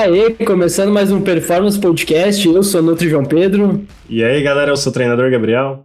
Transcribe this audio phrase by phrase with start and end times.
[0.00, 3.84] Aê, começando mais um Performance Podcast, eu sou o Nutri João Pedro.
[4.08, 5.84] E aí, galera, eu sou o treinador Gabriel.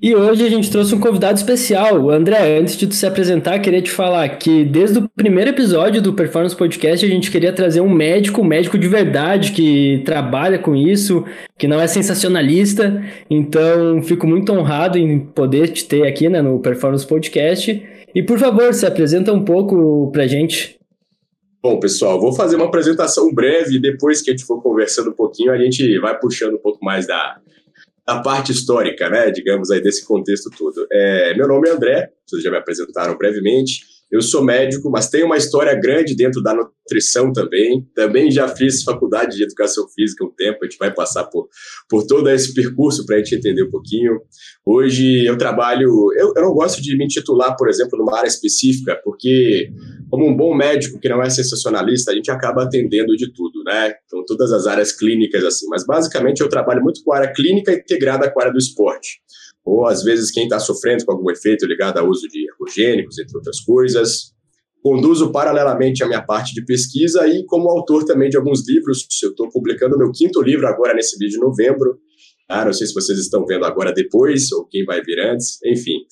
[0.00, 2.08] E hoje a gente trouxe um convidado especial.
[2.08, 6.12] André, antes de tu se apresentar, queria te falar que desde o primeiro episódio do
[6.12, 10.76] Performance Podcast a gente queria trazer um médico, um médico de verdade que trabalha com
[10.76, 11.24] isso,
[11.58, 13.02] que não é sensacionalista.
[13.28, 17.82] Então, fico muito honrado em poder te ter aqui né, no Performance Podcast.
[18.14, 20.79] E por favor, se apresenta um pouco pra gente.
[21.62, 25.14] Bom, pessoal, vou fazer uma apresentação breve e depois que a gente for conversando um
[25.14, 27.38] pouquinho, a gente vai puxando um pouco mais da,
[28.06, 30.86] da parte histórica, né, digamos aí, desse contexto todo.
[30.90, 33.82] É, meu nome é André, vocês já me apresentaram brevemente.
[34.10, 37.86] Eu sou médico, mas tenho uma história grande dentro da nutrição também.
[37.94, 41.48] Também já fiz faculdade de educação física um tempo, a gente vai passar por,
[41.88, 44.20] por todo esse percurso para a gente entender um pouquinho.
[44.66, 48.98] Hoje eu trabalho, eu, eu não gosto de me titular, por exemplo, numa área específica,
[49.04, 49.70] porque
[50.10, 53.94] como um bom médico que não é sensacionalista, a gente acaba atendendo de tudo, né?
[54.04, 55.66] Então, todas as áreas clínicas, assim.
[55.68, 59.20] Mas, basicamente, eu trabalho muito com a área clínica integrada com a área do esporte
[59.64, 63.36] ou às vezes quem está sofrendo com algum efeito ligado ao uso de ergogênicos, entre
[63.36, 64.32] outras coisas.
[64.82, 69.06] Conduzo paralelamente a minha parte de pesquisa e como autor também de alguns livros.
[69.22, 71.98] Eu estou publicando meu quinto livro agora nesse vídeo de novembro,
[72.64, 75.58] não sei se vocês estão vendo agora depois ou quem vai vir antes.
[75.64, 76.04] Enfim,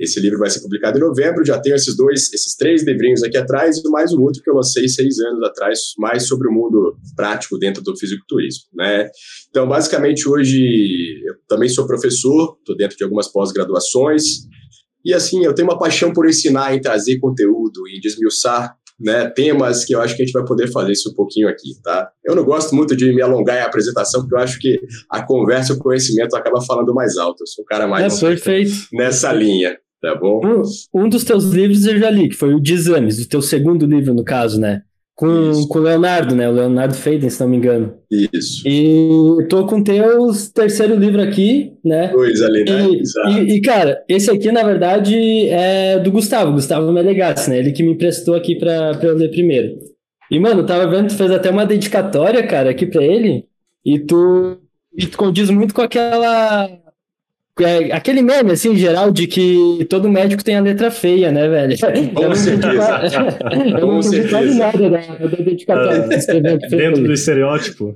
[0.00, 1.44] esse livro vai ser publicado em novembro.
[1.44, 4.54] Já tenho esses dois, esses três livrinhos aqui atrás e mais um outro que eu
[4.54, 9.08] lancei seis anos atrás, mais sobre o mundo prático dentro do fisiculturismo, né?
[9.50, 14.24] Então, basicamente, hoje eu também sou professor, estou dentro de algumas pós-graduações.
[15.04, 19.84] E assim, eu tenho uma paixão por ensinar, em trazer conteúdo, em desmiuçar né, temas
[19.84, 22.10] que eu acho que a gente vai poder fazer isso um pouquinho aqui, tá?
[22.24, 25.72] Eu não gosto muito de me alongar em apresentação, porque eu acho que a conversa
[25.72, 27.42] e o conhecimento acaba falando mais alto.
[27.42, 28.72] Eu sou um cara mais é, perfeito.
[28.92, 30.40] nessa linha, tá bom?
[30.44, 33.42] Um, um dos teus livros eu já li, que foi o de exames, o teu
[33.42, 34.82] segundo livro, no caso, né?
[35.14, 36.48] Com, com o Leonardo, né?
[36.48, 37.94] O Leonardo Faden, se não me engano.
[38.10, 38.66] Isso.
[38.66, 42.08] E tô com teu terceiro livro aqui, né?
[42.08, 42.86] Dois ali, né?
[42.88, 47.58] E, e, e, cara, esse aqui, na verdade, é do Gustavo, Gustavo Melegassi, né?
[47.58, 49.78] Ele que me emprestou aqui pra, pra eu ler primeiro.
[50.30, 53.44] E, mano, tava vendo, tu fez até uma dedicatória, cara, aqui pra ele,
[53.84, 54.58] e tu,
[54.96, 56.68] e tu condiz muito com aquela
[57.60, 61.48] é, aquele meme, assim, em geral, de que todo médico tem a letra feia, né,
[61.48, 61.76] velho?
[62.12, 63.02] Com certeza.
[63.78, 66.08] eu não entendi quase nada da, da dedicatória.
[66.10, 67.94] É, dentro do estereótipo.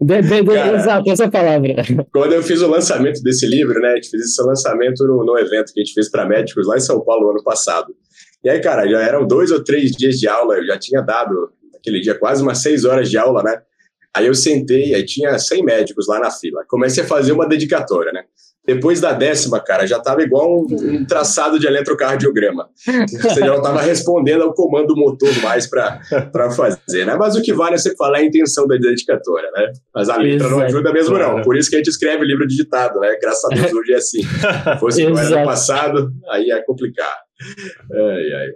[0.00, 1.76] De, de, de, Cara, exato, essa palavra.
[2.12, 5.38] Quando eu fiz o lançamento desse livro, né, a gente fez esse lançamento no, no
[5.38, 7.94] evento que a gente fez para médicos lá em São Paulo ano passado.
[8.42, 11.50] E aí, cara, já eram dois ou três dias de aula, eu já tinha dado,
[11.78, 13.60] aquele dia, quase umas seis horas de aula, né?
[14.12, 16.64] Aí eu sentei, aí tinha 100 médicos lá na fila.
[16.66, 18.24] Comecei a fazer uma dedicatória, né?
[18.74, 22.68] Depois da décima, cara, já estava igual um, um, traçado de eletrocardiograma.
[23.08, 26.00] Você já estava respondendo ao comando motor mais para
[26.52, 27.16] fazer, né?
[27.16, 29.72] Mas o que vale é você falar a intenção da dedicatória, né?
[29.92, 30.50] Mas a letra Exato.
[30.50, 31.42] não ajuda mesmo, não.
[31.42, 33.16] Por isso que a gente escreve livro digitado, né?
[33.20, 34.22] Graças a Deus hoje é assim.
[34.22, 37.18] Se fosse no passado, aí é complicado.
[37.92, 38.48] Ai, ai.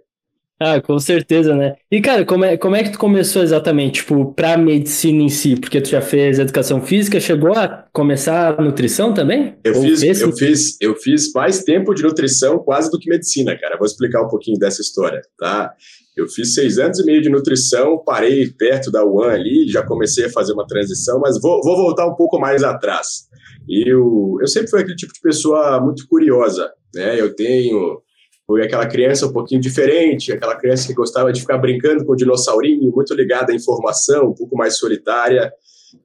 [0.60, 1.74] Ah, com certeza, né?
[1.90, 5.56] E, cara, como é, como é que tu começou exatamente, tipo, pra medicina em si?
[5.56, 9.56] Porque tu já fez educação física, chegou a começar a nutrição também?
[9.64, 13.76] Eu fiz, eu fiz, eu fiz mais tempo de nutrição quase do que medicina, cara.
[13.76, 15.72] Vou explicar um pouquinho dessa história, tá?
[16.16, 20.26] Eu fiz seis anos e meio de nutrição, parei perto da UAN ali, já comecei
[20.26, 23.28] a fazer uma transição, mas vou, vou voltar um pouco mais atrás.
[23.68, 27.20] Eu, eu sempre fui aquele tipo de pessoa muito curiosa, né?
[27.20, 28.00] Eu tenho
[28.46, 32.16] Fui aquela criança um pouquinho diferente, aquela criança que gostava de ficar brincando com o
[32.16, 35.50] dinossaurinho, muito ligada à informação, um pouco mais solitária.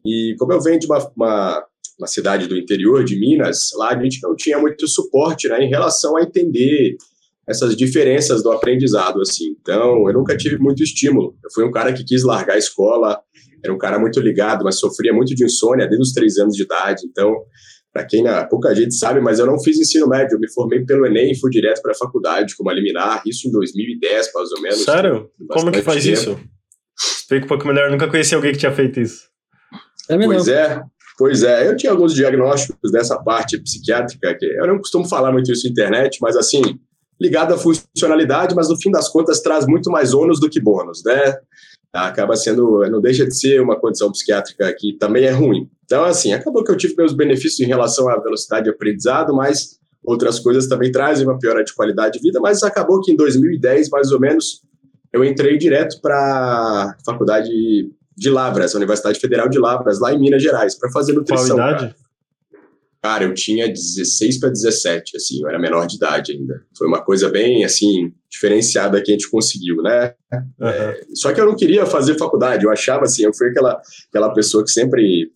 [0.05, 1.65] E como eu venho de uma, uma,
[1.99, 5.69] uma cidade do interior de Minas, lá a gente não tinha muito suporte né, em
[5.69, 6.95] relação a entender
[7.45, 9.55] essas diferenças do aprendizado, assim.
[9.59, 11.35] Então, eu nunca tive muito estímulo.
[11.43, 13.19] Eu fui um cara que quis largar a escola,
[13.63, 16.63] era um cara muito ligado, mas sofria muito de insônia desde os três anos de
[16.63, 17.01] idade.
[17.05, 17.35] Então,
[17.91, 20.85] para quem na, pouca gente sabe, mas eu não fiz ensino médio, eu me formei
[20.85, 24.61] pelo Enem e fui direto para a faculdade como liminar, isso em 2010, mais ou
[24.61, 24.83] menos.
[24.83, 25.29] Sério?
[25.49, 26.13] Como que faz tempo.
[26.13, 26.39] isso?
[26.97, 29.27] Explica um pouco melhor, eu nunca conheci alguém que tinha feito isso.
[30.09, 30.81] É pois é,
[31.17, 31.67] pois é.
[31.67, 35.71] Eu tinha alguns diagnósticos dessa parte psiquiátrica, que eu não costumo falar muito isso na
[35.71, 36.61] internet, mas assim,
[37.19, 41.03] ligado à funcionalidade, mas no fim das contas traz muito mais ônus do que bônus,
[41.05, 41.35] né?
[41.91, 45.67] Acaba sendo, não deixa de ser uma condição psiquiátrica que também é ruim.
[45.85, 49.79] Então, assim, acabou que eu tive meus benefícios em relação à velocidade de aprendizado, mas
[50.03, 53.89] outras coisas também trazem uma piora de qualidade de vida, mas acabou que em 2010,
[53.89, 54.61] mais ou menos,
[55.11, 57.49] eu entrei direto para a faculdade
[58.15, 61.55] de Lavras, a Universidade Federal de Lavras, lá em Minas Gerais, para fazer nutrição.
[61.55, 61.95] Qual idade?
[63.01, 66.63] Cara, eu tinha 16 para 17, assim, eu era menor de idade ainda.
[66.77, 70.13] Foi uma coisa bem, assim, diferenciada que a gente conseguiu, né?
[70.33, 70.67] Uhum.
[70.67, 74.33] É, só que eu não queria fazer faculdade, eu achava assim, eu fui aquela, aquela
[74.33, 75.31] pessoa que sempre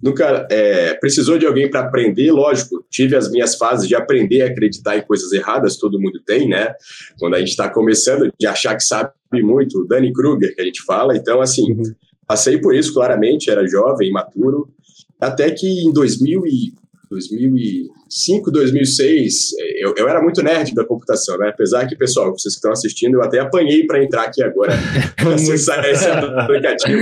[0.00, 4.46] nunca é, precisou de alguém para aprender, lógico, tive as minhas fases de aprender a
[4.46, 6.72] acreditar em coisas erradas, todo mundo tem, né?
[7.18, 10.82] Quando a gente está começando, de achar que sabe muito, Danny Kruger, que a gente
[10.84, 11.82] fala, então, assim, uhum.
[12.26, 14.72] passei por isso claramente, era jovem, imaturo,
[15.20, 16.72] até que em 2000 e
[17.10, 21.48] 2005, 2006, eu, eu era muito nerd da computação, né?
[21.48, 24.72] Apesar que, pessoal, vocês que estão assistindo, eu até apanhei para entrar aqui agora,
[25.20, 27.00] para acessar esse aplicativo,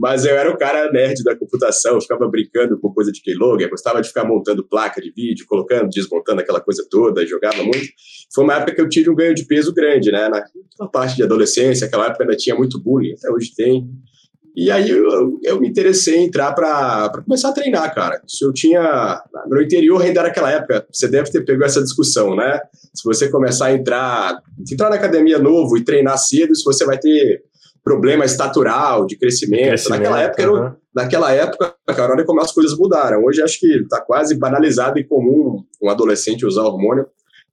[0.00, 4.00] mas eu era o cara nerd da computação, ficava brincando com coisa de keylogger, gostava
[4.00, 7.88] de ficar montando placa de vídeo, colocando, desmontando aquela coisa toda, jogava muito.
[8.34, 10.30] Foi uma época que eu tive um ganho de peso grande, né?
[10.30, 10.42] Na,
[10.80, 13.86] na parte de adolescência, aquela época ainda tinha muito bullying, até hoje tem.
[14.54, 18.20] E aí eu, eu me interessei em entrar para começar a treinar, cara.
[18.26, 19.22] Se eu tinha.
[19.48, 22.60] No interior ainda era aquela época, você deve ter pego essa discussão, né?
[22.94, 26.98] Se você começar a entrar, entrar na academia novo e treinar cedo, se você vai
[26.98, 27.42] ter
[27.82, 29.68] problema estatural, de crescimento.
[29.68, 30.72] crescimento naquela época, uhum.
[30.94, 33.24] naquela época, cara, olha como as coisas mudaram.
[33.24, 37.06] Hoje acho que está quase banalizado e comum um adolescente usar hormônio.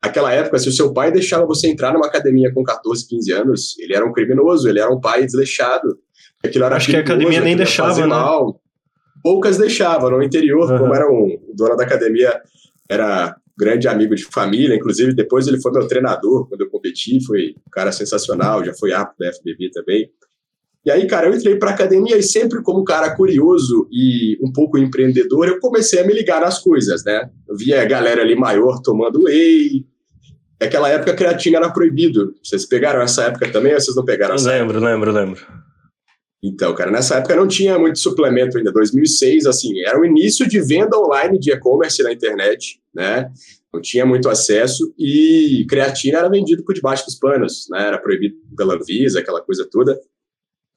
[0.03, 3.79] Naquela época, se o seu pai deixava você entrar numa academia com 14, 15 anos,
[3.79, 5.97] ele era um criminoso, ele era um pai desleixado
[6.43, 8.07] Aquilo era Acho que a academia nem deixava, né?
[8.07, 8.61] Mal.
[9.21, 10.11] Poucas deixavam.
[10.11, 10.77] No interior, uhum.
[10.77, 12.41] como era um, o dono da academia,
[12.89, 17.55] era grande amigo de família, inclusive depois ele foi meu treinador quando eu competi, foi
[17.67, 20.09] um cara sensacional, já foi apto da FBB também.
[20.85, 24.51] E aí, cara, eu entrei para academia e sempre como um cara curioso e um
[24.51, 27.29] pouco empreendedor, eu comecei a me ligar nas coisas, né?
[27.47, 29.85] Eu via a galera ali maior tomando whey.
[30.59, 32.33] Naquela época a creatina era proibido.
[32.41, 34.89] Vocês pegaram essa época também ou vocês não pegaram essa Lembro, época?
[34.89, 35.41] lembro, lembro.
[36.41, 38.71] Então, cara, nessa época não tinha muito suplemento ainda.
[38.71, 43.29] 2006, assim, era o início de venda online de e-commerce na internet, né?
[43.73, 47.87] Não tinha muito acesso e creatina era vendido por debaixo dos panos, né?
[47.87, 49.99] Era proibido pela Anvisa, aquela coisa toda.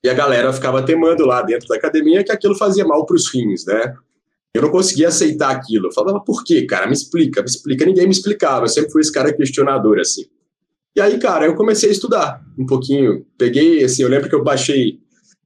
[0.04, 3.32] E a galera ficava temando lá dentro da academia que aquilo fazia mal para os
[3.32, 3.94] rins, né?
[4.54, 5.86] Eu não conseguia aceitar aquilo.
[5.86, 6.86] Eu falava, por quê, cara?
[6.86, 7.86] Me explica, me explica.
[7.86, 8.64] Ninguém me explicava.
[8.64, 10.26] Eu sempre fui esse cara questionador, assim.
[10.94, 13.24] E aí, cara, eu comecei a estudar um pouquinho.
[13.38, 15.00] Peguei, assim, eu lembro que eu baixei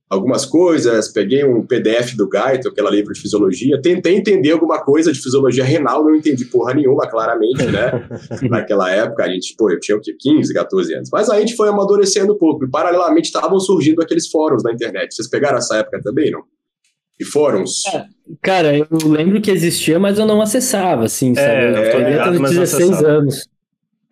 [0.08, 5.12] algumas coisas, peguei um PDF do Gaito, aquela livro de fisiologia, tentei entender alguma coisa
[5.12, 8.08] de fisiologia renal, não entendi porra nenhuma, claramente, né?
[8.48, 10.14] Naquela época, a gente, pô, eu tinha o quê?
[10.18, 11.10] 15, 14 anos.
[11.12, 15.14] Mas a gente foi amadurecendo um pouco, e paralelamente estavam surgindo aqueles fóruns na internet.
[15.14, 16.44] Vocês pegaram essa época também, não?
[17.18, 17.84] E fóruns?
[17.86, 18.04] É,
[18.42, 21.48] cara, eu lembro que existia, mas eu não acessava, assim, sabe?
[21.48, 23.48] É, eu tô é, de 16 anos.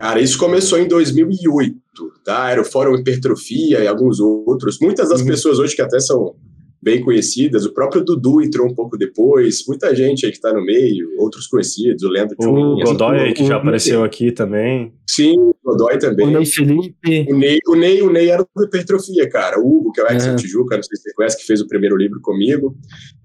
[0.05, 1.85] Cara, isso começou em 2008
[2.25, 2.51] tá?
[2.51, 4.79] Era o Fórum Hipertrofia e alguns outros.
[4.81, 5.27] Muitas das uhum.
[5.27, 6.35] pessoas hoje que até são
[6.85, 10.63] bem conhecidas, o próprio Dudu entrou um pouco depois, muita gente aí que está no
[10.63, 14.93] meio, outros conhecidos, o Leandro O Godoy aí, que já apareceu aqui também.
[15.09, 16.27] Sim, o Godoy também.
[16.27, 17.27] O Ney Felipe.
[17.31, 19.59] O Ney, o Ney, o Ney era do Hipertrofia, cara.
[19.59, 20.37] O Hugo, que é o ex é.
[20.37, 22.77] Tijuca, não sei se você conhece, que fez o primeiro livro comigo.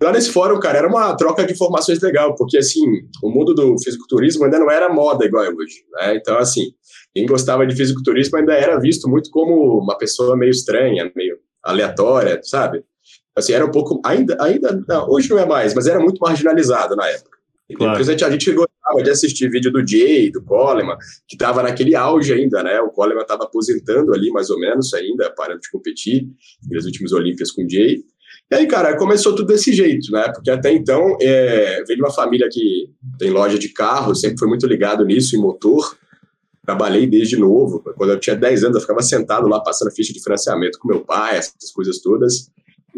[0.02, 2.82] Lá nesse fórum, cara, era uma troca de informações legal, porque, assim,
[3.22, 6.16] o mundo do fisiculturismo ainda não era moda igual é hoje, né?
[6.16, 6.72] Então, assim,
[7.14, 12.40] quem gostava de fisiculturismo ainda era visto muito como uma pessoa meio estranha, meio aleatória,
[12.42, 12.84] sabe?
[13.40, 16.96] Assim, era um pouco, ainda, ainda não, hoje não é mais, mas era muito marginalizado
[16.96, 17.38] na época.
[17.76, 18.00] Claro.
[18.00, 22.64] A gente gostava de assistir vídeo do Jay, do Coleman, que estava naquele auge ainda,
[22.64, 22.82] né?
[22.82, 26.28] O Coleman estava aposentando ali, mais ou menos, ainda, parando de competir
[26.72, 28.04] nas últimas Olimpíadas com o Jay.
[28.52, 30.32] E aí, cara, começou tudo desse jeito, né?
[30.34, 34.48] Porque até então, é, veio de uma família que tem loja de carro, sempre foi
[34.48, 35.96] muito ligado nisso, em motor
[36.70, 37.82] trabalhei desde novo.
[37.98, 41.02] Quando eu tinha 10 anos, eu ficava sentado lá passando ficha de financiamento com meu
[41.02, 42.52] pai, essas coisas todas.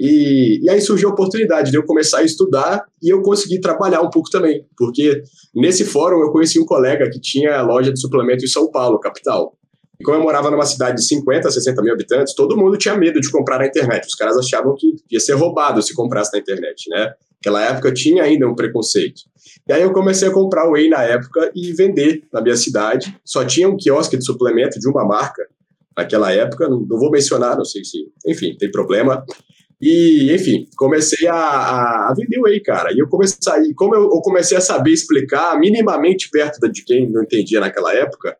[0.04, 4.02] E, e, aí surgiu a oportunidade de eu começar a estudar e eu consegui trabalhar
[4.02, 5.22] um pouco também, porque
[5.54, 9.56] nesse fórum eu conheci um colega que tinha loja de suplemento em São Paulo, capital.
[10.00, 13.22] E como eu morava numa cidade de 50, 60 mil habitantes, todo mundo tinha medo
[13.22, 14.08] de comprar na internet.
[14.08, 17.14] Os caras achavam que ia ser roubado se comprasse na internet, né?
[17.36, 19.22] Naquela época tinha ainda um preconceito.
[19.70, 23.16] E aí eu comecei a comprar whey na época e vender na minha cidade.
[23.24, 25.48] Só tinha um quiosque de suplemento de uma marca
[25.96, 29.24] naquela época, não, não vou mencionar, não sei se, enfim, tem problema.
[29.82, 32.94] E, enfim, comecei a, a, vender whey, cara.
[32.94, 37.24] E eu comecei, como eu, eu, comecei a saber explicar minimamente perto de quem não
[37.24, 38.38] entendia naquela época,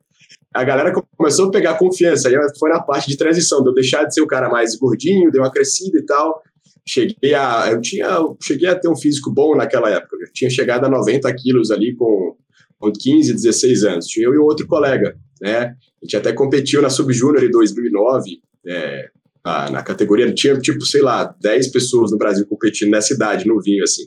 [0.54, 2.30] a galera começou a pegar confiança.
[2.30, 5.32] Aí foi na parte de transição, de eu deixar de ser o cara mais gordinho,
[5.32, 6.44] deu uma crescida e tal.
[6.88, 8.08] Cheguei a, eu tinha,
[8.40, 10.18] cheguei a ter um físico bom naquela época.
[10.20, 12.36] Eu tinha chegado a 90 quilos ali com,
[12.78, 14.06] com 15, 16 anos.
[14.06, 15.76] Tinha eu e um outro colega, né?
[16.02, 18.42] A gente até competiu na Subjúnior em 2009.
[18.68, 19.10] É,
[19.44, 20.34] na, na categoria.
[20.34, 24.04] Tinha, tipo, sei lá, 10 pessoas no Brasil competindo nessa idade, no vinho, assim.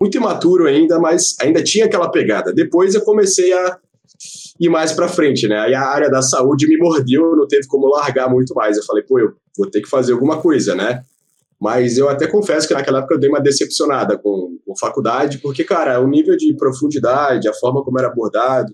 [0.00, 2.52] Muito imaturo ainda, mas ainda tinha aquela pegada.
[2.52, 3.78] Depois eu comecei a
[4.60, 5.58] ir mais para frente, né?
[5.58, 8.76] Aí a área da saúde me mordeu, não teve como largar muito mais.
[8.76, 11.02] Eu falei, pô, eu vou ter que fazer alguma coisa, né?
[11.60, 15.64] Mas eu até confesso que naquela época eu dei uma decepcionada com, com faculdade, porque,
[15.64, 18.72] cara, o nível de profundidade, a forma como era abordado,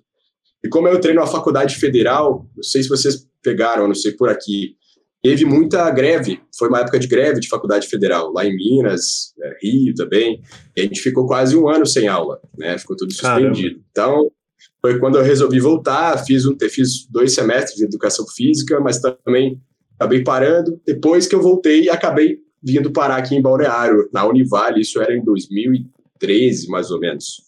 [0.62, 4.28] e como eu treino na faculdade federal, não sei se vocês pegaram, não sei por
[4.28, 4.76] aqui,
[5.24, 9.56] teve muita greve, foi uma época de greve de faculdade federal, lá em Minas, é,
[9.62, 10.42] Rio também,
[10.76, 13.80] e a gente ficou quase um ano sem aula, né, ficou tudo suspendido.
[13.80, 13.84] Caramba.
[13.90, 14.30] Então,
[14.82, 19.58] foi quando eu resolvi voltar, fiz, um, fiz dois semestres de educação física, mas também
[19.98, 20.78] acabei parando.
[20.86, 25.24] Depois que eu voltei, acabei vindo parar aqui em Balneário, na Univale, isso era em
[25.24, 27.43] 2013, mais ou menos.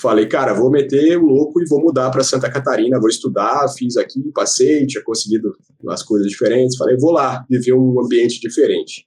[0.00, 3.98] Falei, cara, vou meter o louco e vou mudar para Santa Catarina, vou estudar, fiz
[3.98, 9.04] aqui, passei, tinha conseguido umas coisas diferentes, falei, vou lá, viver um ambiente diferente.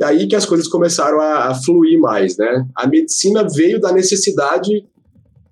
[0.00, 2.66] E aí que as coisas começaram a, a fluir mais, né?
[2.74, 4.86] A medicina veio da necessidade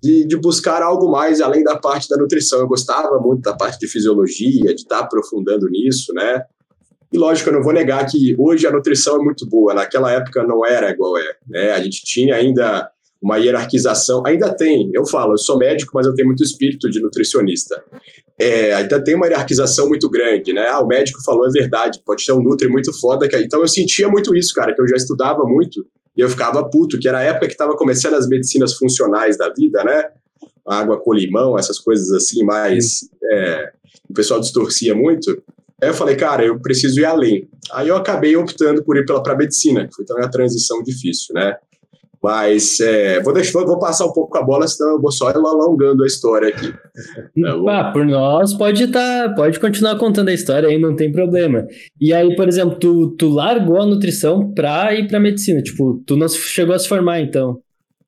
[0.01, 2.59] de, de, buscar algo mais além da parte da nutrição.
[2.59, 6.43] Eu gostava muito da parte de fisiologia, de estar aprofundando nisso, né?
[7.11, 10.43] E lógico, eu não vou negar que hoje a nutrição é muito boa, naquela época
[10.43, 11.35] não era igual é.
[11.47, 11.71] Né?
[11.71, 12.89] A gente tinha ainda
[13.23, 17.01] uma hierarquização, ainda tem, eu falo, eu sou médico, mas eu tenho muito espírito de
[17.01, 17.81] nutricionista.
[18.37, 20.67] É, ainda tem uma hierarquização muito grande, né?
[20.67, 23.27] Ah, o médico falou, é verdade, pode ter um nutri muito foda.
[23.29, 23.37] Que...
[23.37, 25.85] Então eu sentia muito isso, cara, que eu já estudava muito
[26.17, 29.49] e eu ficava puto, que era a época que estava começando as medicinas funcionais da
[29.53, 30.09] vida, né?
[30.67, 33.71] Água com limão, essas coisas assim, mas é,
[34.09, 35.31] o pessoal distorcia muito.
[35.81, 37.47] Aí eu falei, cara, eu preciso ir além.
[37.71, 41.55] Aí eu acabei optando por ir para medicina, que foi também uma transição difícil, né?
[42.23, 46.03] Mas é, vou, deixar, vou passar um pouco a bola, senão eu vou só alongando
[46.03, 46.71] a história aqui.
[46.71, 51.67] Tá ah, por nós, pode tá, pode continuar contando a história aí, não tem problema.
[51.99, 56.15] E aí, por exemplo, tu, tu largou a nutrição pra ir pra medicina, tipo, tu
[56.15, 57.59] não chegou a se formar, então?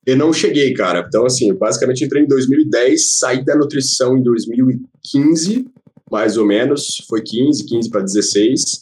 [0.06, 1.04] Eu não cheguei, cara.
[1.06, 5.66] Então, assim, basicamente entrei em 2010, saí da nutrição em 2015,
[6.10, 8.82] mais ou menos, foi 15, 15 para 16.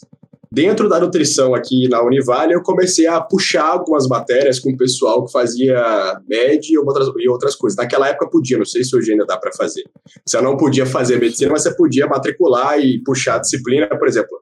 [0.54, 5.24] Dentro da nutrição aqui na Univale, eu comecei a puxar algumas matérias com o pessoal
[5.24, 5.82] que fazia
[6.28, 7.76] MED e outras, e outras coisas.
[7.76, 9.82] Naquela época podia, não sei se hoje ainda dá para fazer.
[10.24, 14.38] Você não podia fazer medicina, mas você podia matricular e puxar a disciplina, por exemplo,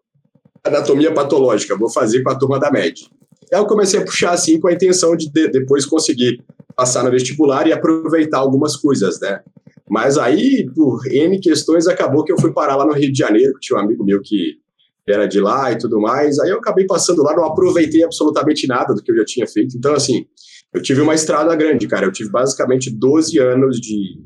[0.62, 3.08] anatomia patológica, vou fazer com a turma da MED.
[3.50, 6.44] Aí eu comecei a puxar assim com a intenção de, de depois conseguir
[6.76, 9.40] passar no vestibular e aproveitar algumas coisas, né?
[9.88, 13.54] Mas aí, por N questões, acabou que eu fui parar lá no Rio de Janeiro,
[13.54, 14.60] que tinha um amigo meu que
[15.08, 16.38] era de lá e tudo mais.
[16.38, 19.76] Aí eu acabei passando lá, não aproveitei absolutamente nada do que eu já tinha feito.
[19.76, 20.26] Então, assim,
[20.72, 22.06] eu tive uma estrada grande, cara.
[22.06, 24.18] Eu tive basicamente 12 anos de,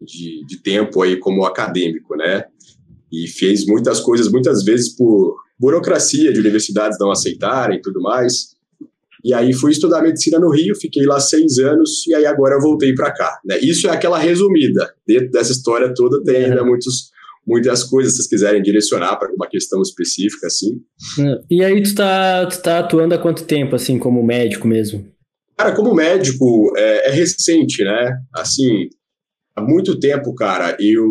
[0.00, 2.44] de, de tempo aí como acadêmico, né?
[3.12, 8.52] E fez muitas coisas, muitas vezes por burocracia de universidades não aceitarem e tudo mais.
[9.24, 12.60] E aí fui estudar medicina no Rio, fiquei lá seis anos e aí agora eu
[12.60, 13.38] voltei para cá.
[13.44, 13.58] Né?
[13.60, 14.92] Isso é aquela resumida.
[15.06, 17.11] Dentro dessa história toda tem ainda muitos,
[17.46, 20.80] muitas coisas, se vocês quiserem direcionar para alguma questão específica, assim.
[21.50, 25.06] E aí tu tá, tu tá atuando há quanto tempo, assim, como médico mesmo?
[25.56, 28.16] Cara, como médico, é, é recente, né?
[28.34, 28.88] Assim,
[29.54, 31.08] há muito tempo, cara, eu,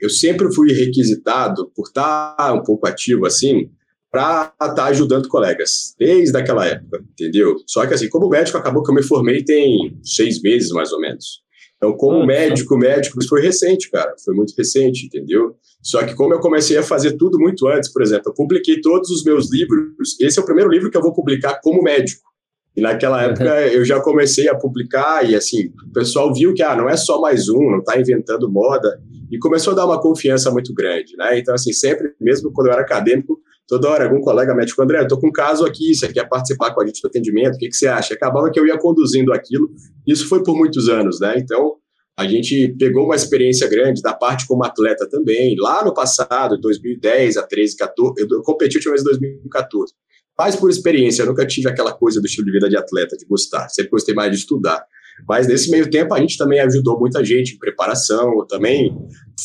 [0.00, 3.70] eu sempre fui requisitado por estar tá um pouco ativo, assim,
[4.10, 7.56] para estar tá ajudando colegas, desde aquela época, entendeu?
[7.66, 11.00] Só que assim, como médico, acabou que eu me formei tem seis meses, mais ou
[11.00, 11.42] menos.
[11.78, 15.54] Então, como médico, médico, isso foi recente, cara, foi muito recente, entendeu?
[15.80, 19.08] Só que como eu comecei a fazer tudo muito antes, por exemplo, eu publiquei todos
[19.10, 22.28] os meus livros, esse é o primeiro livro que eu vou publicar como médico.
[22.76, 23.60] E naquela época uhum.
[23.60, 27.20] eu já comecei a publicar e assim, o pessoal viu que ah, não é só
[27.20, 31.38] mais um, não está inventando moda, e começou a dar uma confiança muito grande, né?
[31.38, 35.06] Então, assim, sempre, mesmo quando eu era acadêmico, toda hora algum colega médico, André, eu
[35.06, 37.68] tô com um caso aqui, você quer participar com a gente do atendimento, o que,
[37.68, 38.14] que você acha?
[38.14, 39.70] Acabava que eu ia conduzindo aquilo,
[40.06, 41.34] isso foi por muitos anos, né?
[41.38, 41.76] Então,
[42.18, 47.36] a gente pegou uma experiência grande da parte como atleta também, lá no passado, 2010
[47.36, 49.92] a 13, 14, eu competi a última vez em 2014.
[50.36, 53.26] Mas por experiência, eu nunca tive aquela coisa do estilo de vida de atleta, de
[53.26, 54.84] gostar, sempre gostei mais de estudar.
[55.26, 58.38] Mas nesse meio tempo a gente também ajudou muita gente em preparação.
[58.38, 58.94] Eu também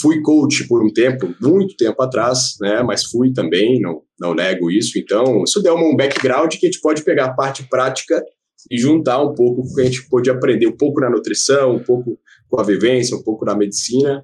[0.01, 2.84] fui coach por um tempo, muito tempo atrás, né?
[2.84, 4.98] Mas fui também, não, não nego isso.
[4.98, 8.22] Então, isso deu um background que a gente pode pegar a parte prática
[8.70, 11.84] e juntar um pouco o que a gente pôde aprender, um pouco na nutrição, um
[11.84, 12.18] pouco
[12.50, 14.24] com a vivência, um pouco na medicina.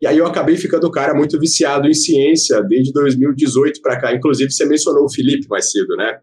[0.00, 4.14] E aí eu acabei ficando cara muito viciado em ciência desde 2018 para cá.
[4.14, 6.18] Inclusive, você mencionou o Felipe mais cedo, né?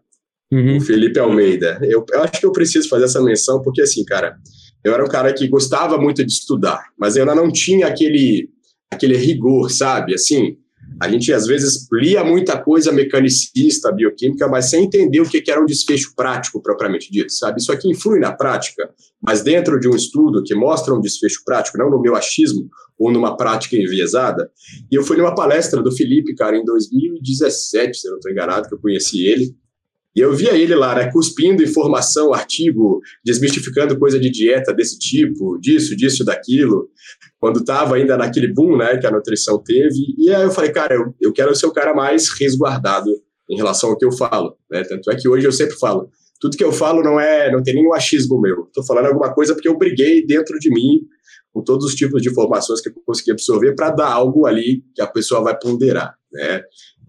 [0.52, 0.76] Uhum.
[0.76, 1.80] O Felipe Almeida.
[1.82, 4.36] Eu, eu acho que eu preciso fazer essa menção, porque assim, cara,
[4.84, 8.48] eu era um cara que gostava muito de estudar, mas eu ainda não tinha aquele,
[8.90, 10.14] aquele rigor, sabe?
[10.14, 10.56] Assim,
[11.00, 15.60] a gente às vezes lia muita coisa mecanicista, bioquímica, mas sem entender o que era
[15.60, 17.60] um desfecho prático propriamente dito, sabe?
[17.60, 21.78] Isso aqui influi na prática, mas dentro de um estudo que mostra um desfecho prático,
[21.78, 24.50] não no meu achismo ou numa prática enviesada.
[24.90, 28.68] E eu fui numa palestra do Felipe, cara, em 2017, se eu não estou enganado,
[28.68, 29.54] que eu conheci ele.
[30.14, 35.58] E eu via ele lá, né, cuspindo informação, artigo, desmistificando coisa de dieta desse tipo,
[35.58, 36.90] disso, disso, daquilo
[37.42, 40.14] quando estava ainda naquele boom né, que a nutrição teve.
[40.16, 43.10] E aí eu falei, cara, eu, eu quero ser o cara mais resguardado
[43.50, 44.56] em relação ao que eu falo.
[44.70, 44.84] Né?
[44.84, 46.08] Tanto é que hoje eu sempre falo,
[46.40, 48.66] tudo que eu falo não é, não tem nenhum achismo meu.
[48.66, 51.00] Estou falando alguma coisa porque eu briguei dentro de mim
[51.52, 55.02] com todos os tipos de informações que eu consegui absorver para dar algo ali que
[55.02, 56.62] a pessoa vai ponderar, né?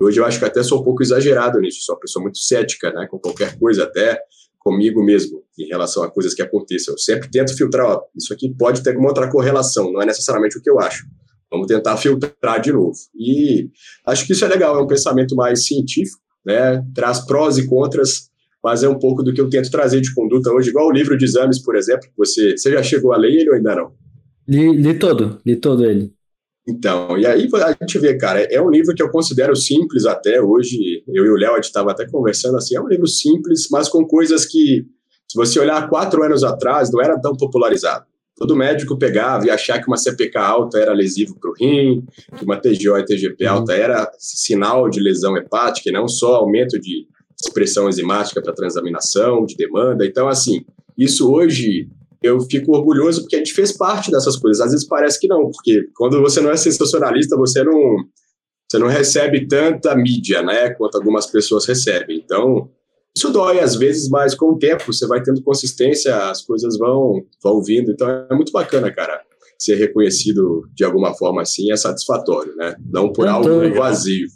[0.03, 2.91] Hoje eu acho que até sou um pouco exagerado nisso, sou uma pessoa muito cética,
[2.91, 4.19] né, com qualquer coisa, até
[4.59, 6.93] comigo mesmo em relação a coisas que aconteçam.
[6.93, 10.57] Eu sempre tento filtrar, ó, isso aqui pode ter alguma outra correlação, não é necessariamente
[10.57, 11.05] o que eu acho.
[11.51, 12.97] Vamos tentar filtrar de novo.
[13.15, 13.69] E
[14.07, 16.83] acho que isso é legal, é um pensamento mais científico, né?
[16.95, 18.29] Traz prós e contras,
[18.63, 21.17] mas é um pouco do que eu tento trazer de conduta hoje, igual o livro
[21.17, 23.91] de exames, por exemplo, você, você já chegou a ler ele ou ainda não?
[24.47, 26.11] Li, li todo, li todo ele.
[26.67, 30.41] Então, e aí a gente vê, cara, é um livro que eu considero simples até
[30.41, 31.03] hoje.
[31.07, 33.89] Eu e o Léo, a gente estava até conversando assim, é um livro simples, mas
[33.89, 34.85] com coisas que,
[35.27, 38.05] se você olhar quatro anos atrás, não era tão popularizado.
[38.35, 42.03] Todo médico pegava e achar que uma CPK alta era lesivo para o rim,
[42.37, 46.79] que uma TGO e TGP alta era sinal de lesão hepática, e não só aumento
[46.79, 47.05] de
[47.45, 50.05] expressão enzimática para transaminação, de demanda.
[50.05, 50.65] Então, assim,
[50.97, 51.89] isso hoje
[52.23, 54.61] eu fico orgulhoso porque a gente fez parte dessas coisas.
[54.61, 57.97] Às vezes parece que não, porque quando você não é sensacionalista, você não,
[58.69, 62.21] você não recebe tanta mídia, né, quanto algumas pessoas recebem.
[62.23, 62.69] Então,
[63.15, 67.23] isso dói às vezes, mas com o tempo você vai tendo consistência, as coisas vão,
[67.43, 67.91] vão vindo.
[67.91, 69.21] Então, é muito bacana, cara,
[69.59, 72.75] ser reconhecido de alguma forma assim é satisfatório, né?
[72.91, 74.27] Não por algo vazio.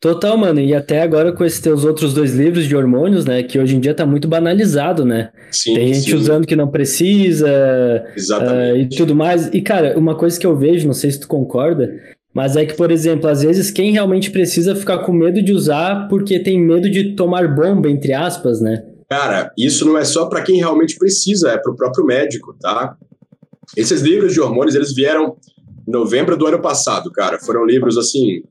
[0.00, 0.60] Total, mano.
[0.60, 3.42] E até agora com esses teus outros dois livros de hormônios, né?
[3.42, 5.30] Que hoje em dia tá muito banalizado, né?
[5.50, 6.16] Sim, Tem gente sim.
[6.16, 7.48] usando que não precisa.
[8.14, 8.72] Exatamente.
[8.72, 9.48] Uh, e tudo mais.
[9.54, 11.90] E, cara, uma coisa que eu vejo, não sei se tu concorda,
[12.34, 16.06] mas é que, por exemplo, às vezes quem realmente precisa ficar com medo de usar
[16.08, 18.84] porque tem medo de tomar bomba, entre aspas, né?
[19.08, 22.96] Cara, isso não é só para quem realmente precisa, é para o próprio médico, tá?
[23.74, 25.36] Esses livros de hormônios, eles vieram
[25.88, 27.38] em novembro do ano passado, cara.
[27.38, 28.42] Foram livros, assim,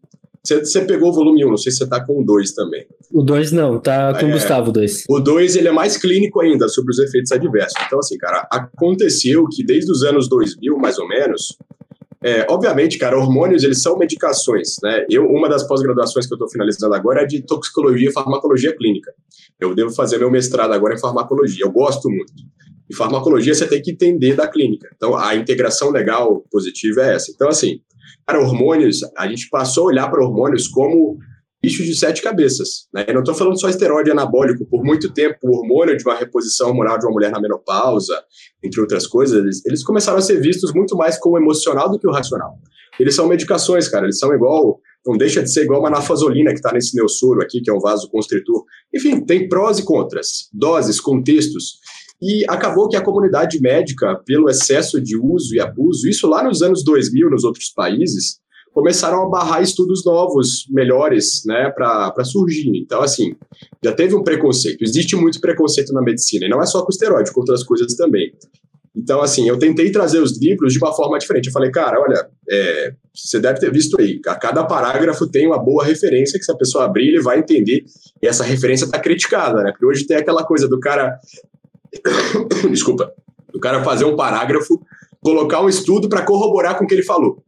[0.47, 2.85] você, pegou o volume 1, não sei se você tá com o 2 também.
[3.11, 5.05] O 2 não, tá com é, o Gustavo 2.
[5.09, 7.81] O 2 ele é mais clínico ainda, sobre os efeitos adversos.
[7.85, 11.57] Então, assim, cara, aconteceu que desde os anos 2000, mais ou menos,
[12.23, 15.05] é, obviamente, cara, hormônios, eles são medicações, né?
[15.09, 19.11] Eu, uma das pós-graduações que eu estou finalizando agora é de toxicologia e farmacologia clínica.
[19.59, 22.33] Eu devo fazer meu mestrado agora em farmacologia, eu gosto muito.
[22.89, 24.89] E farmacologia você tem que entender da clínica.
[24.95, 27.31] Então, a integração legal positiva é essa.
[27.31, 27.79] Então, assim,
[28.25, 31.17] para hormônios, a gente passou a olhar para hormônios como
[31.61, 32.87] bichos de sete cabeças.
[32.93, 33.05] Né?
[33.07, 34.65] Eu não estou falando só esteroide anabólico.
[34.65, 38.21] Por muito tempo, o hormônio de uma reposição hormonal de uma mulher na menopausa,
[38.63, 42.07] entre outras coisas, eles, eles começaram a ser vistos muito mais como emocional do que
[42.07, 42.55] o racional.
[42.99, 44.05] Eles são medicações, cara.
[44.05, 47.61] Eles são igual não deixa de ser igual uma nafazolina que está nesse neossoro aqui,
[47.61, 48.63] que é um vaso constritor.
[48.93, 51.79] Enfim, tem prós e contras, doses, contextos.
[52.21, 56.61] E acabou que a comunidade médica, pelo excesso de uso e abuso, isso lá nos
[56.61, 58.39] anos 2000, nos outros países,
[58.73, 62.71] começaram a barrar estudos novos, melhores, né, para surgir.
[62.75, 63.35] Então, assim,
[63.83, 64.83] já teve um preconceito.
[64.83, 68.33] Existe muito preconceito na medicina, e não é só com esteroide, com outras coisas também.
[68.95, 71.47] Então, assim, eu tentei trazer os livros de uma forma diferente.
[71.47, 75.61] Eu falei, cara, olha, é, você deve ter visto aí, a cada parágrafo tem uma
[75.61, 77.83] boa referência que se a pessoa abrir, ele vai entender.
[78.21, 79.71] E essa referência está criticada, né?
[79.71, 81.17] Porque hoje tem aquela coisa do cara
[82.69, 83.13] desculpa,
[83.53, 84.81] o cara fazer um parágrafo,
[85.21, 87.43] colocar um estudo para corroborar com o que ele falou.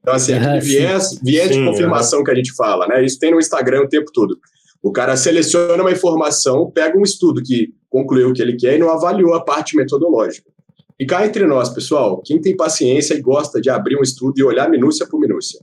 [0.00, 3.04] Então, assim, aquele ah, viés, viés sim, de confirmação que a gente fala, né?
[3.04, 4.38] Isso tem no Instagram o tempo todo.
[4.82, 8.78] O cara seleciona uma informação, pega um estudo que concluiu o que ele quer e
[8.78, 10.50] não avaliou a parte metodológica.
[10.98, 14.42] E cá entre nós, pessoal, quem tem paciência e gosta de abrir um estudo e
[14.42, 15.60] olhar minúcia por minúcia?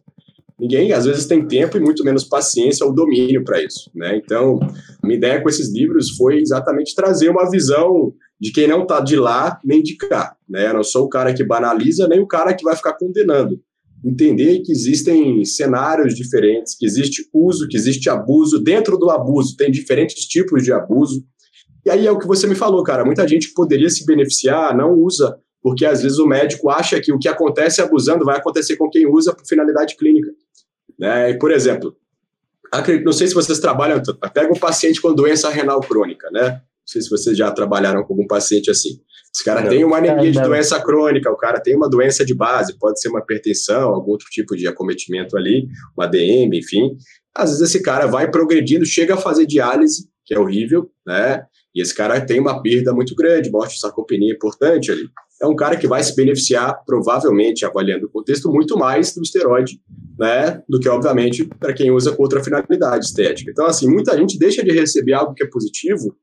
[0.60, 4.17] Ninguém, às vezes, tem tempo e muito menos paciência ou domínio para isso, né?
[4.17, 4.60] Então,
[5.04, 9.15] minha ideia com esses livros foi exatamente trazer uma visão de quem não está de
[9.15, 10.36] lá nem de cá.
[10.48, 10.67] Né?
[10.67, 13.60] Eu não sou o cara que banaliza, nem o cara que vai ficar condenando.
[14.06, 18.63] Entender que existem cenários diferentes, que existe uso, que existe abuso.
[18.63, 21.24] Dentro do abuso, tem diferentes tipos de abuso.
[21.86, 23.04] E aí é o que você me falou, cara.
[23.04, 27.17] Muita gente poderia se beneficiar, não usa, porque às vezes o médico acha que o
[27.17, 30.32] que acontece abusando vai acontecer com quem usa por finalidade clínica.
[30.98, 31.32] Né?
[31.32, 31.96] E, por exemplo,
[33.04, 34.02] não sei se vocês trabalham,
[34.34, 36.50] pega um paciente com doença renal crônica, né?
[36.50, 39.00] Não sei se vocês já trabalharam com algum paciente assim.
[39.34, 42.78] Esse cara tem uma anemia de doença crônica, o cara tem uma doença de base,
[42.80, 46.98] pode ser uma hipertensão, algum outro tipo de acometimento ali, uma DM, enfim.
[47.36, 51.44] Às vezes esse cara vai progredindo, chega a fazer diálise, que é horrível, né?
[51.76, 55.08] E esse cara tem uma perda muito grande, morte de sarcopenia importante ali.
[55.40, 59.80] É um cara que vai se beneficiar, provavelmente, avaliando o contexto, muito mais do esteroide,
[60.17, 60.62] né?
[60.67, 63.51] Do que, obviamente, para quem usa com outra finalidade estética.
[63.51, 66.15] Então, assim, muita gente deixa de receber algo que é positivo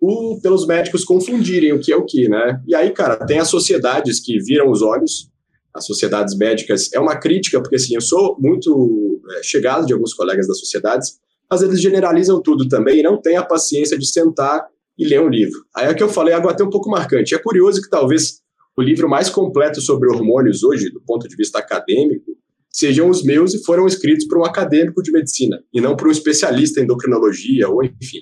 [0.00, 2.62] o, pelos médicos confundirem o que é o que, né?
[2.66, 5.28] E aí, cara, tem as sociedades que viram os olhos,
[5.74, 6.90] as sociedades médicas.
[6.92, 11.18] É uma crítica, porque, assim, eu sou muito é, chegado de alguns colegas das sociedades,
[11.50, 15.28] mas eles generalizam tudo também e não têm a paciência de sentar e ler um
[15.28, 15.64] livro.
[15.74, 17.34] Aí é que eu falei algo até um pouco marcante.
[17.34, 18.40] É curioso que talvez
[18.76, 22.36] o livro mais completo sobre hormônios hoje, do ponto de vista acadêmico,
[22.70, 26.10] sejam os meus e foram escritos por um acadêmico de medicina, e não por um
[26.10, 28.20] especialista em endocrinologia, ou enfim.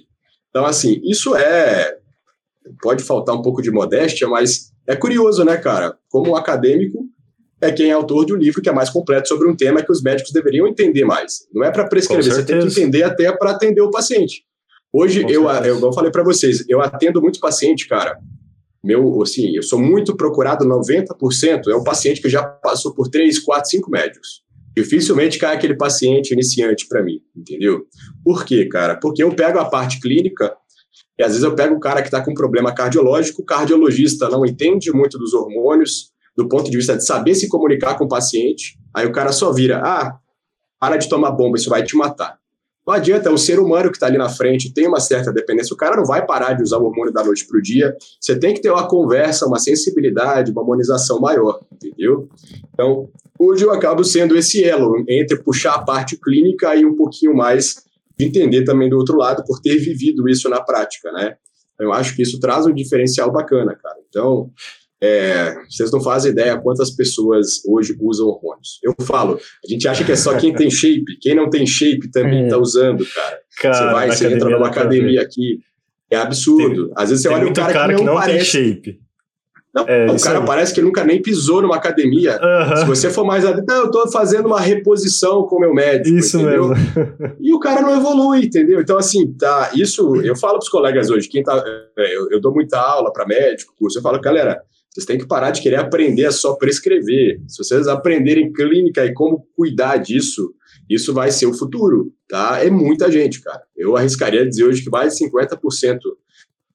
[0.51, 1.97] Então, assim, isso é.
[2.83, 5.97] Pode faltar um pouco de modéstia, mas é curioso, né, cara?
[6.09, 7.07] Como um acadêmico
[7.61, 9.91] é quem é autor de um livro que é mais completo sobre um tema que
[9.91, 11.47] os médicos deveriam entender mais.
[11.53, 14.45] Não é para prescrever, você tem que entender até para atender o paciente.
[14.93, 18.19] Hoje, eu, eu, eu falei para vocês, eu atendo muito paciente, cara.
[18.83, 23.39] Meu, assim, eu sou muito procurado, 90% é um paciente que já passou por 3,
[23.41, 24.43] 4, 5 médicos.
[24.77, 27.85] Dificilmente cai aquele paciente iniciante para mim, entendeu?
[28.23, 28.97] Por quê, cara?
[28.97, 30.55] Porque eu pego a parte clínica
[31.19, 34.47] e às vezes eu pego o cara que está com problema cardiológico, o cardiologista não
[34.47, 38.79] entende muito dos hormônios, do ponto de vista de saber se comunicar com o paciente,
[38.95, 40.17] aí o cara só vira, ah,
[40.79, 42.39] para de tomar bomba, isso vai te matar.
[42.89, 45.75] Não adianta, é um ser humano que está ali na frente, tem uma certa dependência,
[45.75, 47.95] o cara não vai parar de usar o hormônio da noite para o dia.
[48.19, 52.31] Você tem que ter uma conversa, uma sensibilidade, uma harmonização maior, entendeu?
[52.73, 57.37] Então, hoje eu acabo sendo esse elo entre puxar a parte clínica e um pouquinho
[57.37, 57.75] mais
[58.19, 61.37] de entender também do outro lado, por ter vivido isso na prática, né?
[61.79, 63.97] Eu acho que isso traz um diferencial bacana, cara.
[64.09, 64.51] Então,
[65.01, 68.81] é, vocês não fazem ideia quantas pessoas hoje usam hormônios.
[68.83, 72.11] Eu falo, a gente acha que é só quem tem shape, quem não tem shape
[72.11, 72.59] também está é.
[72.59, 73.39] usando, cara.
[73.61, 73.75] cara.
[73.75, 75.61] Você vai, você entra numa academia aqui,
[76.11, 76.87] é absurdo.
[76.87, 78.59] Tem, Às vezes você olha um cara, cara, que não, que não parece.
[78.59, 79.01] tem shape.
[79.73, 82.41] Não, é, o cara parece que nunca nem pisou numa academia.
[82.79, 86.17] Se você for mais não, eu estou fazendo uma reposição com o meu médico.
[86.17, 86.71] Isso entendeu?
[86.71, 87.37] mesmo.
[87.39, 88.81] e o cara não evolui, entendeu?
[88.81, 91.63] Então, assim, tá, isso eu falo para os colegas hoje, quem tá,
[91.97, 94.61] é, eu, eu dou muita aula para médico, curso, eu falo, galera,
[94.99, 97.41] vocês têm que parar de querer aprender a só prescrever.
[97.47, 100.53] Se vocês aprenderem clínica e como cuidar disso,
[100.91, 102.65] isso vai ser o futuro, tá?
[102.65, 103.63] É muita gente, cara.
[103.77, 106.01] Eu arriscaria dizer hoje que mais de 50%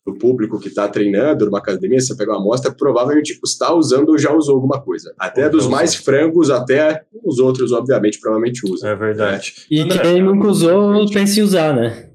[0.06, 4.18] do público que está treinando numa academia, você pega uma amostra, provavelmente está usando ou
[4.18, 5.14] já usou alguma coisa.
[5.20, 8.90] Até dos mais frangos, até os outros, obviamente, provavelmente usam.
[8.90, 9.54] É verdade.
[9.70, 9.78] Né?
[9.80, 12.10] E quem nunca usou, pense em usar, né?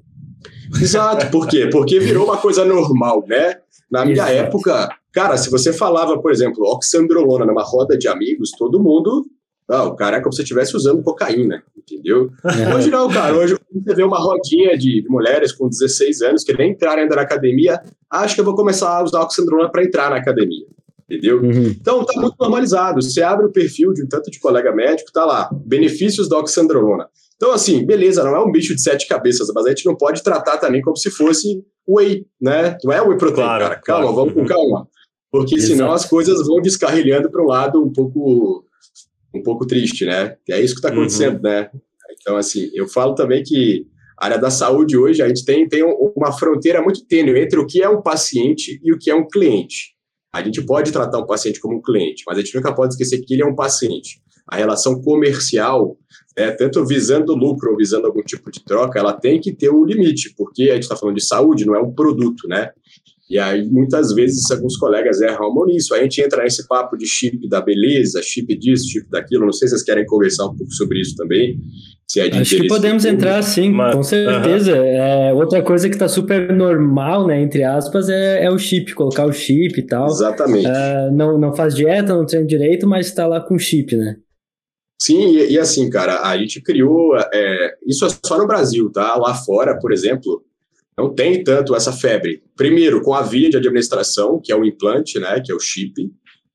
[0.81, 1.67] Exato, por quê?
[1.71, 3.57] Porque virou uma coisa normal, né?
[3.91, 4.31] Na minha Exato.
[4.31, 9.25] época, Cara, se você falava, por exemplo, oxandrolona numa roda de amigos, todo mundo.
[9.67, 12.31] Ah, o cara é como se estivesse usando cocaína, entendeu?
[12.43, 12.73] É.
[12.73, 13.35] Hoje não, cara.
[13.35, 17.21] Hoje você vê uma rodinha de mulheres com 16 anos que nem entraram ainda na
[17.21, 17.79] academia.
[18.09, 20.65] Acho que eu vou começar a usar oxandrolona para entrar na academia.
[21.07, 21.39] Entendeu?
[21.41, 21.67] Uhum.
[21.67, 23.01] Então tá muito normalizado.
[23.01, 27.07] Você abre o perfil de um tanto de colega médico, tá lá, benefícios da oxandrolona.
[27.35, 30.21] Então, assim, beleza, não é um bicho de sete cabeças, mas a gente não pode
[30.21, 32.77] tratar também como se fosse whey, né?
[32.83, 33.75] Não é whey protein, claro, cara.
[33.77, 34.15] Calma, claro.
[34.15, 34.87] vamos com calma.
[35.31, 35.71] Porque Exato.
[35.71, 38.65] senão as coisas vão descarrilhando para um lado um pouco
[39.33, 40.35] um pouco triste, né?
[40.47, 41.41] E é isso que está acontecendo, uhum.
[41.43, 41.69] né?
[42.19, 43.85] Então, assim, eu falo também que
[44.19, 47.65] a área da saúde hoje, a gente tem, tem uma fronteira muito tênue entre o
[47.65, 49.95] que é um paciente e o que é um cliente.
[50.33, 53.21] A gente pode tratar um paciente como um cliente, mas a gente nunca pode esquecer
[53.21, 54.21] que ele é um paciente.
[54.47, 55.97] A relação comercial,
[56.37, 59.85] né, tanto visando lucro ou visando algum tipo de troca, ela tem que ter um
[59.85, 62.71] limite, porque a gente está falando de saúde, não é um produto, né?
[63.29, 65.93] E aí, muitas vezes, alguns colegas erram nisso.
[65.93, 69.45] Aí a gente entra nesse papo de chip da beleza, chip disso, chip daquilo.
[69.45, 71.59] Não sei se vocês querem conversar um pouco sobre isso também.
[72.07, 74.71] Se é de Acho que podemos entrar, sim, Mas, com certeza.
[74.71, 74.83] Uh -huh.
[74.83, 79.27] é, outra coisa que está super normal, né, entre aspas, é, é, o chip, colocar
[79.27, 80.07] o chip e tal.
[80.07, 80.65] Exatamente.
[80.65, 84.15] Uh, não, não faz dieta, não treina direito, mas está lá com chip, né?
[84.99, 87.15] Sim, e, e, assim, cara, a gente criou.
[87.31, 89.15] É, isso é só no Brasil, tá?
[89.15, 90.43] Lá fora, por exemplo,
[90.99, 92.43] não tem tanto essa febre.
[92.57, 96.11] Primeiro, com a via de administração, que é o implante, né, que é o chip,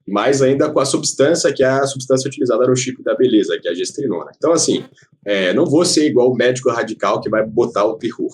[0.06, 3.66] mais ainda com a substância, que é a substância utilizada no chip da beleza, que
[3.66, 4.30] é a gestrinona.
[4.36, 4.84] Então, assim,
[5.24, 8.30] é, não vou ser igual o médico radical que vai botar o terror.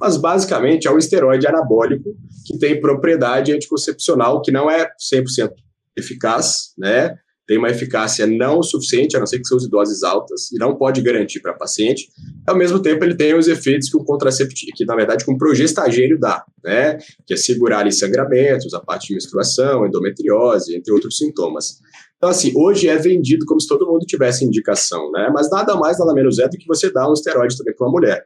[0.00, 2.12] Mas, basicamente, é um esteroide anabólico
[2.44, 5.52] que tem propriedade anticoncepcional que não é 100%
[5.96, 7.16] eficaz, né?
[7.52, 11.02] Tem uma eficácia não suficiente, a não ser que seja doses altas, e não pode
[11.02, 12.08] garantir para paciente.
[12.48, 15.36] Ao mesmo tempo, ele tem os efeitos que um contraceptivo, que na verdade que um
[15.36, 16.96] progestagênio dá, né?
[17.26, 21.76] Que é segurar ali sangramentos, a parte de menstruação, endometriose, entre outros sintomas.
[22.16, 25.30] Então, assim, hoje é vendido como se todo mundo tivesse indicação, né?
[25.30, 27.92] Mas nada mais, nada menos é do que você dar um esteroide também para uma
[27.92, 28.24] mulher.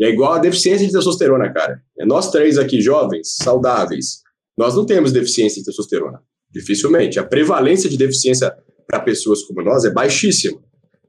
[0.00, 1.80] E é igual a deficiência de testosterona, cara.
[1.96, 4.22] É nós três aqui, jovens, saudáveis,
[4.58, 6.20] nós não temos deficiência de testosterona.
[6.54, 7.18] Dificilmente.
[7.18, 10.58] A prevalência de deficiência para pessoas como nós é baixíssima.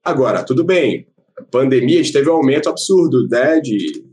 [0.04, 1.08] Agora, tudo bem,
[1.38, 4.04] a pandemia a gente teve um aumento absurdo né, de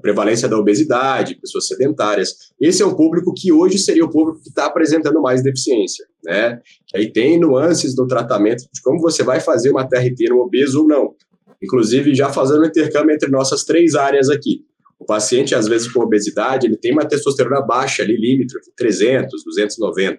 [0.00, 2.34] prevalência da obesidade, pessoas sedentárias.
[2.60, 6.60] Esse é um público que hoje seria o público que está apresentando mais deficiência, né?
[6.94, 10.86] Aí tem nuances do tratamento de como você vai fazer uma TRT no obeso ou
[10.86, 11.14] não.
[11.62, 14.62] Inclusive, já fazendo intercâmbio entre nossas três áreas aqui.
[15.04, 20.18] O paciente, às vezes, com obesidade, ele tem uma testosterona baixa ali, límite, 300, 290.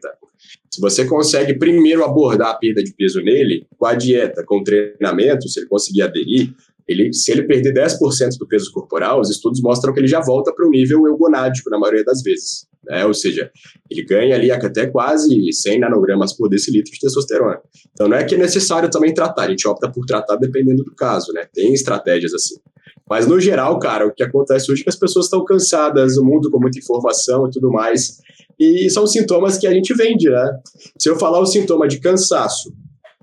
[0.69, 4.63] Se você consegue primeiro abordar a perda de peso nele, com a dieta, com o
[4.63, 6.53] treinamento, se ele conseguir aderir,
[6.87, 10.53] ele, se ele perder 10% do peso corporal, os estudos mostram que ele já volta
[10.53, 12.67] para o nível eugonádico na maioria das vezes.
[12.83, 13.03] Né?
[13.07, 13.49] Ou seja,
[13.89, 17.59] ele ganha ali até quase 100 nanogramas por decilitro de testosterona.
[17.91, 20.93] Então não é que é necessário também tratar, a gente opta por tratar dependendo do
[20.93, 21.47] caso, né?
[21.51, 22.57] Tem estratégias assim.
[23.09, 26.25] Mas, no geral, cara, o que acontece hoje é que as pessoas estão cansadas, o
[26.25, 28.17] mundo com muita informação e tudo mais.
[28.59, 30.59] E são sintomas que a gente vende, né?
[30.99, 32.73] Se eu falar o sintoma de cansaço,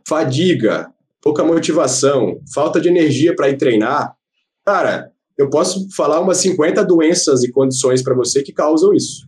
[0.06, 0.88] fadiga,
[1.20, 4.14] pouca motivação, falta de energia para ir treinar,
[4.64, 9.26] cara, eu posso falar umas 50 doenças e condições para você que causam isso.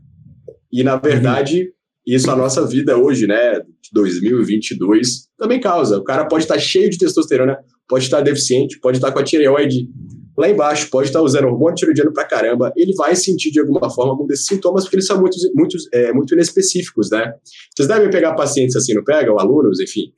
[0.71, 1.73] E, na verdade,
[2.07, 3.61] isso a nossa vida hoje, né,
[3.93, 5.99] 2022, também causa.
[5.99, 7.57] O cara pode estar cheio de testosterona,
[7.89, 9.89] pode estar deficiente, pode estar com a tireoide
[10.37, 14.13] lá embaixo, pode estar usando hormônio tiroidiano pra caramba, ele vai sentir de alguma forma
[14.13, 17.35] algum desses sintomas, porque eles são muito, muito, é, muito inespecíficos, né?
[17.75, 19.39] Vocês devem pegar pacientes assim, não pegam?
[19.39, 20.13] Alunos, enfim?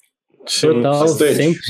[0.61, 1.35] Total, bastante.
[1.35, 1.61] sempre.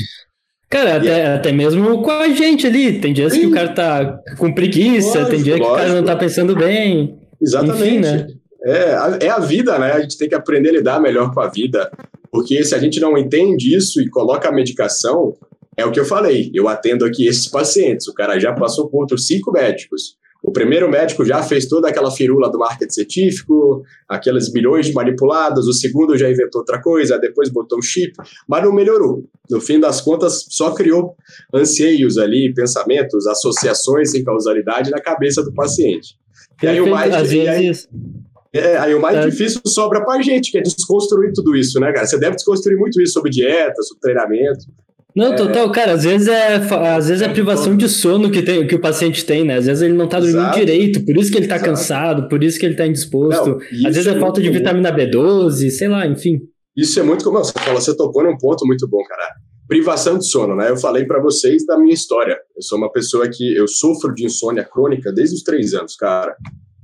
[0.69, 1.27] Cara, até, é...
[1.27, 2.99] até mesmo com a gente ali.
[2.99, 3.41] Tem dias Sim.
[3.41, 5.75] que o cara tá com preguiça, lógico, tem dia que lógico.
[5.75, 7.17] o cara não tá pensando bem.
[7.41, 7.83] Exatamente.
[7.83, 8.27] Enfim, né?
[8.65, 9.93] É, é a vida, né?
[9.93, 11.89] A gente tem que aprender a lidar melhor com a vida.
[12.29, 15.33] Porque se a gente não entende isso e coloca a medicação,
[15.77, 19.01] é o que eu falei, eu atendo aqui esses pacientes, o cara já passou por
[19.01, 20.17] outros cinco médicos.
[20.43, 25.65] O primeiro médico já fez toda aquela firula do marketing científico, aquelas milhões de manipuladas,
[25.65, 28.13] o segundo já inventou outra coisa, depois botou um chip,
[28.47, 29.23] mas não melhorou.
[29.49, 31.15] No fim das contas, só criou
[31.53, 36.15] anseios ali, pensamentos, associações sem causalidade na cabeça do paciente.
[36.61, 37.89] E aí o mais, Às vezes...
[38.53, 39.29] aí, é, aí o mais é.
[39.29, 42.05] difícil sobra pra gente, que é desconstruir tudo isso, né, cara?
[42.05, 44.65] Você deve desconstruir muito isso sobre dieta, sobre treinamento.
[45.17, 48.75] Não, total, cara, às vezes é às vezes é privação de sono que, tem, que
[48.75, 49.55] o paciente tem, né?
[49.55, 50.59] Às vezes ele não tá dormindo Exato.
[50.59, 51.71] direito, por isso que ele tá Exato.
[51.71, 53.49] cansado, por isso que ele tá indisposto.
[53.49, 56.41] Não, às vezes é, é falta de vitamina B12, sei lá, enfim.
[56.75, 59.33] Isso é muito como você falou, você tocou num ponto muito bom, cara.
[59.67, 60.69] Privação de sono, né?
[60.69, 62.37] Eu falei para vocês da minha história.
[62.55, 66.35] Eu sou uma pessoa que eu sofro de insônia crônica desde os três anos, cara.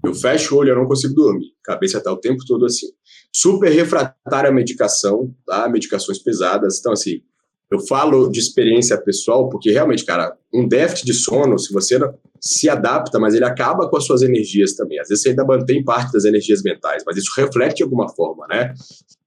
[0.03, 1.51] Eu fecho o olho, eu não consigo dormir.
[1.63, 2.87] Cabeça tá o tempo todo assim.
[3.31, 5.69] Super refratária à medicação, tá?
[5.69, 6.79] Medicações pesadas.
[6.79, 7.21] Então, assim,
[7.73, 11.99] eu falo de experiência pessoal porque realmente, cara, um déficit de sono, se você
[12.39, 14.99] se adapta, mas ele acaba com as suas energias também.
[14.99, 18.45] Às vezes você ainda mantém parte das energias mentais, mas isso reflete de alguma forma,
[18.47, 18.73] né?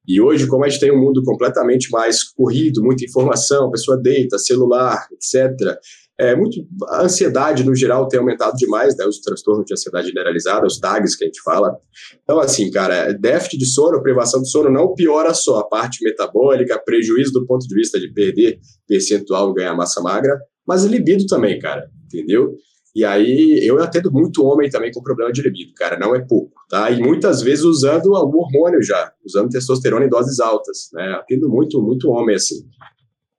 [0.07, 3.97] E hoje, como a gente tem um mundo completamente mais corrido, muita informação, a pessoa
[3.97, 5.77] deita, celular, etc.,
[6.19, 10.67] é, muito, a ansiedade, no geral, tem aumentado demais, né, os transtornos de ansiedade generalizada,
[10.67, 11.77] os tags que a gente fala.
[12.23, 16.79] Então, assim, cara, déficit de sono, privação de sono não piora só a parte metabólica,
[16.83, 21.87] prejuízo do ponto de vista de perder percentual ganhar massa magra, mas libido também, cara,
[22.07, 22.55] entendeu?
[22.95, 26.55] E aí, eu atendo muito homem também com problema de libido, cara, não é pouco,
[26.71, 26.91] tá?
[26.91, 31.13] E muitas vezes usando algum hormônio já, usando testosterona em doses altas, né?
[31.21, 32.67] Atendo muito, muito homem assim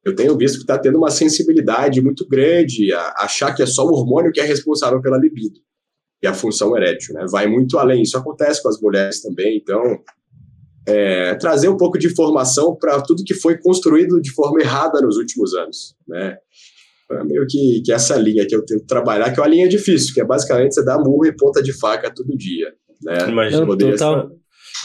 [0.07, 3.85] eu tenho visto que está tendo uma sensibilidade muito grande a achar que é só
[3.85, 5.59] o hormônio que é responsável pela libido
[6.21, 7.25] e a função erétil, né?
[7.29, 8.01] Vai muito além.
[8.01, 9.57] Isso acontece com as mulheres também.
[9.57, 9.81] Então,
[10.87, 15.17] é, trazer um pouco de informação para tudo que foi construído de forma errada nos
[15.17, 16.37] últimos anos, né?
[17.11, 20.13] É meio que, que essa linha que eu tento trabalhar, que é uma linha difícil,
[20.13, 23.29] que é basicamente você dar murro e ponta de faca todo dia, né?
[23.29, 24.31] Imagina, total,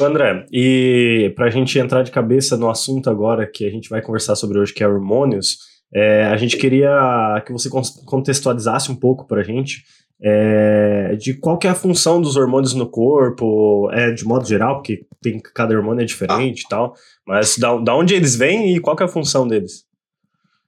[0.00, 4.00] André, e para a gente entrar de cabeça no assunto agora que a gente vai
[4.00, 5.58] conversar sobre hoje, que é hormônios,
[5.94, 7.68] é, a gente queria que você
[8.06, 9.82] contextualizasse um pouco para a gente
[10.22, 14.76] é, de qual que é a função dos hormônios no corpo, é, de modo geral,
[14.76, 16.66] porque tem, cada hormônio é diferente ah.
[16.66, 16.94] e tal,
[17.26, 19.84] mas da, da onde eles vêm e qual que é a função deles?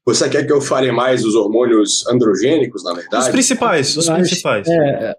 [0.04, 3.24] Você quer que eu fale mais dos hormônios androgênicos, na verdade?
[3.24, 4.68] Os principais, os principais.
[4.68, 5.16] É,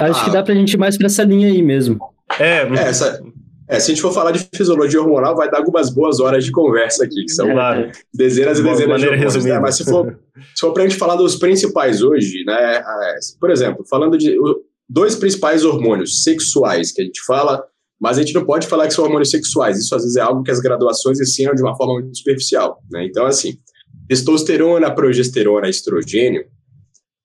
[0.00, 0.24] acho ah.
[0.24, 1.98] que dá pra gente ir mais pra essa linha aí mesmo.
[2.38, 3.22] É, é essa,
[3.68, 6.50] É, se a gente for falar de fisiologia hormonal, vai dar algumas boas horas de
[6.50, 7.90] conversa aqui, que são Claro.
[8.14, 9.58] dezenas e De dezenas de hormônios, né?
[9.58, 10.18] Mas se for,
[10.54, 12.82] se for pra gente falar dos principais hoje, né?
[13.38, 14.36] Por exemplo, falando de
[14.88, 17.62] dois principais hormônios sexuais que a gente fala,
[18.00, 19.78] mas a gente não pode falar que são hormônios sexuais.
[19.78, 23.04] Isso às vezes é algo que as graduações ensinam de uma forma muito superficial, né?
[23.04, 23.58] Então, assim,
[24.08, 26.44] testosterona, progesterona, estrogênio,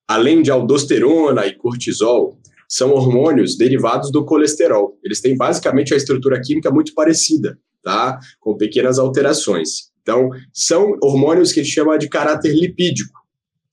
[0.09, 2.37] além de aldosterona e cortisol,
[2.73, 4.97] são hormônios derivados do colesterol.
[5.03, 8.17] Eles têm basicamente a estrutura química muito parecida, tá?
[8.39, 9.91] Com pequenas alterações.
[10.01, 13.13] Então, são hormônios que a gente chama de caráter lipídico.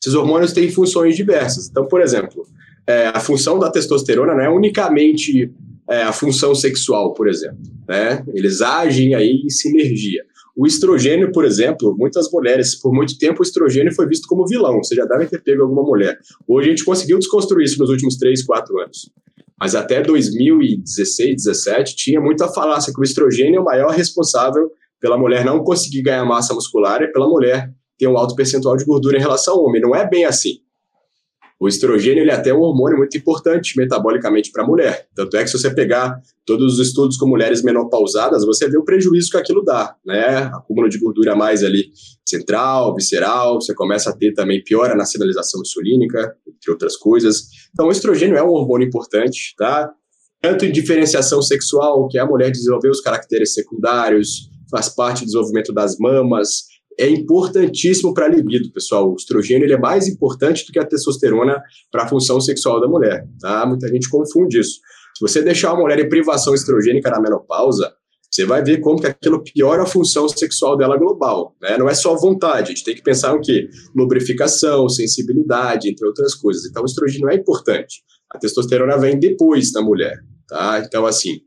[0.02, 1.66] Esses hormônios têm funções diversas.
[1.66, 2.46] Então, por exemplo,
[2.86, 5.50] é, a função da testosterona não é unicamente
[5.88, 7.58] é, a função sexual, por exemplo.
[7.88, 8.22] Né?
[8.34, 10.22] Eles agem aí em sinergia.
[10.60, 14.76] O estrogênio, por exemplo, muitas mulheres, por muito tempo, o estrogênio foi visto como vilão.
[14.76, 16.18] Você já deve ter pego alguma mulher.
[16.46, 19.10] Hoje a gente conseguiu desconstruir isso nos últimos 3, 4 anos.
[19.58, 24.70] Mas até 2016, 17, tinha muita falácia que o estrogênio é o maior responsável
[25.00, 28.84] pela mulher não conseguir ganhar massa muscular e pela mulher ter um alto percentual de
[28.84, 29.80] gordura em relação ao homem.
[29.80, 30.58] Não é bem assim.
[31.60, 35.06] O estrogênio ele é até um hormônio muito importante metabolicamente para a mulher.
[35.14, 38.82] Tanto é que se você pegar todos os estudos com mulheres menopausadas, você vê o
[38.82, 40.50] prejuízo que aquilo dá, né?
[40.54, 41.90] Acúmulo de gordura mais ali
[42.26, 47.48] central, visceral, você começa a ter também piora na sinalização insulínica, entre outras coisas.
[47.74, 49.92] Então, o estrogênio é um hormônio importante, tá?
[50.40, 55.26] Tanto em diferenciação sexual, que é a mulher desenvolver os caracteres secundários, faz parte do
[55.26, 56.69] desenvolvimento das mamas,
[57.00, 59.10] é importantíssimo para a libido, pessoal.
[59.10, 61.60] O estrogênio ele é mais importante do que a testosterona
[61.90, 63.64] para a função sexual da mulher, tá?
[63.66, 64.80] Muita gente confunde isso.
[65.16, 67.90] Se você deixar uma mulher em privação estrogênica na menopausa,
[68.30, 71.76] você vai ver como que aquilo piora a função sexual dela global, né?
[71.78, 73.68] Não é só vontade, a gente tem que pensar o quê?
[73.96, 76.66] Lubrificação, sensibilidade, entre outras coisas.
[76.66, 78.02] Então, o estrogênio é importante.
[78.30, 80.82] A testosterona vem depois da mulher, tá?
[80.86, 81.40] Então, assim,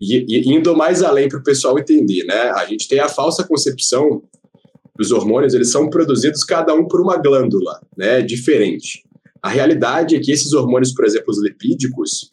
[0.00, 2.50] e, e indo mais além para o pessoal entender, né?
[2.50, 4.22] A gente tem a falsa concepção
[5.02, 9.02] os hormônios eles são produzidos cada um por uma glândula, né, diferente.
[9.42, 12.30] A realidade é que esses hormônios, por exemplo, os lipídicos,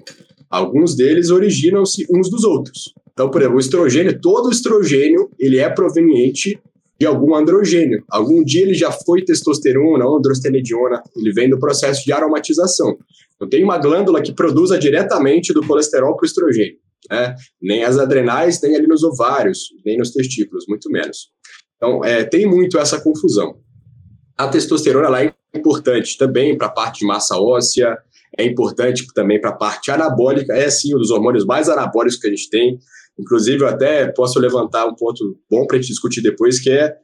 [0.49, 2.93] alguns deles originam-se uns dos outros.
[3.13, 6.59] Então, por exemplo, o estrogênio, todo estrogênio, ele é proveniente
[6.99, 8.03] de algum androgênio.
[8.09, 12.97] Algum dia ele já foi testosterona ou androstenediona, ele vem do processo de aromatização.
[13.35, 16.77] Então, tem uma glândula que produza diretamente do colesterol para o estrogênio.
[17.09, 17.35] Né?
[17.61, 21.29] Nem as adrenais, nem ali nos ovários, nem nos testículos, muito menos.
[21.77, 23.57] Então, é, tem muito essa confusão.
[24.37, 27.97] A testosterona ela é importante também para a parte de massa óssea,
[28.37, 32.27] é importante também para a parte anabólica, é sim um dos hormônios mais anabólicos que
[32.27, 32.77] a gente tem.
[33.19, 36.95] Inclusive, eu até posso levantar um ponto bom para a gente discutir depois, que é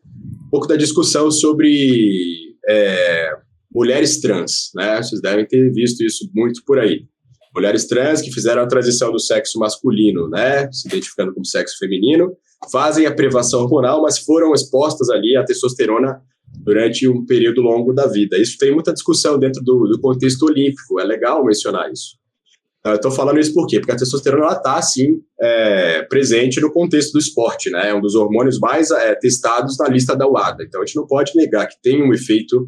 [0.45, 2.19] um pouco da discussão sobre
[2.67, 3.31] é,
[3.73, 4.69] mulheres trans.
[4.75, 5.01] Né?
[5.01, 7.07] Vocês devem ter visto isso muito por aí.
[7.55, 12.36] Mulheres trans que fizeram a transição do sexo masculino, né, se identificando como sexo feminino,
[12.71, 16.21] fazem a privação hormonal, mas foram expostas ali à testosterona
[16.63, 18.38] durante um período longo da vida.
[18.38, 22.17] Isso tem muita discussão dentro do, do contexto olímpico, é legal mencionar isso.
[22.86, 23.80] Eu estou falando isso por quê?
[23.80, 27.89] Porque a testosterona está, sim, é, presente no contexto do esporte, né?
[27.89, 30.65] É um dos hormônios mais é, testados na lista da UADA.
[30.65, 32.67] Então, a gente não pode negar que tem um efeito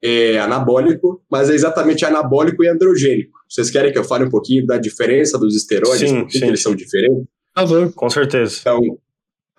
[0.00, 3.40] é, anabólico, mas é exatamente anabólico e androgênico.
[3.48, 6.08] Vocês querem que eu fale um pouquinho da diferença dos esteroides?
[6.08, 6.64] Sim, por que, sim, que eles sim.
[6.64, 7.24] são diferentes?
[7.52, 7.92] Por favor.
[7.92, 8.56] Com certeza.
[8.60, 8.80] Então,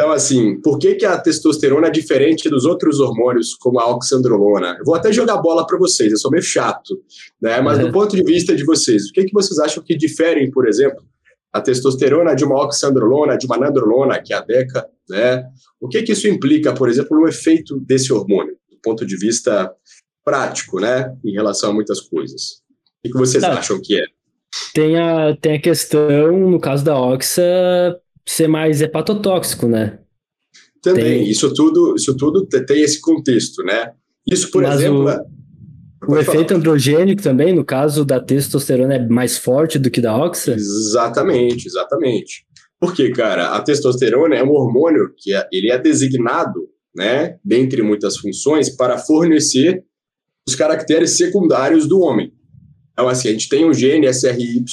[0.02, 4.76] então, assim, por que, que a testosterona é diferente dos outros hormônios, como a oxandrolona?
[4.80, 7.00] Eu vou até jogar bola para vocês, eu sou meio chato,
[7.40, 7.62] né?
[7.62, 7.86] Mas Uhum.
[7.86, 11.04] do ponto de vista de vocês, o que, que vocês acham que diferem, por exemplo,
[11.54, 15.44] a testosterona de uma oxandrolona, de uma nandrolona, que é a DECA, né?
[15.80, 19.72] O que, que isso implica, por exemplo, no efeito desse hormônio, do ponto de vista
[20.26, 21.16] prático, né?
[21.24, 22.54] Em relação a muitas coisas.
[22.98, 24.06] O que, que vocês acham que é?
[24.74, 30.00] Tem a, tem a questão, no caso da Oxa, ser mais hepatotóxico, né?
[30.82, 33.92] Também, Tem- isso tudo, isso tudo te- tem esse contexto, né?
[34.30, 35.04] Isso, por Mas exemplo.
[35.06, 35.22] o- é-
[36.04, 36.22] O falar.
[36.22, 40.54] efeito androgênico também, no caso da testosterona, é mais forte do que da Oxa?
[40.54, 42.46] Exatamente, exatamente.
[42.80, 48.18] Porque, cara, a testosterona é um hormônio que é- ele é designado, né, dentre muitas
[48.18, 49.84] funções, para fornecer
[50.48, 52.34] os caracteres secundários do homem.
[52.94, 54.64] Então, assim, a gente tem o gene SRY,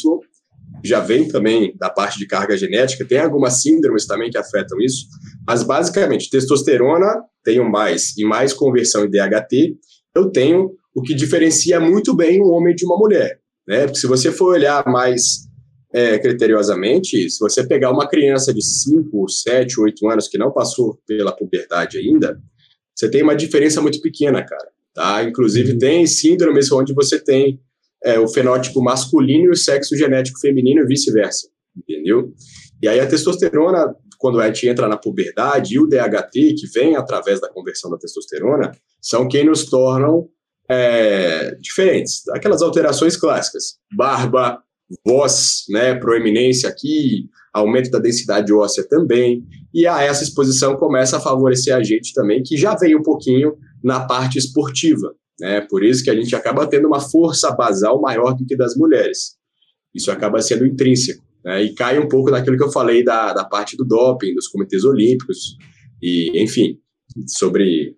[0.84, 5.06] já vem também da parte de carga genética, tem algumas síndromes também que afetam isso,
[5.46, 9.76] mas basicamente, testosterona tenho mais e mais conversão em DHT,
[10.14, 13.84] eu tenho o que diferencia muito bem um homem de uma mulher, né?
[13.84, 15.48] Porque se você for olhar mais
[15.92, 20.98] é, criteriosamente, se você pegar uma criança de 5, 7, 8 anos que não passou
[21.06, 22.38] pela puberdade ainda,
[22.94, 24.68] você tem uma diferença muito pequena, cara.
[24.94, 25.22] Tá?
[25.22, 27.60] Inclusive, tem síndromes onde você tem
[28.04, 32.32] é, o fenótipo masculino e o sexo genético feminino e vice-versa, entendeu?
[32.82, 36.96] E aí a testosterona, quando a gente entra na puberdade, e o DHT, que vem
[36.96, 40.28] através da conversão da testosterona, são quem nos tornam
[40.70, 42.28] é, diferentes.
[42.28, 44.62] Aquelas alterações clássicas, barba,
[45.04, 51.20] voz, né, proeminência aqui, aumento da densidade óssea também, e a essa exposição começa a
[51.20, 56.02] favorecer a gente também, que já veio um pouquinho na parte esportiva, né, por isso
[56.02, 59.36] que a gente acaba tendo uma força basal maior do que das mulheres.
[59.94, 63.44] Isso acaba sendo intrínseco, né, e cai um pouco daquilo que eu falei da, da
[63.44, 65.56] parte do doping, dos comitês olímpicos,
[66.02, 66.78] e, enfim,
[67.26, 67.96] sobre,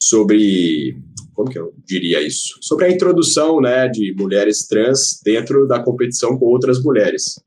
[0.00, 0.96] sobre
[1.34, 2.58] como que eu diria isso?
[2.60, 7.40] Sobre a introdução né, de mulheres trans dentro da competição com outras mulheres,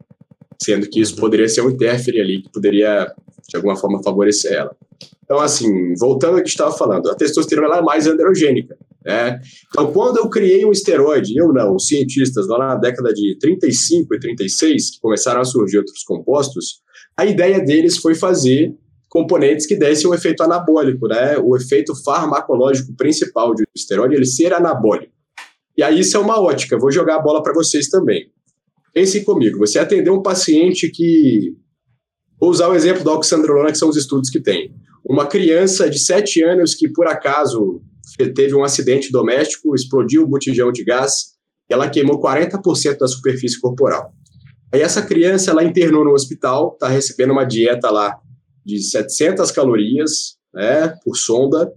[0.62, 3.06] sendo que isso poderia ser um interfere ali, que poderia,
[3.48, 4.76] de alguma forma, favorecer ela.
[5.24, 8.78] Então, assim, voltando ao que estava falando, a testosterona é mais androgênica.
[9.06, 9.39] Né?
[9.68, 14.16] Então, quando eu criei um esteroide, eu não, os cientistas lá na década de 35
[14.16, 16.82] e 36, que começaram a surgir outros compostos,
[17.16, 18.74] a ideia deles foi fazer
[19.08, 21.38] componentes que dessem um efeito anabólico, né?
[21.38, 25.14] O efeito farmacológico principal de um esteroide ele ser anabólico.
[25.78, 26.78] E aí isso é uma ótica.
[26.78, 28.30] Vou jogar a bola para vocês também.
[28.93, 29.60] Pensem comigo.
[29.60, 31.53] Você atendeu um paciente que
[32.39, 34.74] vou usar o exemplo da oxandrolona, que são os estudos que tem.
[35.06, 37.82] Uma criança de 7 anos que por acaso
[38.18, 41.36] teve um acidente doméstico, explodiu o botijão de gás,
[41.70, 44.13] e ela queimou 40% da superfície corporal.
[44.74, 48.16] Aí essa criança ela internou no hospital, está recebendo uma dieta lá
[48.66, 51.72] de 700 calorias né, por sonda,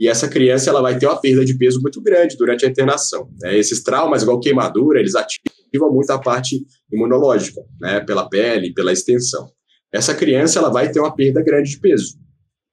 [0.00, 3.28] e essa criança ela vai ter uma perda de peso muito grande durante a internação.
[3.40, 3.58] Né?
[3.58, 9.50] Esses traumas, igual queimadura, eles ativam muito a parte imunológica, né, pela pele, pela extensão.
[9.92, 12.16] Essa criança ela vai ter uma perda grande de peso.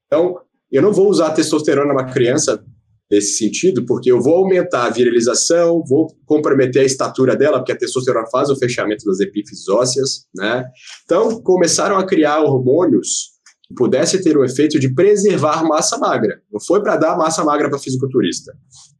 [0.05, 0.39] Então,
[0.71, 2.63] eu não vou usar testosterona numa criança
[3.11, 7.77] nesse sentido, porque eu vou aumentar a virilização, vou comprometer a estatura dela, porque a
[7.77, 10.65] testosterona faz o fechamento das epífises ósseas, né?
[11.03, 13.35] Então, começaram a criar hormônios
[13.75, 16.39] pudesse ter o efeito de preservar massa magra.
[16.51, 18.53] Não foi para dar massa magra para fisiculturista.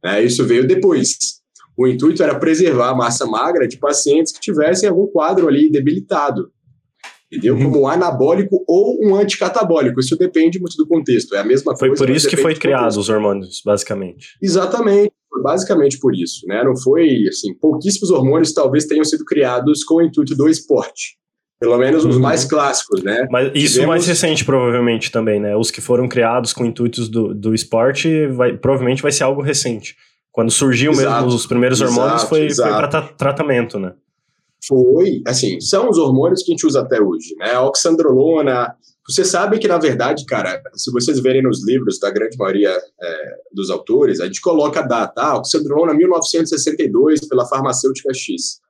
[0.04, 1.16] É, isso veio depois.
[1.76, 6.50] O intuito era preservar a massa magra de pacientes que tivessem algum quadro ali debilitado.
[7.30, 7.54] Entendeu?
[7.54, 7.64] Uhum.
[7.64, 9.98] Como um anabólico ou um anticatabólico.
[9.98, 11.34] Isso depende muito do contexto.
[11.34, 11.98] É a mesma foi coisa.
[11.98, 14.36] Foi por isso que foi criado os hormônios, basicamente.
[14.40, 15.12] Exatamente.
[15.42, 16.46] Basicamente por isso.
[16.46, 16.62] Né?
[16.62, 17.52] Não foi assim.
[17.54, 21.16] Pouquíssimos hormônios talvez tenham sido criados com o intuito do esporte.
[21.58, 22.22] Pelo menos os uhum.
[22.22, 23.26] mais clássicos, né?
[23.30, 23.88] Mas isso Tivemos...
[23.88, 25.56] mais recente, provavelmente, também, né?
[25.56, 29.96] Os que foram criados com intuitos do, do esporte, vai, provavelmente vai ser algo recente.
[30.30, 33.94] Quando surgiu exato, mesmo os primeiros exato, hormônios, foi, foi para tra tratamento, né?
[34.64, 37.52] Foi, assim, são os hormônios que a gente usa até hoje, né?
[37.52, 38.74] A oxandrolona.
[39.08, 43.34] Você sabe que, na verdade, cara, se vocês verem nos livros da grande maioria é,
[43.52, 48.60] dos autores, a gente coloca a data, ah, oxandrolona 1962 pela farmacêutica X.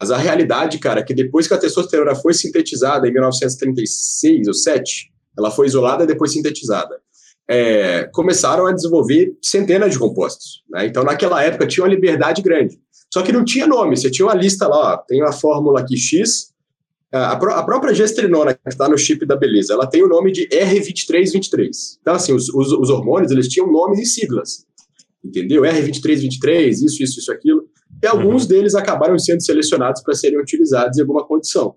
[0.00, 4.54] Mas a realidade, cara, é que depois que a testosterona foi sintetizada em 1936 ou
[4.54, 7.00] 7, ela foi isolada e depois sintetizada.
[7.48, 10.62] É, começaram a desenvolver centenas de compostos.
[10.70, 10.86] Né?
[10.86, 12.80] Então, naquela época, tinha uma liberdade grande.
[13.12, 15.96] Só que não tinha nome, você tinha uma lista lá, ó, tem uma fórmula aqui
[15.96, 16.52] X,
[17.12, 20.48] a, a própria gestrinona, que está no chip da beleza, ela tem o nome de
[20.48, 21.68] R2323.
[22.00, 24.66] Então, assim, os, os, os hormônios, eles tinham nomes e siglas,
[25.22, 25.62] entendeu?
[25.62, 27.68] R2323, isso, isso, isso, aquilo
[28.04, 28.48] e alguns uhum.
[28.48, 31.74] deles acabaram sendo selecionados para serem utilizados em alguma condição.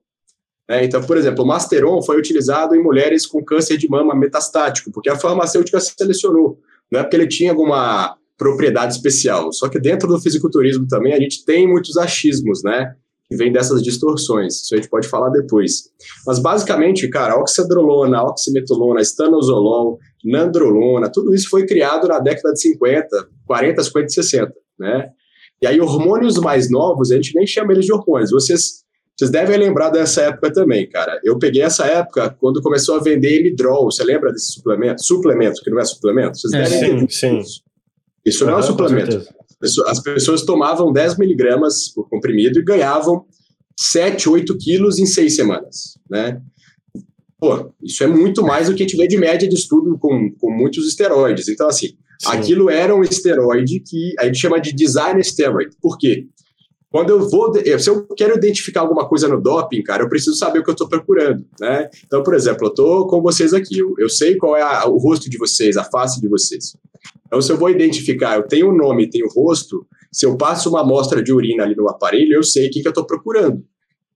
[0.70, 4.92] É, então, por exemplo, o Masteron foi utilizado em mulheres com câncer de mama metastático,
[4.92, 6.60] porque a farmacêutica selecionou,
[6.92, 9.52] não é porque ele tinha alguma propriedade especial.
[9.52, 12.94] Só que dentro do fisiculturismo também a gente tem muitos achismos, né?
[13.30, 14.62] Que vem dessas distorções.
[14.62, 15.90] Isso a gente pode falar depois.
[16.26, 23.08] Mas basicamente, cara, oxandrolona, oximetolona, estanozolol, nandrolona, tudo isso foi criado na década de 50,
[23.46, 25.10] 40, 50 e 60, né?
[25.62, 28.30] E aí, hormônios mais novos, a gente nem chama eles de hormônios.
[28.30, 28.84] Vocês,
[29.18, 31.20] vocês devem lembrar dessa época também, cara.
[31.24, 33.86] Eu peguei essa época quando começou a vender Emidrol.
[33.86, 35.04] Você lembra desse suplemento?
[35.04, 36.38] Suplemento, que não é suplemento?
[36.38, 37.40] Vocês é, devem sim, sim.
[37.40, 37.64] Isso,
[38.26, 39.28] isso não é um suplemento.
[39.88, 43.26] As pessoas tomavam 10 miligramas por comprimido e ganhavam
[43.80, 46.40] 7, 8 quilos em 6 semanas, né?
[47.40, 50.32] Pô, isso é muito mais do que a gente vê de média de estudo com,
[50.40, 51.48] com muitos esteroides.
[51.48, 52.30] Então, assim, Sim.
[52.30, 55.76] Aquilo era um esteroide que a gente chama de design steroid.
[55.80, 56.26] Por quê?
[56.90, 60.60] Quando eu vou, se eu quero identificar alguma coisa no doping, cara, eu preciso saber
[60.60, 61.90] o que eu estou procurando, né?
[62.06, 65.30] Então, por exemplo, eu estou com vocês aqui, eu, sei qual é a, o rosto
[65.30, 66.78] de vocês, a face de vocês.
[67.26, 70.38] Então, se eu vou identificar, eu tenho o um nome, tenho o rosto, se eu
[70.38, 73.06] passo uma amostra de urina ali no aparelho, eu sei o que, que eu estou
[73.06, 73.62] procurando.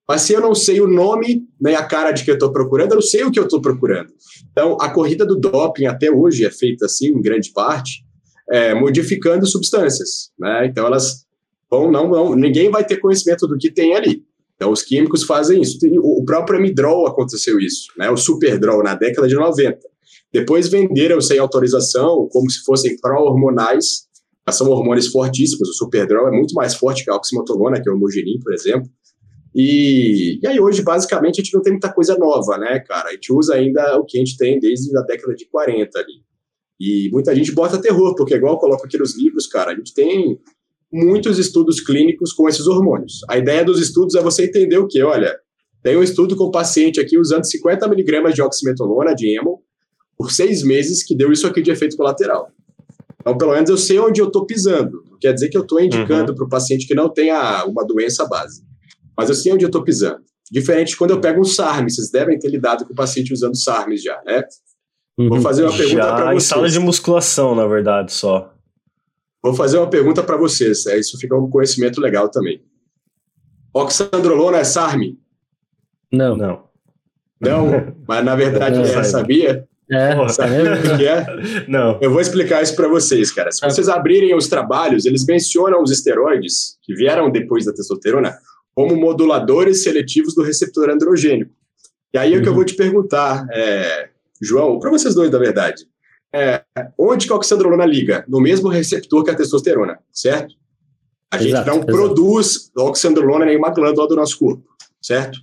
[0.07, 2.91] Mas se eu não sei o nome nem a cara de que eu estou procurando,
[2.91, 4.11] eu não sei o que eu estou procurando.
[4.51, 8.03] Então, a corrida do doping até hoje é feita assim, em grande parte,
[8.49, 10.31] é, modificando substâncias.
[10.39, 10.67] Né?
[10.67, 11.25] Então, elas
[11.71, 14.23] vão, não, não, ninguém vai ter conhecimento do que tem ali.
[14.55, 15.79] Então, os químicos fazem isso.
[16.03, 18.11] O próprio Emidrol aconteceu isso, né?
[18.11, 19.79] o Superdrol, na década de 90.
[20.31, 24.07] Depois venderam sem autorização, como se fossem pró-hormonais,
[24.51, 25.69] são hormônios fortíssimos.
[25.69, 28.89] O Superdrol é muito mais forte que a oximotolona, que é o Homogenin, por exemplo.
[29.55, 33.09] E, e aí hoje, basicamente, a gente não tem muita coisa nova, né, cara?
[33.09, 36.23] A gente usa ainda o que a gente tem desde a década de 40 ali.
[36.79, 39.93] E muita gente bota terror, porque igual eu coloco aqui nos livros, cara, a gente
[39.93, 40.39] tem
[40.91, 43.21] muitos estudos clínicos com esses hormônios.
[43.29, 45.35] A ideia dos estudos é você entender o que, olha,
[45.83, 49.63] tem um estudo com o paciente aqui usando 50 miligramas de oximetolona, de emo,
[50.17, 52.51] por seis meses, que deu isso aqui de efeito colateral.
[53.19, 55.03] Então, pelo menos eu sei onde eu estou pisando.
[55.09, 56.35] Não quer dizer que eu estou indicando uhum.
[56.35, 58.63] para o paciente que não tenha uma doença base
[59.17, 60.21] mas eu sei onde eu estou pisando.
[60.51, 64.01] Diferente quando eu pego um SARM, vocês devem ter lidado com o paciente usando SARMs
[64.01, 64.43] já, né?
[65.17, 65.29] Uhum.
[65.29, 66.43] Vou fazer uma pergunta para vocês.
[66.43, 68.51] em sala de musculação, na verdade, só.
[69.43, 72.63] Vou fazer uma pergunta para vocês, é, isso fica um conhecimento legal também.
[73.73, 75.17] Oxandrolona é SARM?
[76.11, 76.35] Não.
[76.35, 76.63] Não.
[77.39, 79.67] Não, mas na verdade não, é, sabia?
[79.91, 81.25] É, sabe o que é?
[81.67, 81.97] Não.
[82.01, 83.51] Eu vou explicar isso para vocês, cara.
[83.51, 88.37] Se vocês abrirem os trabalhos, eles mencionam os esteroides que vieram depois da testosterona
[88.73, 91.51] como moduladores seletivos do receptor androgênico.
[92.13, 92.41] E aí é uhum.
[92.41, 92.57] que eu uhum.
[92.57, 94.09] vou te perguntar, é,
[94.41, 95.85] João, para vocês dois, na verdade,
[96.33, 96.63] é,
[96.97, 98.23] onde que a oxandrolona liga?
[98.27, 100.55] No mesmo receptor que a testosterona, certo?
[101.29, 101.91] A gente exato, não exato.
[101.91, 104.63] produz oxandrolona em nenhuma glândula do nosso corpo,
[105.01, 105.39] certo?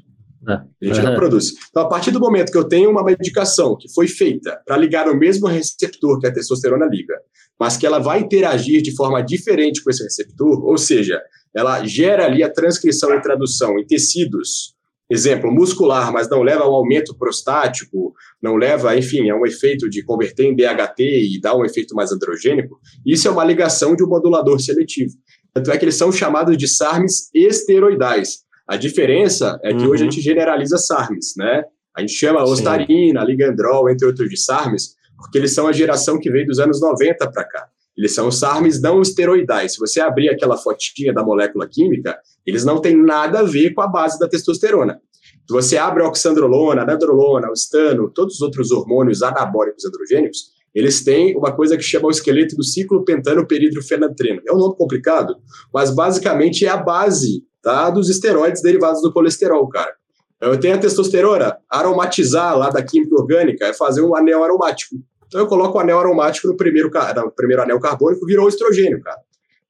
[0.47, 0.53] É.
[0.53, 1.07] A gente uhum.
[1.07, 1.53] não produz.
[1.71, 5.07] Então, a partir do momento que eu tenho uma medicação que foi feita para ligar
[5.07, 7.15] no mesmo receptor que a testosterona liga,
[7.59, 11.21] mas que ela vai interagir de forma diferente com esse receptor, ou seja,
[11.55, 14.75] ela gera ali a transcrição e tradução em tecidos,
[15.11, 19.89] exemplo, muscular, mas não leva a um aumento prostático, não leva, enfim, a um efeito
[19.89, 24.05] de converter em DHT e dar um efeito mais androgênico, isso é uma ligação de
[24.05, 25.15] um modulador seletivo.
[25.55, 28.41] Tanto é que eles são chamados de SARMs esteroidais.
[28.67, 29.91] A diferença é que uhum.
[29.91, 30.13] hoje a uhum.
[30.13, 31.65] gente generaliza SARMs, né?
[31.97, 36.31] A gente chama ostarina, ligandrol, entre outros de SARMs, porque eles são a geração que
[36.31, 37.67] veio dos anos 90 para cá.
[37.97, 39.73] Eles são SARMs não esteroidais.
[39.73, 42.17] Se você abrir aquela fotinha da molécula química,
[42.49, 45.01] eles não têm nada a ver com a base da testosterona.
[45.23, 50.51] Se você abre a oxandrolona, a nadrolona, o estano, todos os outros hormônios anabólicos androgênicos,
[50.75, 54.41] eles têm uma coisa que chama o esqueleto do ciclo pentano peridrofenatreno.
[54.47, 55.37] É um nome complicado,
[55.73, 59.93] mas basicamente é a base tá, dos esteroides derivados do colesterol, cara.
[60.41, 64.97] Eu tenho a testosterona, aromatizar lá da química orgânica é fazer um anel aromático.
[65.27, 69.19] Então eu coloco o anel aromático no primeiro, no primeiro anel carbônico, virou estrogênio, cara.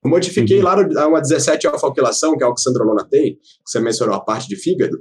[0.09, 0.65] Eu modifiquei uhum.
[0.65, 4.99] lá uma 17 alfa-alquilação, que a oxandrolona tem, que você mencionou a parte de fígado.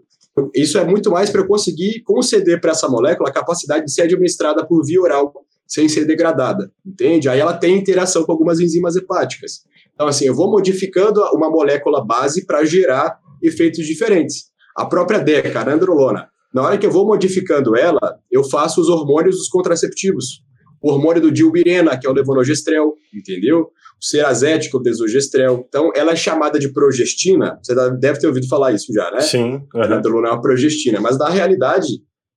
[0.54, 4.04] Isso é muito mais para eu conseguir conceder para essa molécula a capacidade de ser
[4.04, 5.34] administrada por via oral,
[5.66, 7.28] sem ser degradada, entende?
[7.28, 9.64] Aí ela tem interação com algumas enzimas hepáticas.
[9.94, 14.52] Então, assim, eu vou modificando uma molécula base para gerar efeitos diferentes.
[14.76, 18.90] A própria DECA, a androlona, na hora que eu vou modificando ela, eu faço os
[18.90, 20.46] hormônios dos contraceptivos
[20.82, 23.72] o hormônio do dilbirena, que é o levonorgestrel, entendeu?
[24.02, 25.66] O cerazético, o desogestrel.
[25.68, 27.60] Então, ela é chamada de progestina.
[27.62, 29.22] Você deve ter ouvido falar isso já, né?
[29.22, 29.62] Sim.
[29.74, 29.82] Uhum.
[29.82, 31.00] A é uma progestina.
[31.00, 31.88] Mas, na realidade,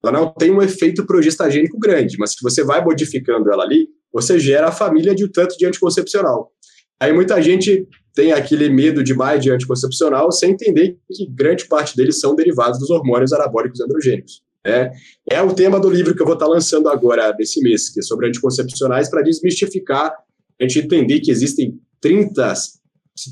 [0.02, 2.16] ela não tem um efeito progestagênico grande.
[2.18, 5.66] Mas, se você vai modificando ela ali, você gera a família de um tanto de
[5.66, 6.50] anticoncepcional.
[6.98, 12.18] Aí, muita gente tem aquele medo demais de anticoncepcional sem entender que grande parte deles
[12.20, 14.42] são derivados dos hormônios anabólicos androgênicos.
[14.66, 14.90] É,
[15.30, 18.02] é o tema do livro que eu vou estar lançando agora, nesse mês, que é
[18.02, 20.14] sobre anticoncepcionais, para desmistificar,
[20.60, 22.54] a gente entender que existem 30,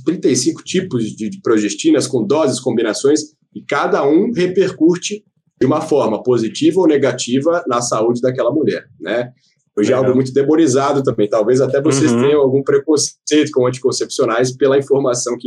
[0.04, 3.20] 35 tipos de, de progestinas com doses, combinações,
[3.54, 5.24] e cada um repercute
[5.60, 9.32] de uma forma positiva ou negativa na saúde daquela mulher, né?
[9.76, 11.28] Hoje é, algo muito demonizado também.
[11.28, 12.20] Talvez até vocês uhum.
[12.20, 15.46] tenham algum preconceito com anticoncepcionais pela informação que,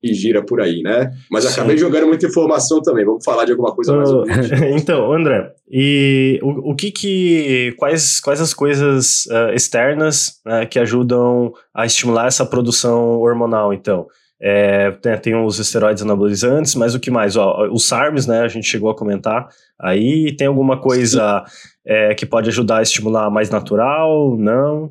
[0.00, 1.12] que gira por aí, né?
[1.30, 1.52] Mas Sim.
[1.52, 3.04] acabei jogando muita informação também.
[3.04, 4.10] Vamos falar de alguma coisa mais.
[4.74, 10.78] então, André, e o, o que que quais quais as coisas uh, externas uh, que
[10.78, 13.74] ajudam a estimular essa produção hormonal?
[13.74, 14.06] Então,
[14.42, 17.36] é, tem, tem, os esteroides anabolizantes, mas o que mais?
[17.36, 18.40] Ó, os SARMs, né?
[18.40, 19.48] A gente chegou a comentar.
[19.78, 21.44] Aí tem alguma coisa
[21.86, 24.36] é, que pode ajudar a estimular mais natural?
[24.38, 24.90] Não?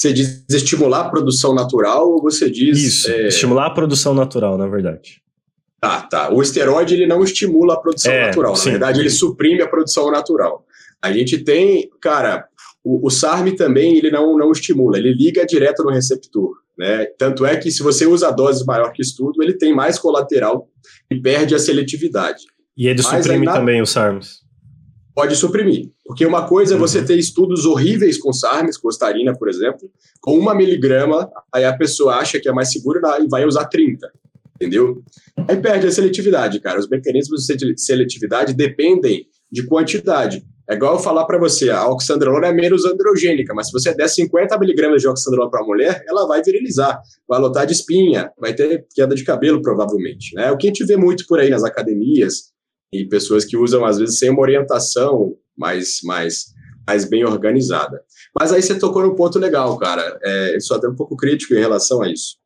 [0.00, 2.78] Você diz estimular a produção natural ou você diz.
[2.78, 3.28] Isso, é...
[3.28, 5.20] estimular a produção natural, na verdade.
[5.78, 6.32] Tá, tá.
[6.32, 8.56] O esteroide ele não estimula a produção é, natural.
[8.56, 10.64] Sim, na verdade, ele suprime a produção natural.
[11.02, 12.46] A gente tem, cara,
[12.82, 16.54] o, o SARM também ele não, não estimula, ele liga direto no receptor.
[16.78, 17.04] Né?
[17.18, 20.66] Tanto é que se você usa a dose maior que estudo, ele tem mais colateral
[21.10, 22.44] e perde a seletividade.
[22.74, 24.40] E ele Mas suprime também os SARMs
[25.20, 25.90] pode suprimir.
[26.06, 27.04] Porque uma coisa é você uhum.
[27.04, 32.14] ter estudos horríveis com SARMs, com ostarina, por exemplo, com uma miligrama, aí a pessoa
[32.14, 34.10] acha que é mais segura e vai usar 30.
[34.56, 35.02] entendeu?
[35.46, 36.78] Aí perde a seletividade, cara.
[36.78, 40.42] Os mecanismos de seletividade dependem de quantidade.
[40.70, 44.08] É igual eu falar para você, a oxandrolona é menos androgênica, mas se você der
[44.08, 46.98] 50 miligramas de oxandrolona para a mulher, ela vai virilizar,
[47.28, 50.34] vai lotar de espinha, vai ter queda de cabelo, provavelmente.
[50.34, 50.50] Né?
[50.50, 52.49] O que a gente vê muito por aí nas academias
[52.92, 56.46] e pessoas que usam, às vezes, sem uma orientação mais, mais,
[56.86, 58.02] mais bem organizada.
[58.38, 60.18] Mas aí você tocou num ponto legal, cara.
[60.22, 62.36] É, eu sou até um pouco crítico em relação a isso.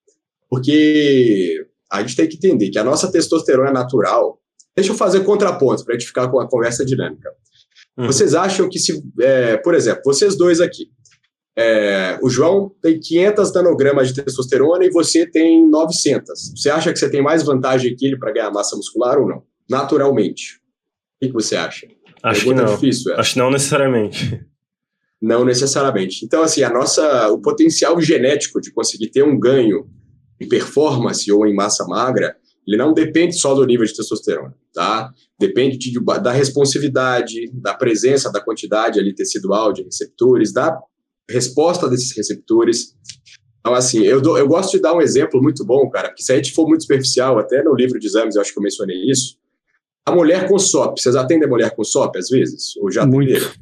[0.50, 4.38] Porque a gente tem que entender que a nossa testosterona natural.
[4.76, 7.30] Deixa eu fazer contrapontos para a gente ficar com a conversa dinâmica.
[7.96, 8.06] Uhum.
[8.06, 10.90] Vocês acham que se, é, por exemplo, vocês dois aqui,
[11.56, 16.52] é, o João tem 500 nanogramas de testosterona e você tem 900.
[16.56, 19.42] Você acha que você tem mais vantagem que ele para ganhar massa muscular ou não?
[19.68, 20.60] Naturalmente.
[21.22, 21.86] O que, você acha?
[22.22, 22.74] Acho Pergunta que não.
[22.74, 24.44] Difícil, Acho que não necessariamente.
[25.22, 26.22] Não necessariamente.
[26.22, 29.88] Então, assim, a nossa, o potencial genético de conseguir ter um ganho
[30.38, 32.36] em performance ou em massa magra,
[32.66, 35.10] ele não depende só do nível de testosterona, tá?
[35.38, 40.78] Depende de, da responsividade, da presença, da quantidade ali tecidual de receptores, da
[41.30, 42.94] resposta desses receptores.
[43.60, 46.32] Então, assim, eu, dou, eu gosto de dar um exemplo muito bom, cara, porque se
[46.32, 49.10] a gente for muito superficial, até no livro de exames eu acho que eu mencionei
[49.10, 49.38] isso,
[50.06, 52.76] a mulher com SOP, vocês atendem a mulher com SOP às vezes?
[52.76, 53.52] Ou já muito,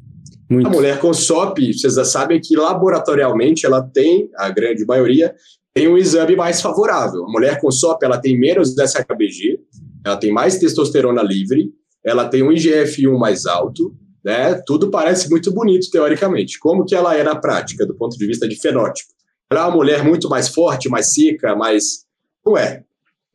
[0.51, 0.67] muito.
[0.67, 5.35] A mulher com SOP, vocês já sabem que laboratorialmente ela tem, a grande maioria,
[5.73, 7.25] tem um exame mais favorável.
[7.25, 9.61] A mulher com SOP, ela tem menos SHBG,
[10.05, 11.73] ela tem mais testosterona livre,
[12.05, 14.61] ela tem um IGF-1 mais alto, né?
[14.67, 16.59] Tudo parece muito bonito teoricamente.
[16.59, 19.11] Como que ela é na prática, do ponto de vista de fenótipo?
[19.51, 22.05] Ela é uma mulher muito mais forte, mais seca, mais...
[22.45, 22.83] Não é.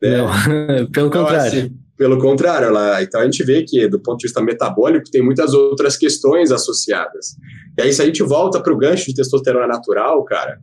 [0.02, 0.18] Né?
[0.18, 0.28] Não,
[0.92, 1.46] pelo então, contrário.
[1.46, 5.20] Assim, pelo contrário, ela, então a gente vê que, do ponto de vista metabólico, tem
[5.20, 7.34] muitas outras questões associadas.
[7.76, 10.60] E aí, se a gente volta para o gancho de testosterona natural, cara,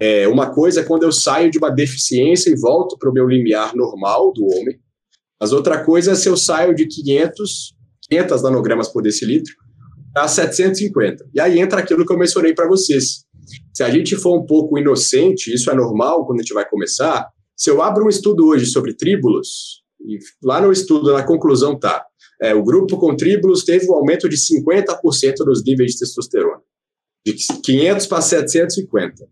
[0.00, 3.28] é, uma coisa é quando eu saio de uma deficiência e volto para o meu
[3.28, 4.80] limiar normal do homem,
[5.38, 7.74] mas outra coisa é se eu saio de 500,
[8.08, 9.54] 500 nanogramas por decilitro
[10.16, 11.26] a 750.
[11.34, 13.24] E aí entra aquilo que eu mencionei para vocês.
[13.74, 17.28] Se a gente for um pouco inocente, isso é normal quando a gente vai começar.
[17.54, 22.04] Se eu abro um estudo hoje sobre tríbulos, e lá no estudo, na conclusão tá,
[22.40, 26.62] é, o grupo com tríbulos teve um aumento de 50% nos níveis de testosterona,
[27.24, 29.28] de 500 para 750.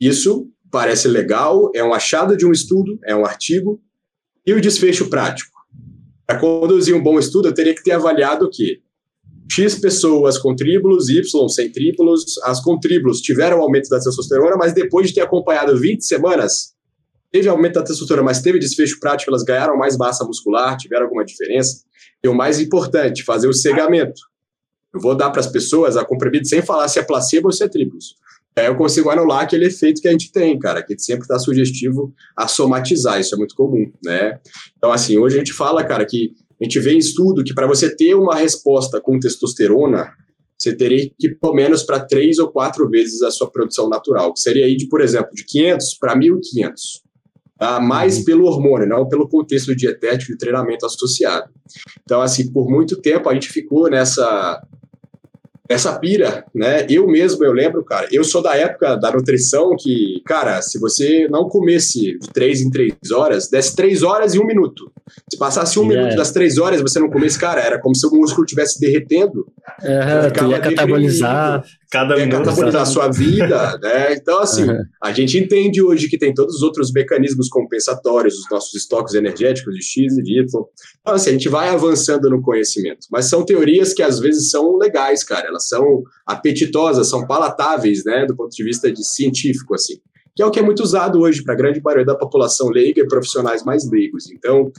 [0.00, 3.82] Isso parece legal, é um achado de um estudo, é um artigo,
[4.46, 5.58] e o desfecho prático.
[6.26, 8.82] Para conduzir um bom estudo, eu teria que ter avaliado que
[9.50, 14.74] X pessoas com tríbulos, Y sem tríbulos, as com tríbulos tiveram aumento da testosterona, mas
[14.74, 16.74] depois de ter acompanhado 20 semanas,
[17.30, 21.24] teve aumento da testosterona, mas teve desfecho prático, elas ganharam mais massa muscular, tiveram alguma
[21.24, 21.82] diferença.
[22.22, 24.20] E o mais importante, fazer o cegamento.
[24.92, 27.62] Eu vou dar para as pessoas a comprimido sem falar se é placebo ou se
[27.62, 28.16] é tríbulos
[28.60, 32.12] aí eu consigo anular aquele efeito que a gente tem, cara, que sempre está sugestivo
[32.36, 34.38] a somatizar, isso é muito comum, né?
[34.76, 37.66] Então, assim, hoje a gente fala, cara, que a gente vê em estudo que para
[37.66, 40.12] você ter uma resposta com testosterona,
[40.58, 44.40] você teria que pelo menos para três ou quatro vezes a sua produção natural, que
[44.40, 46.72] seria aí de, por exemplo, de 500 para 1.500.
[47.80, 48.24] Mais uhum.
[48.24, 51.50] pelo hormônio, não pelo contexto dietético e treinamento associado.
[52.02, 54.62] Então, assim, por muito tempo a gente ficou nessa
[55.68, 56.86] essa pira, né?
[56.88, 61.28] Eu mesmo, eu lembro, cara, eu sou da época da nutrição que, cara, se você
[61.28, 64.90] não comesse de três em três horas, desse três horas e um minuto.
[65.30, 66.00] Se passasse um yeah.
[66.00, 69.46] minuto das três horas você não comesse, cara, era como se o músculo estivesse derretendo.
[69.82, 71.62] É, tu ia catabolizar.
[71.90, 72.44] Cada é, minuto.
[72.44, 74.12] Catabolizar a sua vida, né?
[74.14, 74.82] Então, assim, uhum.
[75.02, 79.74] a gente entende hoje que tem todos os outros mecanismos compensatórios, os nossos estoques energéticos
[79.74, 80.44] de X e de Y.
[81.00, 83.06] Então, assim, a gente vai avançando no conhecimento.
[83.10, 85.48] Mas são teorias que às vezes são legais, cara.
[85.48, 88.26] Elas são apetitosas, são palatáveis, né?
[88.26, 89.98] Do ponto de vista de científico, assim
[90.38, 93.00] que é o que é muito usado hoje para a grande maioria da população leiga
[93.00, 94.30] e profissionais mais leigos.
[94.30, 94.70] Então,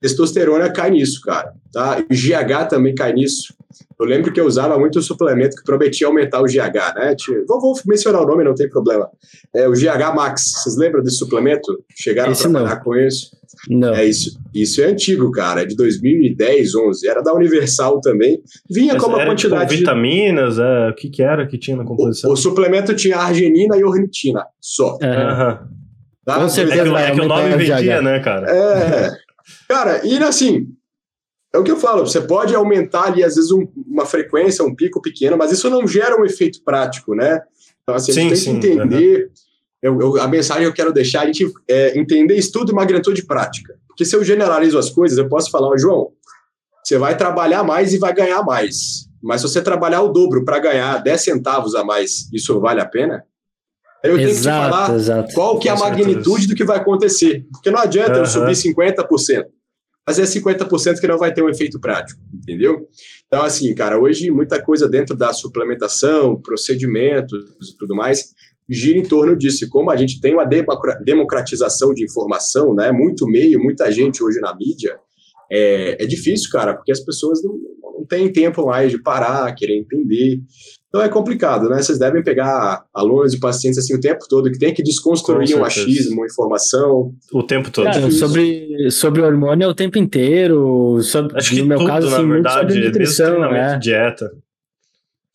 [0.00, 1.52] testosterona cai nisso, cara.
[1.70, 1.98] Tá?
[1.98, 3.52] O GH também cai nisso.
[4.00, 7.14] Eu lembro que eu usava muito o suplemento que prometia aumentar o GH, né?
[7.46, 9.06] Vou, vou mencionar o nome, não tem problema.
[9.54, 10.44] É o GH Max.
[10.62, 11.84] Vocês lembram desse suplemento?
[11.94, 12.82] Chegaram a trabalhar não.
[12.82, 13.36] com isso?
[13.68, 13.94] Não.
[13.94, 14.38] É isso.
[14.54, 15.62] Isso é antigo, cara.
[15.62, 17.08] É de 2010, 11.
[17.08, 18.42] Era da Universal também.
[18.70, 19.68] Vinha Mas com uma quantidade.
[19.68, 22.30] Tipo, vitaminas, é, o que, que era que tinha na composição?
[22.30, 24.92] O, o suplemento tinha arginina e ornitina, só.
[24.94, 25.72] Uhum.
[26.24, 26.40] Tá?
[26.40, 28.50] Com certeza, é que, é que o nome vendia, né, cara?
[28.50, 29.10] É.
[29.68, 30.68] Cara, e assim,
[31.52, 34.74] é o que eu falo, você pode aumentar ali, às vezes, um, uma frequência, um
[34.74, 37.40] pico pequeno, mas isso não gera um efeito prático, né?
[37.82, 39.24] Então, assim, a gente sim, tem sim, que entender.
[39.24, 39.30] Uhum.
[39.82, 43.26] Eu, eu, a mensagem que eu quero deixar, a gente é, entender estudo e magnitude
[43.26, 43.74] prática.
[43.88, 46.12] Porque se eu generalizo as coisas, eu posso falar, João,
[46.82, 49.08] você vai trabalhar mais e vai ganhar mais.
[49.22, 52.86] Mas se você trabalhar o dobro para ganhar 10 centavos a mais, isso vale a
[52.86, 53.24] pena?
[54.02, 55.34] Eu tenho exato, que te falar exato.
[55.34, 57.46] qual que é a magnitude do que vai acontecer.
[57.52, 59.44] Porque não adianta eu subir 50%,
[60.04, 62.88] mas é 50% que não vai ter um efeito prático, entendeu?
[63.28, 68.34] Então, assim, cara, hoje muita coisa dentro da suplementação, procedimentos e tudo mais,
[68.68, 69.64] gira em torno disso.
[69.64, 70.46] E como a gente tem uma
[71.04, 72.90] democratização de informação, né?
[72.92, 74.98] Muito meio, muita gente hoje na mídia,
[75.50, 77.58] é, é difícil, cara, porque as pessoas não,
[77.98, 80.40] não têm tempo mais de parar, querer entender.
[80.88, 81.80] Então é complicado, né?
[81.80, 85.64] Vocês devem pegar alunos e pacientes assim o tempo todo, que tem que desconstruir um
[85.64, 87.14] achismo, uma informação.
[87.32, 87.84] O tempo todo.
[87.84, 91.00] Cara, sobre, sobre hormônio é o tempo inteiro.
[91.00, 93.78] Sobre, Acho que no meu tudo, caso, assim, na verdade, sobre nutrição, né?
[93.80, 94.30] dieta.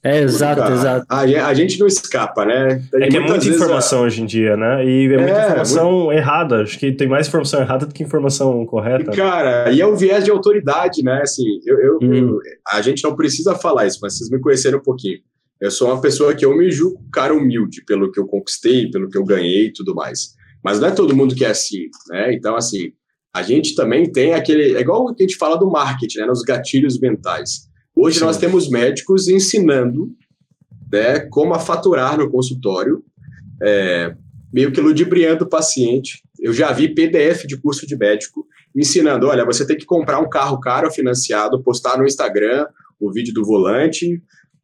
[0.04, 1.06] É, exato, Cara, exato.
[1.10, 2.84] A, a, gente não escapa, né?
[2.92, 4.02] Tem é que é muita informação a...
[4.04, 4.86] hoje em dia, né?
[4.86, 6.12] E é, muita é, informação muito...
[6.12, 6.62] errada.
[6.62, 9.12] Acho que tem mais informação errada do que informação correta.
[9.12, 11.22] E, cara, e é um viés de autoridade, né?
[11.24, 12.14] Assim, eu, eu, hum.
[12.14, 15.18] eu, a gente não precisa falar isso, mas vocês me conheceram um pouquinho.
[15.60, 19.10] Eu sou uma pessoa que eu me julgo cara humilde pelo que eu conquistei, pelo
[19.10, 20.36] que eu ganhei e tudo mais.
[20.64, 22.34] Mas não é todo mundo que é assim, né?
[22.34, 22.92] Então, assim,
[23.36, 24.76] a gente também tem aquele.
[24.76, 26.26] É igual que a gente fala do marketing, né?
[26.28, 27.67] Nos gatilhos mentais.
[28.00, 28.26] Hoje Sim.
[28.26, 30.12] nós temos médicos ensinando
[30.92, 33.04] né, como a faturar no consultório,
[33.62, 34.14] é,
[34.54, 36.24] meio que ludibriando o paciente.
[36.40, 38.46] Eu já vi PDF de curso de médico
[38.76, 42.68] ensinando: olha, você tem que comprar um carro caro financiado, postar no Instagram
[43.00, 44.22] o vídeo do volante,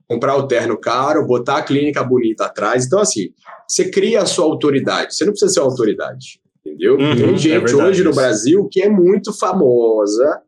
[0.08, 2.86] comprar o terno caro, botar a clínica bonita atrás.
[2.86, 3.30] Então, assim,
[3.68, 5.16] você cria a sua autoridade.
[5.16, 6.94] Você não precisa ser autoridade, entendeu?
[6.94, 8.10] Uhum, Tem é gente é hoje isso.
[8.10, 10.42] no Brasil que é muito famosa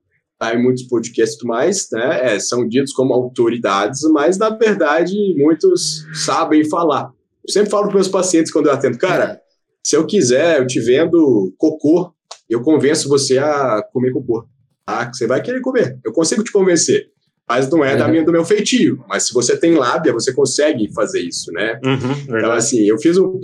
[0.49, 4.49] tá em muitos podcasts e tudo mais, né, é, são ditos como autoridades, mas na
[4.49, 7.11] verdade muitos sabem falar.
[7.47, 9.39] Eu sempre falo para meus pacientes quando eu atendo, cara,
[9.83, 12.11] se eu quiser, eu te vendo cocô,
[12.49, 14.45] eu convenço você a comer cocô.
[14.85, 15.11] Tá?
[15.11, 15.99] Você vai querer comer.
[16.03, 17.07] Eu consigo te convencer.
[17.47, 17.97] Mas não é, é.
[17.97, 19.03] da minha, do meu feitio.
[19.07, 21.79] Mas se você tem lábia, você consegue fazer isso, né?
[21.85, 23.39] Uhum, então, assim, eu fiz um,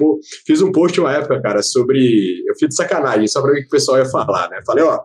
[0.45, 2.43] fiz um post uma época, cara, sobre.
[2.47, 4.59] Eu fiz de sacanagem, só para ver o que o pessoal ia falar, né?
[4.65, 5.01] Falei, ó,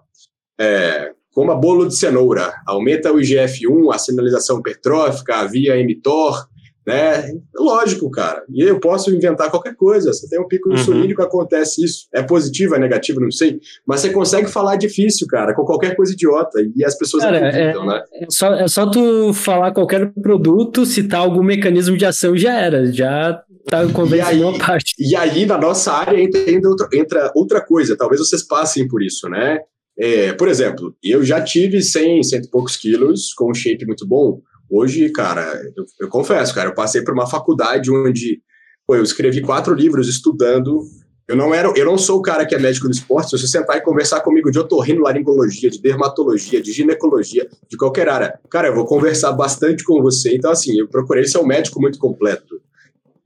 [0.59, 6.47] é, como a bolo de cenoura, aumenta o IGF-1, a sinalização pertrófica, a via mTOR,
[6.87, 7.31] né?
[7.55, 8.43] Lógico, cara.
[8.49, 10.15] E eu posso inventar qualquer coisa.
[10.15, 10.77] Você tem um pico uhum.
[10.77, 12.07] insulínico, acontece isso.
[12.15, 13.61] É positivo, é negativo, não sei.
[13.87, 16.59] Mas você consegue falar difícil, cara, com qualquer coisa idiota.
[16.75, 18.03] E as pessoas cara, acreditam, é, né?
[18.15, 22.91] É só, é só tu falar qualquer produto, citar algum mecanismo de ação já era.
[22.91, 24.95] Já tá convencendo uma parte.
[24.99, 27.95] E aí, na nossa área, entra outra, entra outra coisa.
[27.95, 29.59] Talvez vocês passem por isso, né?
[29.99, 34.07] É, por exemplo, eu já tive 100, cento e poucos quilos com um shape muito
[34.07, 34.41] bom.
[34.69, 35.43] Hoje, cara,
[35.77, 38.43] eu, eu, confesso, cara, eu passei por uma faculdade onde
[38.87, 40.81] pô, eu escrevi quatro livros estudando.
[41.27, 43.31] Eu não era, eu não sou o cara que é médico do esporte.
[43.31, 48.39] Se você sentar e conversar comigo de otorrinolaringologia, de dermatologia, de ginecologia, de qualquer área,
[48.51, 50.37] cara, eu vou conversar bastante com você.
[50.37, 52.61] Então, assim, eu procurei ser um médico muito completo.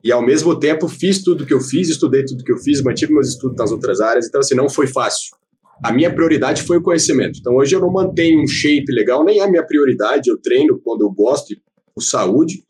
[0.03, 3.13] E ao mesmo tempo fiz tudo que eu fiz, estudei tudo que eu fiz, mantive
[3.13, 4.27] meus estudos nas outras áreas.
[4.27, 5.40] Então, assim, não foi fácil
[5.83, 7.39] a minha prioridade foi o conhecimento.
[7.39, 10.79] Então hoje eu não mantenho um shape legal, nem é a minha prioridade, eu treino
[10.79, 11.55] quando eu gosto,
[11.95, 12.65] por saúde.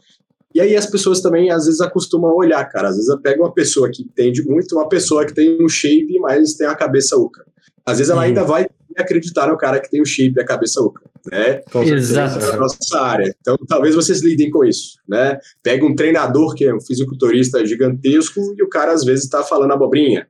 [0.55, 2.89] E aí as pessoas também às vezes acostumam a olhar, cara.
[2.89, 6.55] Às vezes pega uma pessoa que entende muito, uma pessoa que tem um shape, mas
[6.55, 7.45] tem a cabeça oca.
[7.87, 8.27] Às vezes ela uhum.
[8.27, 11.63] ainda vai acreditar no cara que tem o shape e a cabeça oca, né?
[11.85, 12.45] Exato.
[12.45, 13.35] É a nossa área.
[13.41, 15.39] Então talvez vocês lidem com isso, né?
[15.63, 19.73] Pega um treinador que é um fisiculturista gigantesco e o cara às vezes está falando
[19.73, 20.27] abobrinha.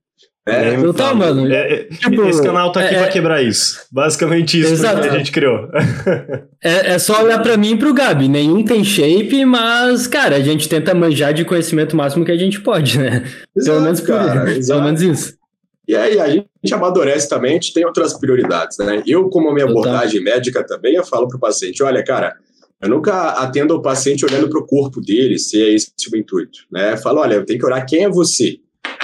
[0.49, 1.47] É, então tá, mano.
[1.53, 3.87] É, é, tipo, esse canal tá aqui é, pra quebrar isso.
[3.93, 5.69] Basicamente isso que a gente criou.
[6.63, 8.27] é, é só olhar pra mim e pro Gabi.
[8.29, 12.61] Nenhum tem shape, mas, cara, a gente tenta manjar de conhecimento máximo que a gente
[12.61, 13.25] pode, né?
[13.57, 15.41] Exato, pelo menos cara, pelo menos isso.
[15.87, 19.03] E aí a gente amadurece também, a gente tem outras prioridades, né?
[19.07, 22.37] Eu, como a minha abordagem médica também, eu falo pro paciente, olha, cara,
[22.81, 26.97] eu nunca atendo o paciente olhando pro corpo dele, se é esse o intuito, né?
[26.97, 28.59] Falo, olha, eu tenho que olhar quem é você.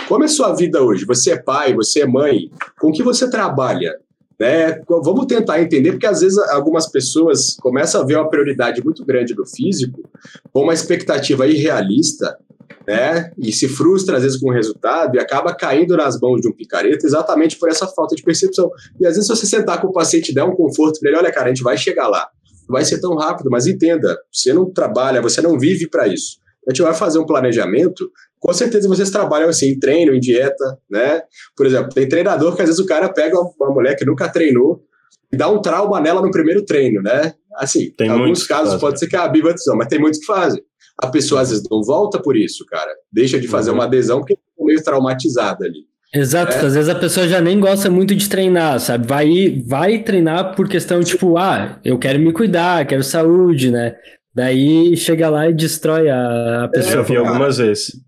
[0.09, 1.05] Como é a sua vida hoje?
[1.05, 3.99] Você é pai, você é mãe, com que você trabalha?
[4.39, 4.81] Né?
[4.89, 9.35] Vamos tentar entender, porque às vezes algumas pessoas começam a ver uma prioridade muito grande
[9.35, 10.09] do físico,
[10.53, 12.39] com uma expectativa irrealista,
[12.87, 13.33] né?
[13.37, 16.53] E se frustra às vezes com o resultado e acaba caindo nas mãos de um
[16.53, 18.71] picareta exatamente por essa falta de percepção.
[19.01, 21.19] E às vezes, se você sentar com o paciente e der um conforto para ele,
[21.19, 22.29] olha, cara, a gente vai chegar lá.
[22.69, 26.39] Não vai ser tão rápido, mas entenda, você não trabalha, você não vive para isso.
[26.67, 28.11] A gente vai fazer um planejamento
[28.47, 31.23] com certeza vocês trabalham assim, em treino, em dieta, né?
[31.57, 34.85] Por exemplo, tem treinador que às vezes o cara pega uma mulher que nunca treinou
[35.33, 37.35] e dá um trauma nela no primeiro treino, né?
[37.57, 40.21] Assim, tem em alguns casos fazem, pode ser que é a bivatização, mas tem muitos
[40.21, 40.63] que fazem.
[41.03, 42.91] A pessoa às vezes não volta por isso, cara.
[43.13, 43.79] Deixa de fazer uhum.
[43.79, 45.85] uma adesão porque é meio traumatizada ali.
[46.15, 46.67] Exato, é.
[46.67, 49.07] às vezes a pessoa já nem gosta muito de treinar, sabe?
[49.07, 53.97] Vai, vai treinar por questão, tipo, ah, eu quero me cuidar, quero saúde, né?
[54.37, 56.97] Daí chega lá e destrói a, a pessoa.
[56.97, 57.99] É, eu vi algumas vezes.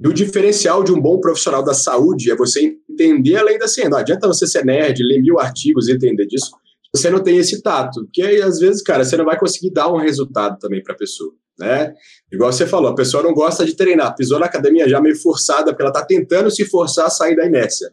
[0.00, 3.90] E o diferencial de um bom profissional da saúde é você entender além da ciência.
[3.90, 6.52] Não adianta você ser nerd, ler mil artigos e entender disso.
[6.94, 8.04] Você não tem esse tato.
[8.04, 10.96] Porque aí, às vezes, cara, você não vai conseguir dar um resultado também para a
[10.96, 11.32] pessoa.
[11.58, 11.92] Né?
[12.30, 15.72] Igual você falou, a pessoa não gosta de treinar, pisou na academia já meio forçada,
[15.72, 17.90] porque ela está tentando se forçar a sair da inércia.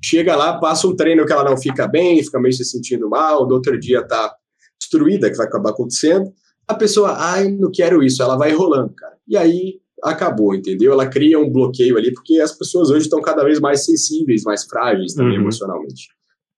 [0.00, 3.44] Chega lá, passa um treino que ela não fica bem, fica meio se sentindo mal,
[3.44, 4.32] do outro dia está
[4.78, 6.32] destruída, que vai acabar acontecendo.
[6.68, 9.14] A pessoa, ai, não quero isso, ela vai enrolando, cara.
[9.26, 10.92] E aí acabou, entendeu?
[10.92, 14.64] Ela cria um bloqueio ali, porque as pessoas hoje estão cada vez mais sensíveis, mais
[14.64, 15.42] frágeis também uhum.
[15.42, 16.08] emocionalmente.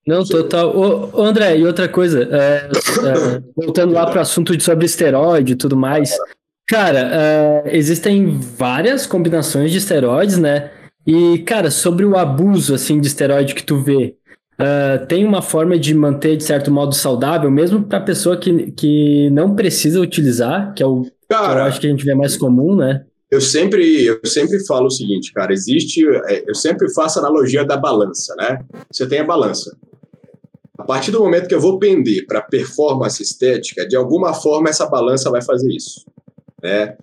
[0.06, 0.74] Não, total.
[0.74, 5.52] Ô, André, e outra coisa, é, é, voltando lá para o assunto de sobre esteroide
[5.52, 6.16] e tudo mais,
[6.66, 10.70] cara, é, existem várias combinações de esteroides, né?
[11.06, 14.16] E, cara, sobre o abuso, assim, de esteroide que tu vê,
[14.60, 19.30] uh, tem uma forma de manter, de certo modo, saudável, mesmo para pessoa que, que
[19.30, 22.36] não precisa utilizar, que é o cara, que eu acho que a gente vê mais
[22.36, 23.04] comum, né?
[23.30, 27.64] Eu sempre, eu sempre falo o seguinte, cara, existe, é, eu sempre faço a analogia
[27.64, 28.58] da balança, né?
[28.90, 29.76] Você tem a balança.
[30.78, 34.86] A partir do momento que eu vou pender para performance estética, de alguma forma essa
[34.86, 36.06] balança vai fazer isso,
[36.62, 36.96] né?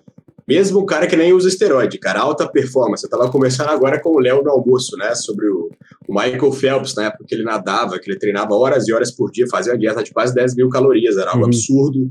[0.46, 3.02] Mesmo o cara que nem usa esteroide, cara, alta performance.
[3.02, 5.70] Eu tava conversando agora com o Léo no almoço, né, sobre o,
[6.06, 9.30] o, Michael Phelps, na época que ele nadava, que ele treinava horas e horas por
[9.32, 11.48] dia, fazia uma dieta de quase 10 mil calorias, era algo uhum.
[11.48, 12.10] absurdo.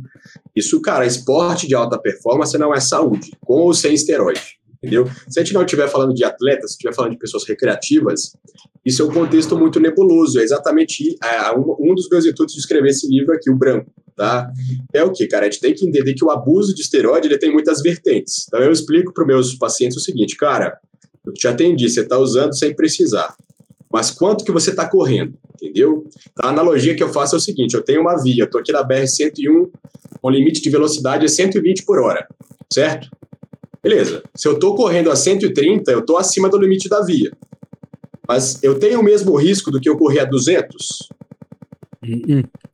[0.53, 5.07] Isso, cara, esporte de alta performance não é saúde, com ou sem esteroide, entendeu?
[5.29, 8.33] Se a gente não estiver falando de atletas, se estiver falando de pessoas recreativas,
[8.85, 10.39] isso é um contexto muito nebuloso.
[10.39, 13.89] É exatamente é, um, um dos meus intuitos de escrever esse livro aqui, o Branco
[14.15, 14.49] tá?
[14.93, 15.45] É o que, cara?
[15.45, 18.45] A gente tem que entender que o abuso de esteroide ele tem muitas vertentes.
[18.47, 20.77] Então eu explico para os meus pacientes o seguinte, cara,
[21.25, 23.35] eu te atendi, você está usando sem precisar.
[23.91, 25.37] Mas quanto que você está correndo?
[25.61, 26.05] Entendeu?
[26.31, 28.59] Então, a analogia que eu faço é o seguinte: eu tenho uma via, eu estou
[28.59, 29.69] aqui na BR-101,
[30.21, 32.27] com limite de velocidade é 120 por hora,
[32.71, 33.09] certo?
[33.81, 34.23] Beleza.
[34.35, 37.31] Se eu estou correndo a 130, eu estou acima do limite da via.
[38.27, 41.09] Mas eu tenho o mesmo risco do que eu correr a 200?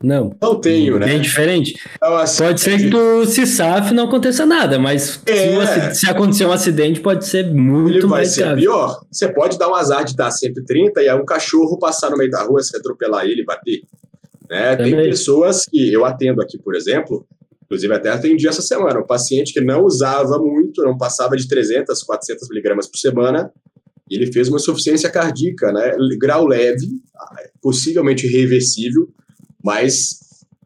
[0.04, 0.36] Não.
[0.42, 1.06] Não tenho, né?
[1.06, 1.80] Bem diferente.
[1.96, 5.92] Então, assim, pode ser que tu se safe e não aconteça nada, mas é.
[5.94, 9.02] se, se, acontecer um acidente, pode ser muito Ele mais vai ser pior.
[9.12, 12.30] Você pode dar um azar de dar 130 e aí um cachorro passar no meio
[12.30, 13.82] da rua, você atropelar ele e bater.
[14.50, 14.76] Né?
[14.76, 17.26] Tem pessoas que eu atendo aqui, por exemplo,
[17.64, 22.04] inclusive até atendi essa semana, um paciente que não usava muito, não passava de 300,
[22.04, 23.50] 400 miligramas por semana,
[24.12, 25.96] e ele fez uma insuficiência cardíaca, né?
[26.20, 26.86] grau leve,
[27.62, 29.08] possivelmente reversível,
[29.64, 30.20] mas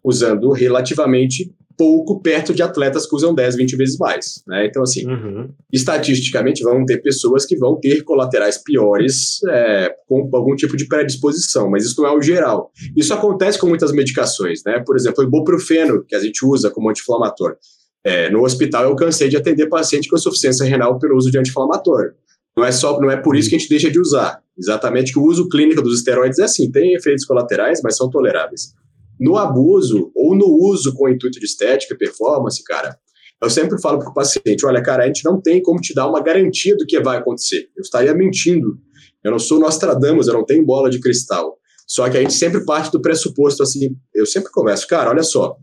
[0.04, 4.42] usando relativamente pouco perto de atletas que usam 10, 20 vezes mais.
[4.48, 4.66] Né?
[4.66, 5.50] Então, assim, uhum.
[5.72, 11.70] estatisticamente vão ter pessoas que vão ter colaterais piores é, com algum tipo de predisposição,
[11.70, 12.72] mas isso não é o geral.
[12.96, 14.82] Isso acontece com muitas medicações, né?
[14.86, 17.58] Por exemplo, o ibuprofeno, que a gente usa como anti-inflamatório.
[18.04, 22.14] É, no hospital eu cansei de atender paciente com insuficiência renal pelo uso de anti-inflamatório.
[22.58, 24.42] Não é só, não é por isso que a gente deixa de usar.
[24.58, 28.74] Exatamente que o uso clínico dos esteroides é assim, tem efeitos colaterais, mas são toleráveis.
[29.20, 32.98] No abuso ou no uso com intuito de estética performance, cara,
[33.42, 36.08] eu sempre falo para o paciente: olha, cara, a gente não tem como te dar
[36.08, 37.70] uma garantia do que vai acontecer.
[37.76, 38.78] Eu estaria mentindo.
[39.24, 41.58] Eu não sou Nostradamus, eu não tenho bola de cristal.
[41.88, 43.96] Só que a gente sempre parte do pressuposto assim.
[44.14, 45.58] Eu sempre converso, cara, olha só.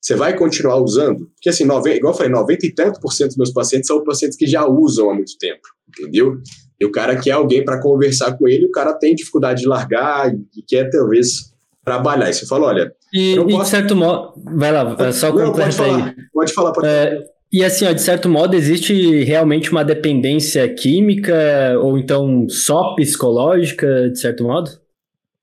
[0.00, 1.26] Você vai continuar usando?
[1.34, 4.36] Porque, assim, igual eu falei, 90 e tanto por cento dos meus pacientes são pacientes
[4.36, 5.66] que já usam há muito tempo,
[5.98, 6.38] entendeu?
[6.78, 10.32] E o cara quer alguém para conversar com ele, o cara tem dificuldade de largar
[10.54, 11.52] e quer, talvez,
[11.84, 12.28] trabalhar.
[12.28, 12.92] E você fala, olha.
[13.12, 14.34] E, e de certo modo.
[14.56, 16.14] Vai lá, só completa aí.
[16.32, 17.24] Pode falar, pode é, falar.
[17.52, 24.10] E assim, ó, de certo modo, existe realmente uma dependência química ou então só psicológica,
[24.10, 24.70] de certo modo?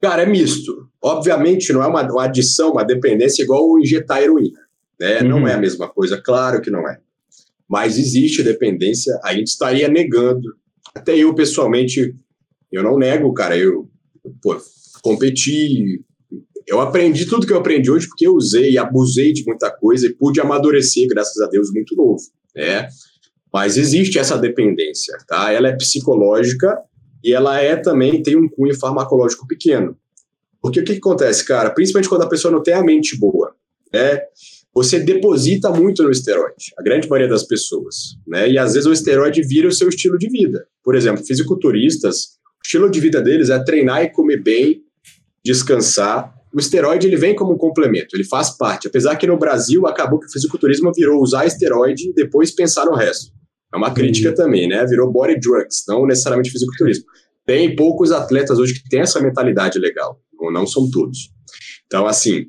[0.02, 0.90] Cara, é misto.
[1.02, 4.60] Obviamente, não é uma, uma adição, uma dependência igual injetar heroína.
[5.00, 5.22] Né?
[5.22, 5.30] Uhum.
[5.30, 6.98] Não é a mesma coisa, claro que não é.
[7.74, 10.48] Mas existe dependência, a gente estaria negando.
[10.94, 12.14] Até eu, pessoalmente,
[12.72, 13.58] eu não nego, cara.
[13.58, 13.90] Eu
[14.44, 14.56] pô,
[15.02, 16.00] competi,
[16.68, 20.06] eu aprendi tudo que eu aprendi hoje porque eu usei e abusei de muita coisa
[20.06, 22.22] e pude amadurecer, graças a Deus, muito novo,
[22.56, 22.88] né?
[23.52, 25.52] Mas existe essa dependência, tá?
[25.52, 26.78] Ela é psicológica
[27.24, 29.98] e ela é também tem um cunho farmacológico pequeno.
[30.62, 31.72] Porque o que, que acontece, cara?
[31.72, 33.56] Principalmente quando a pessoa não tem a mente boa,
[33.92, 34.22] né?
[34.74, 38.50] Você deposita muito no esteroide, a grande maioria das pessoas, né?
[38.50, 40.66] E às vezes o esteroide vira o seu estilo de vida.
[40.84, 44.82] Por exemplo, fisiculturistas, o estilo de vida deles é treinar e comer bem,
[45.46, 48.88] descansar o esteroide ele vem como um complemento, ele faz parte.
[48.88, 52.94] Apesar que no Brasil acabou que o fisiculturismo virou usar esteroide e depois pensar no
[52.94, 53.32] resto.
[53.74, 54.36] É uma crítica uhum.
[54.36, 54.86] também, né?
[54.86, 57.06] Virou body drugs, não necessariamente fisiculturismo.
[57.44, 61.32] Tem poucos atletas hoje que têm essa mentalidade legal, ou não são todos.
[61.88, 62.46] Então, assim,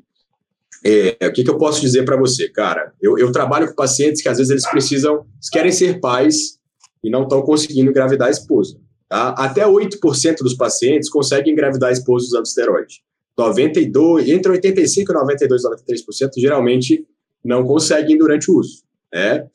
[0.85, 2.93] é, o que, que, eu posso dizer para você, cara?
[3.01, 6.59] Eu, eu, trabalho com pacientes que às vezes eles precisam, eles querem ser pais
[7.03, 8.77] e não estão conseguindo engravidar a esposa.
[9.09, 9.29] Tá?
[9.37, 13.01] Até 8% dos pacientes conseguem engravidar a esposa usando esteroide.
[13.35, 17.05] 92, entre 85 e 92, 93% geralmente
[17.43, 18.83] não conseguem durante o uso.
[19.11, 19.47] Né?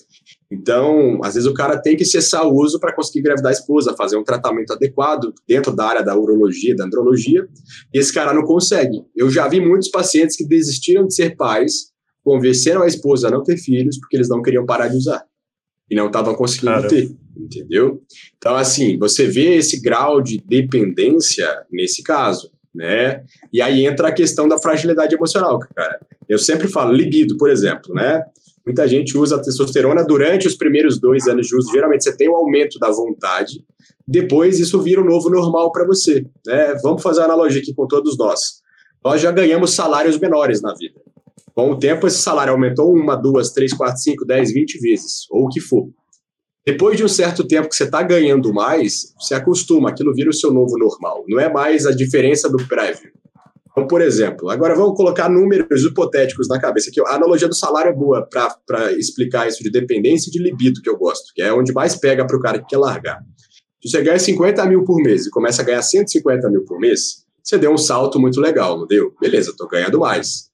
[0.51, 3.95] Então, às vezes o cara tem que cessar o uso para conseguir engravidar a esposa,
[3.97, 7.47] fazer um tratamento adequado dentro da área da urologia, da andrologia,
[7.95, 9.05] e esse cara não consegue.
[9.15, 11.93] Eu já vi muitos pacientes que desistiram de ser pais,
[12.25, 15.25] convenceram a esposa a não ter filhos, porque eles não queriam parar de usar.
[15.89, 18.03] E não estavam conseguindo ter, entendeu?
[18.37, 23.25] Então, assim, você vê esse grau de dependência nesse caso, né?
[23.53, 26.01] E aí entra a questão da fragilidade emocional, cara.
[26.29, 28.23] Eu sempre falo, libido, por exemplo, né?
[28.65, 31.73] Muita gente usa a testosterona durante os primeiros dois anos de uso.
[31.73, 33.65] Geralmente você tem um aumento da vontade,
[34.07, 36.27] depois isso vira um novo normal para você.
[36.47, 36.75] Né?
[36.83, 38.61] Vamos fazer uma analogia aqui com todos nós.
[39.05, 41.01] Nós já ganhamos salários menores na vida.
[41.55, 45.47] Com o tempo, esse salário aumentou uma, duas, três, quatro, cinco, dez, vinte vezes, ou
[45.47, 45.89] o que for.
[46.65, 50.35] Depois de um certo tempo que você está ganhando mais, você acostuma, aquilo vira o
[50.35, 51.25] seu novo normal.
[51.27, 53.11] Não é mais a diferença do prévio.
[53.71, 57.01] Então, por exemplo, agora vamos colocar números hipotéticos na cabeça aqui.
[57.01, 60.91] A analogia do salário é boa para explicar isso de dependência e de libido, que
[60.91, 63.21] eu gosto, que é onde mais pega para o cara que quer largar.
[63.83, 67.25] Se você ganha 50 mil por mês e começa a ganhar 150 mil por mês,
[67.43, 69.15] você deu um salto muito legal, não deu?
[69.21, 70.51] Beleza, estou ganhando mais.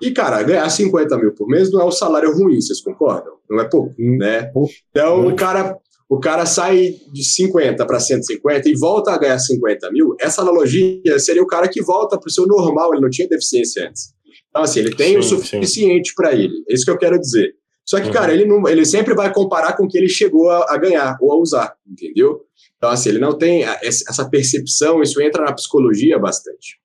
[0.00, 3.34] E, cara, ganhar 50 mil por mês não é um salário ruim, vocês concordam?
[3.48, 4.50] Não é pouco, né?
[4.90, 5.76] Então, o cara
[6.10, 11.16] o cara sai de 50 para 150 e volta a ganhar 50 mil, essa analogia
[11.20, 14.12] seria o cara que volta para o seu normal, ele não tinha deficiência antes.
[14.48, 16.52] Então, assim, ele tem sim, o suficiente para ele.
[16.68, 17.54] É isso que eu quero dizer.
[17.86, 18.12] Só que, uhum.
[18.12, 21.16] cara, ele, não, ele sempre vai comparar com o que ele chegou a, a, ganhar
[21.20, 22.40] ou a usar, entendeu?
[22.76, 26.80] Então, assim, ele não tem essa percepção, isso entra na psicologia bastante.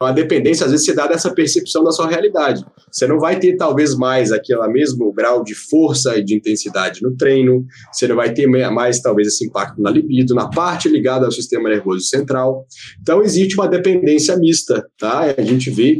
[0.00, 2.64] Então, a dependência, às vezes, se dá dessa percepção da sua realidade.
[2.90, 7.14] Você não vai ter, talvez, mais aquele mesmo grau de força e de intensidade no
[7.14, 11.30] treino, você não vai ter mais, talvez, esse impacto na libido, na parte ligada ao
[11.30, 12.64] sistema nervoso central.
[13.02, 15.34] Então, existe uma dependência mista, tá?
[15.36, 15.98] A gente vê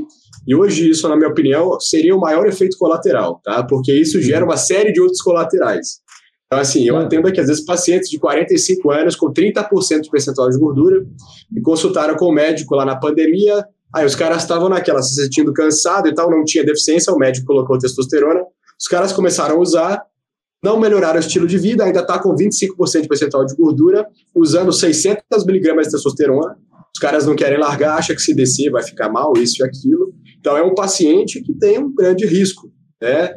[0.48, 3.62] e hoje isso, na minha opinião, seria o maior efeito colateral, tá?
[3.64, 6.00] Porque isso gera uma série de outros colaterais.
[6.46, 10.48] Então, assim, eu atendo aqui, às vezes, pacientes de 45 anos com 30% de percentual
[10.48, 11.04] de gordura
[11.54, 13.64] e consultaram com o médico lá na pandemia,
[13.94, 17.46] Aí os caras estavam naquela, se sentindo cansado e tal, não tinha deficiência, o médico
[17.46, 18.40] colocou testosterona.
[18.78, 20.02] Os caras começaram a usar,
[20.62, 24.72] não melhoraram o estilo de vida, ainda está com 25% de percentual de gordura, usando
[24.72, 26.56] 600 miligramas de testosterona.
[26.94, 30.12] Os caras não querem largar, acham que se descer vai ficar mal, isso e aquilo.
[30.38, 32.70] Então é um paciente que tem um grande risco,
[33.00, 33.34] né?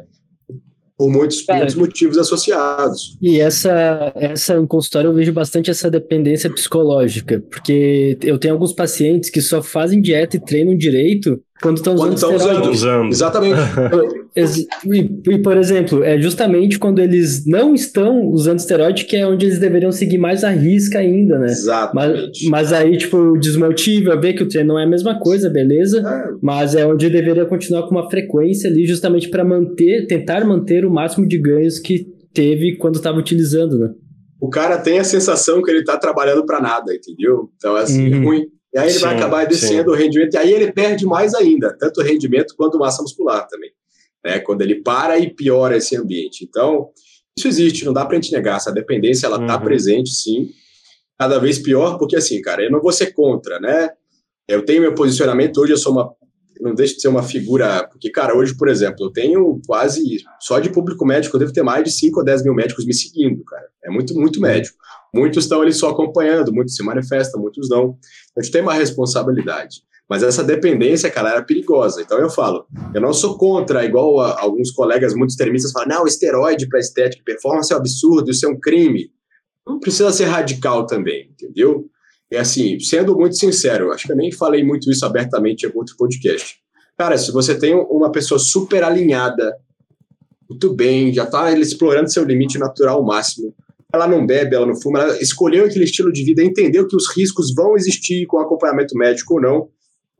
[0.96, 3.16] Por muitos, muitos motivos associados.
[3.20, 8.72] E essa, essa em consultório eu vejo bastante essa dependência psicológica, porque eu tenho alguns
[8.72, 12.70] pacientes que só fazem dieta e treinam direito quando estão usando quando usando.
[12.70, 13.10] usando.
[13.10, 13.58] Exatamente.
[14.36, 19.46] e, e, por exemplo, é justamente quando eles não estão usando esteroide que é onde
[19.46, 21.46] eles deveriam seguir mais a risca ainda, né?
[21.46, 22.48] Exatamente.
[22.48, 26.00] Mas, mas aí, tipo, desmotiva, ver que o treino não é a mesma coisa, beleza?
[26.00, 26.32] É.
[26.42, 30.90] Mas é onde deveria continuar com uma frequência ali, justamente para manter, tentar manter o
[30.90, 33.90] máximo de ganhos que teve quando estava utilizando, né?
[34.40, 37.50] O cara tem a sensação que ele está trabalhando para nada, entendeu?
[37.56, 38.22] Então, assim, é uhum.
[38.22, 38.46] é ruim.
[38.74, 39.96] E aí ele sim, vai acabar descendo sim.
[39.96, 43.70] o rendimento, e aí ele perde mais ainda, tanto o rendimento quanto massa muscular também.
[44.24, 44.38] Né?
[44.38, 46.44] Quando ele para e piora esse ambiente.
[46.44, 46.90] Então,
[47.36, 48.56] isso existe, não dá para a gente negar.
[48.56, 49.64] Essa dependência, ela está uhum.
[49.64, 50.50] presente, sim.
[51.18, 53.90] Cada vez pior, porque assim, cara, eu não vou ser contra, né?
[54.48, 56.12] Eu tenho meu posicionamento, hoje eu sou uma.
[56.60, 57.88] Não deixo de ser uma figura.
[57.88, 60.18] Porque, cara, hoje, por exemplo, eu tenho quase.
[60.40, 62.94] Só de público médico, eu devo ter mais de 5 ou 10 mil médicos me
[62.94, 63.66] seguindo, cara.
[63.84, 64.76] É muito, muito médico.
[65.12, 67.96] Muitos estão ali só acompanhando, muitos se manifestam, muitos não.
[68.36, 69.82] A gente tem uma responsabilidade.
[70.08, 72.02] Mas essa dependência, cara, era perigosa.
[72.02, 76.06] Então eu falo, eu não sou contra, igual a, alguns colegas muito extremistas falam, não,
[76.06, 79.10] esteroide para estética e performance é um absurdo, isso é um crime.
[79.66, 81.86] Não precisa ser radical também, entendeu?
[82.30, 85.78] É assim, sendo muito sincero, acho que eu nem falei muito isso abertamente em algum
[85.78, 86.56] outro podcast.
[86.96, 89.56] Cara, se você tem uma pessoa super alinhada,
[90.48, 93.54] muito bem, já está explorando seu limite natural máximo,
[93.92, 97.08] ela não bebe, ela não fuma, ela escolheu aquele estilo de vida, entendeu que os
[97.16, 99.68] riscos vão existir com acompanhamento médico ou não.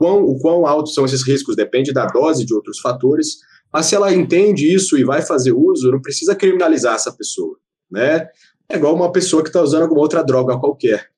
[0.05, 3.39] Quão, o quão altos são esses riscos depende da dose de outros fatores.
[3.73, 7.57] Mas se ela entende isso e vai fazer uso, não precisa criminalizar essa pessoa,
[7.91, 8.29] né?
[8.69, 11.09] É igual uma pessoa que está usando alguma outra droga qualquer.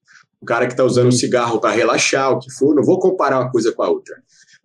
[0.40, 3.40] O cara que está usando um cigarro para relaxar, o que for, não vou comparar
[3.40, 4.14] uma coisa com a outra.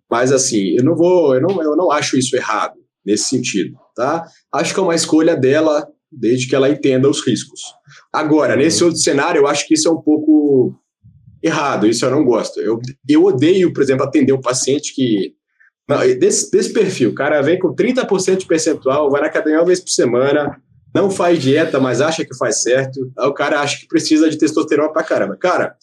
[0.08, 4.24] Mas assim, eu não vou, eu não, eu não acho isso errado nesse sentido, tá?
[4.52, 7.60] Acho que é uma escolha dela desde que ela entenda os riscos.
[8.12, 10.78] Agora, nesse outro cenário, eu acho que isso é um pouco
[11.42, 12.60] errado, isso eu não gosto.
[12.60, 15.34] Eu, eu odeio, por exemplo, atender um paciente que.
[15.88, 19.66] Não, desse, desse perfil, o cara vem com 30% de percentual, vai na academia uma
[19.66, 20.56] vez por semana,
[20.94, 23.10] não faz dieta, mas acha que faz certo.
[23.18, 25.36] Aí o cara acha que precisa de testosterona pra caramba.
[25.36, 25.74] Cara,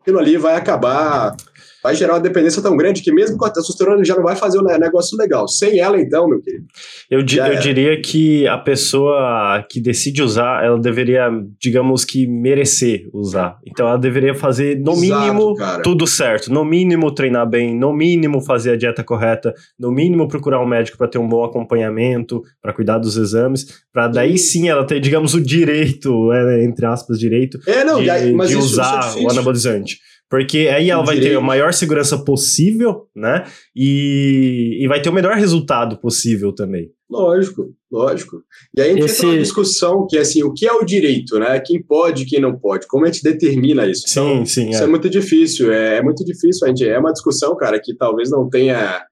[0.00, 1.36] aquilo ali vai acabar
[1.82, 4.58] vai gerar uma dependência tão grande que mesmo com a testosterona já não vai fazer
[4.58, 5.48] um negócio legal.
[5.48, 6.66] Sem ela, então, meu querido.
[7.10, 11.28] Eu, eu diria que a pessoa que decide usar, ela deveria,
[11.60, 13.58] digamos que, merecer usar.
[13.66, 15.82] Então ela deveria fazer, no Exato, mínimo, cara.
[15.82, 16.52] tudo certo.
[16.52, 20.96] No mínimo, treinar bem, no mínimo, fazer a dieta correta, no mínimo, procurar um médico
[20.96, 25.34] para ter um bom acompanhamento, para cuidar dos exames, para daí sim ela ter, digamos,
[25.34, 29.98] o direito, é, entre aspas, direito, é, não, de, aí, de usar é o anabolizante.
[30.32, 33.44] Porque aí ela vai ter a maior segurança possível, né?
[33.76, 36.90] E, e vai ter o melhor resultado possível também.
[37.10, 38.42] Lógico, lógico.
[38.74, 39.26] E aí a gente Esse...
[39.26, 41.60] entra uma discussão que é assim, o que é o direito, né?
[41.60, 42.86] Quem pode e quem não pode?
[42.86, 44.08] Como a gente determina isso?
[44.08, 44.70] Sim, então, sim.
[44.70, 44.84] Isso é.
[44.84, 44.88] é.
[44.88, 46.66] muito difícil, é, é, muito difícil.
[46.66, 49.04] A gente, é uma discussão, cara, que talvez não tenha,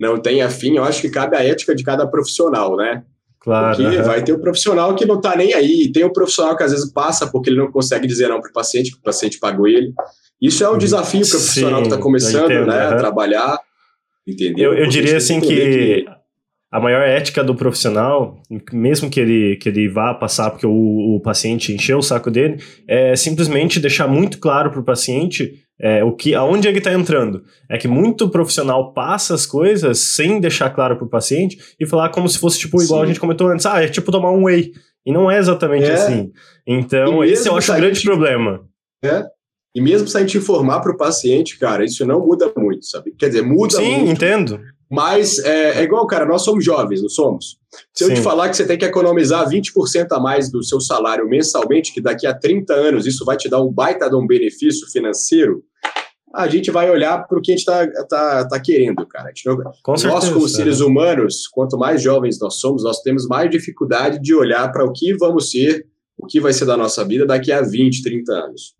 [0.00, 0.78] não tenha fim.
[0.78, 3.04] Eu acho que cabe a ética de cada profissional, né?
[3.38, 3.76] Claro.
[3.76, 6.56] Porque vai ter o um profissional que não tá nem aí, tem o um profissional
[6.56, 9.02] que às vezes passa porque ele não consegue dizer não para o paciente, que o
[9.02, 9.92] paciente pagou ele.
[10.40, 13.58] Isso é um desafio para o profissional que está começando entendo, né, a trabalhar,
[14.26, 14.72] entendeu?
[14.72, 16.06] Eu, eu diria assim que, que
[16.74, 21.20] a maior ética do profissional, mesmo que ele, que ele vá passar porque o, o
[21.20, 26.12] paciente encheu o saco dele, é simplesmente deixar muito claro para o paciente é, o
[26.12, 27.44] que, aonde ele está entrando.
[27.70, 32.08] É que muito profissional passa as coisas sem deixar claro para o paciente e falar
[32.08, 33.04] como se fosse tipo igual Sim.
[33.04, 34.72] a gente comentou antes, ah, é tipo tomar um whey.
[35.06, 35.92] E não é exatamente é.
[35.92, 36.32] assim.
[36.66, 38.62] Então, esse eu acho o grande problema.
[39.04, 39.22] É.
[39.74, 43.12] E mesmo se a gente informar para o paciente, cara, isso não muda muito, sabe?
[43.18, 44.06] Quer dizer, muda Sim, muito.
[44.06, 44.60] Sim, entendo.
[44.90, 47.56] Mas é, é, igual, cara, nós somos jovens, não somos?
[47.92, 48.10] Se Sim.
[48.10, 51.92] eu te falar que você tem que economizar 20% a mais do seu salário mensalmente,
[51.92, 55.64] que daqui a 30 anos isso vai te dar um baita de um benefício financeiro,
[56.32, 59.32] a gente vai olhar para o que a gente está tá, tá querendo, cara.
[59.46, 60.84] Não, Com nós, certeza, como seres é.
[60.84, 65.16] humanos, quanto mais jovens nós somos, nós temos mais dificuldade de olhar para o que
[65.16, 68.74] vamos ser, o que vai ser da nossa vida daqui a 20, 30 anos.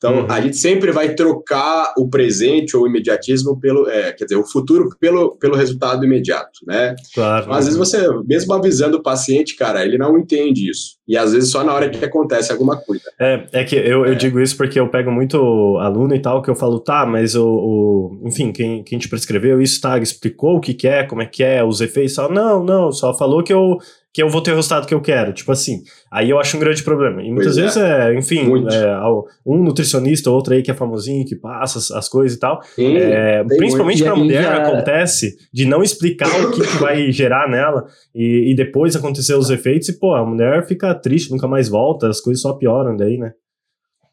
[0.00, 0.26] Então, uhum.
[0.30, 4.46] a gente sempre vai trocar o presente ou o imediatismo pelo, é, quer dizer, o
[4.46, 6.96] futuro pelo, pelo resultado imediato, né?
[7.14, 7.48] Claro.
[7.48, 10.96] Mas, às vezes você, mesmo avisando o paciente, cara, ele não entende isso.
[11.06, 13.02] E às vezes só na hora que acontece alguma coisa.
[13.20, 14.10] É, é que eu, é.
[14.10, 15.36] eu digo isso porque eu pego muito
[15.76, 19.60] aluno e tal, que eu falo, tá, mas o, o enfim, quem, quem te prescreveu
[19.60, 22.64] isso, tá, explicou o que, que é, como é que é, os efeitos, só, não,
[22.64, 23.76] não, só falou que eu
[24.12, 25.32] que eu vou ter o resultado que eu quero.
[25.32, 27.22] Tipo assim, aí eu acho um grande problema.
[27.22, 28.40] E muitas pois vezes é, é enfim,
[28.70, 28.98] é,
[29.46, 32.60] um nutricionista, outro aí que é famosinho, que passa as, as coisas e tal.
[32.74, 34.56] Sim, é, principalmente para mulher já...
[34.56, 39.48] acontece de não explicar o que, que vai gerar nela e, e, depois acontecer os
[39.48, 43.16] efeitos e, pô, a mulher fica triste, nunca mais volta, as coisas só pioram daí,
[43.16, 43.32] né?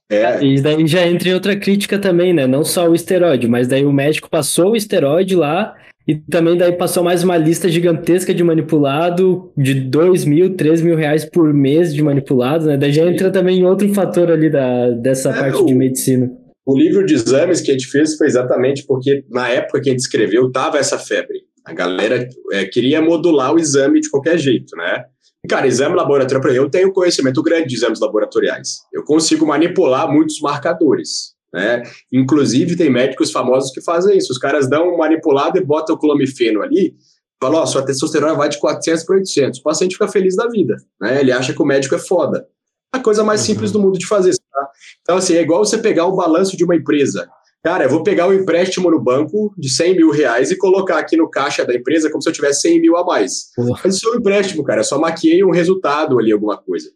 [0.09, 0.41] É.
[0.41, 2.47] E daí já entra em outra crítica também, né?
[2.47, 5.75] Não só o esteroide, mas daí o médico passou o esteroide lá
[6.07, 10.95] e também daí passou mais uma lista gigantesca de manipulado, de 2 mil, 3 mil
[10.95, 12.77] reais por mês de manipulado, né?
[12.77, 16.31] Daí já entra também outro fator ali da, dessa é, parte o, de medicina.
[16.65, 19.91] O livro de exames que a gente fez foi exatamente porque na época que a
[19.91, 21.41] gente escreveu tava essa febre.
[21.65, 25.03] A galera é, queria modular o exame de qualquer jeito, né?
[25.49, 28.79] Cara, exame laboratorial, eu tenho conhecimento grande de exames laboratoriais.
[28.93, 31.36] Eu consigo manipular muitos marcadores.
[31.53, 31.83] Né?
[32.11, 34.31] Inclusive, tem médicos famosos que fazem isso.
[34.31, 36.95] Os caras dão um manipulado e botam o clomifeno ali,
[37.41, 39.59] falam, ó, oh, sua testosterona vai de 400 para 800.
[39.59, 41.19] O paciente fica feliz da vida, né?
[41.19, 42.47] Ele acha que o médico é foda.
[42.91, 43.47] A coisa mais uhum.
[43.47, 44.69] simples do mundo de fazer, tá?
[45.01, 47.29] Então, assim, é igual você pegar o balanço de uma empresa.
[47.63, 50.99] Cara, eu vou pegar o um empréstimo no banco de 100 mil reais e colocar
[50.99, 53.51] aqui no caixa da empresa como se eu tivesse 100 mil a mais.
[53.83, 54.81] Mas isso é um empréstimo, cara.
[54.81, 56.89] Eu só maquiei um resultado ali, alguma coisa.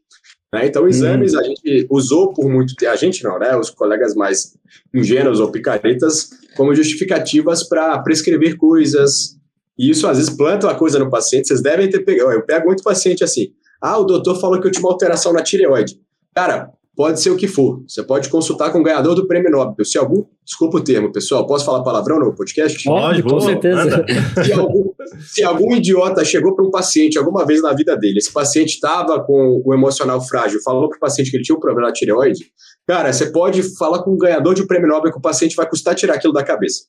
[0.54, 0.68] Né?
[0.68, 1.40] Então, exames hum.
[1.40, 3.56] a gente usou por muito tempo, a gente não, né?
[3.56, 4.58] Os colegas mais
[4.94, 9.38] ingênuos ou picaretas, como justificativas para prescrever coisas.
[9.80, 11.48] E isso às vezes planta uma coisa no paciente.
[11.48, 12.32] Vocês devem ter pegado.
[12.32, 13.54] Eu pego muito paciente assim.
[13.82, 16.00] Ah, o doutor falou que eu tinha uma alteração na tireoide.
[16.36, 17.84] Cara, pode ser o que for.
[17.88, 19.84] Você pode consultar com o ganhador do prêmio Nobel.
[19.84, 22.84] Se algum, desculpa o termo, pessoal, posso falar palavrão no podcast?
[22.84, 24.06] Pode, com certeza.
[24.44, 28.32] Se algum, se algum idiota chegou para um paciente alguma vez na vida dele, esse
[28.32, 31.88] paciente estava com o emocional frágil, falou para o paciente que ele tinha um problema
[31.88, 32.52] na tireoide,
[32.88, 35.68] cara, você pode falar com o ganhador de um prêmio Nobel que o paciente vai
[35.68, 36.84] custar tirar aquilo da cabeça.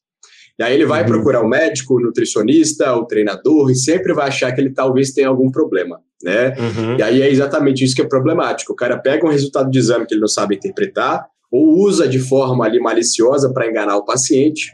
[0.59, 1.09] E aí ele vai uhum.
[1.09, 5.29] procurar o médico, o nutricionista, o treinador e sempre vai achar que ele talvez tenha
[5.29, 6.55] algum problema, né?
[6.59, 6.99] Uhum.
[6.99, 8.73] E aí é exatamente isso que é problemático.
[8.73, 12.19] O cara pega um resultado de exame que ele não sabe interpretar ou usa de
[12.19, 14.73] forma ali maliciosa para enganar o paciente.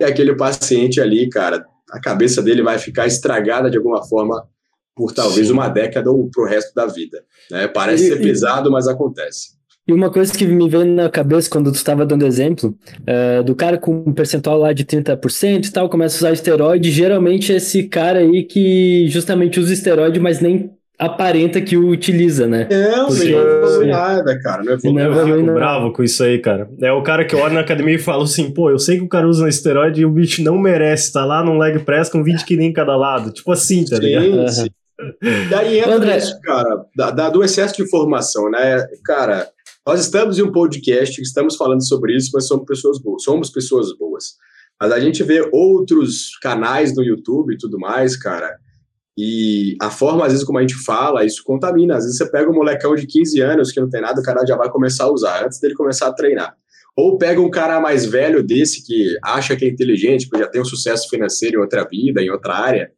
[0.00, 4.46] E aquele paciente ali, cara, a cabeça dele vai ficar estragada de alguma forma
[4.94, 5.52] por talvez Sim.
[5.52, 7.22] uma década ou para o resto da vida.
[7.50, 7.68] Né?
[7.68, 9.56] Parece e, ser pesado, mas acontece.
[9.86, 13.54] E uma coisa que me veio na cabeça quando tu estava dando exemplo, uh, do
[13.54, 17.56] cara com um percentual lá de 30% e tal, começa a usar esteroide, geralmente é
[17.56, 22.66] esse cara aí que justamente usa esteroide, mas nem aparenta que o utiliza, né?
[22.70, 24.62] É, não evolui nada, cara.
[24.64, 25.24] Não evolui Eu nada.
[25.36, 26.68] fico bravo com isso aí, cara.
[26.80, 29.08] É o cara que olha na academia e fala assim, pô, eu sei que o
[29.08, 32.44] cara usa esteroide e o bicho não merece, tá lá num leg press com 20
[32.44, 33.30] quilos em cada lado.
[33.30, 34.48] Tipo assim, tá ligado?
[34.48, 34.68] Sim, sim.
[35.50, 36.16] Daí entra André.
[36.16, 38.86] isso, cara, da, da- do excesso de informação, né?
[39.04, 39.46] Cara,
[39.86, 43.94] nós estamos em um podcast, estamos falando sobre isso, mas somos pessoas boas, somos pessoas
[43.98, 44.24] boas.
[44.80, 48.56] Mas a gente vê outros canais no YouTube e tudo mais, cara,
[49.16, 51.96] e a forma, às vezes, como a gente fala, isso contamina.
[51.96, 54.44] Às vezes você pega um molecão de 15 anos que não tem nada, o cara
[54.46, 56.54] já vai começar a usar antes dele começar a treinar.
[56.94, 60.60] Ou pega um cara mais velho desse que acha que é inteligente, porque já tem
[60.60, 62.90] um sucesso financeiro em outra vida, em outra área,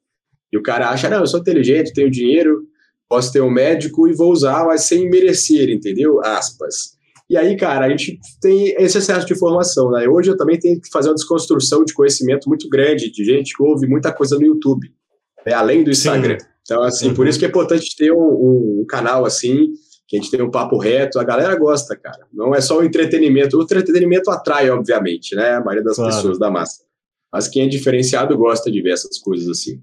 [0.53, 2.63] e o cara acha, não, eu sou inteligente, tenho dinheiro,
[3.09, 6.21] posso ter um médico e vou usar, mas sem merecer, entendeu?
[6.25, 6.97] Aspas.
[7.29, 10.09] E aí, cara, a gente tem esse excesso de informação, né?
[10.09, 13.63] Hoje eu também tenho que fazer uma desconstrução de conhecimento muito grande, de gente que
[13.63, 14.91] ouve muita coisa no YouTube,
[15.49, 15.55] né?
[15.55, 16.37] além do Instagram.
[16.63, 17.15] Então, assim, Uhum.
[17.15, 19.73] por isso que é importante ter um, um- um canal assim,
[20.07, 22.21] que a gente tem um papo reto, a galera gosta, cara.
[22.33, 23.59] Não é só o entretenimento.
[23.59, 25.51] O entretenimento atrai, obviamente, né?
[25.55, 26.15] A maioria das Claro.
[26.15, 26.83] pessoas da massa.
[27.33, 29.81] Mas quem é diferenciado gosta de ver essas coisas assim.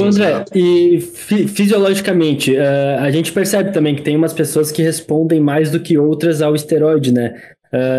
[0.00, 5.40] André, e fi- fisiologicamente, eh, a gente percebe também que tem umas pessoas que respondem
[5.40, 7.40] mais do que outras ao esteroide, né?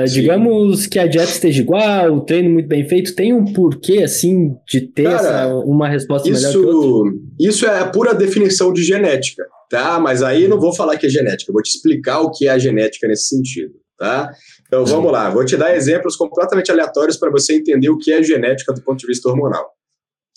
[0.07, 0.13] Sim.
[0.13, 4.55] digamos que a dieta esteja igual, o treino muito bem feito, tem um porquê, assim,
[4.67, 7.11] de ter Cara, essa, uma resposta melhor que outra?
[7.39, 9.99] Isso, isso é a pura definição de genética, tá?
[9.99, 12.57] Mas aí não vou falar que é genética, vou te explicar o que é a
[12.57, 14.31] genética nesse sentido, tá?
[14.65, 18.23] Então vamos lá, vou te dar exemplos completamente aleatórios para você entender o que é
[18.23, 19.74] genética do ponto de vista hormonal.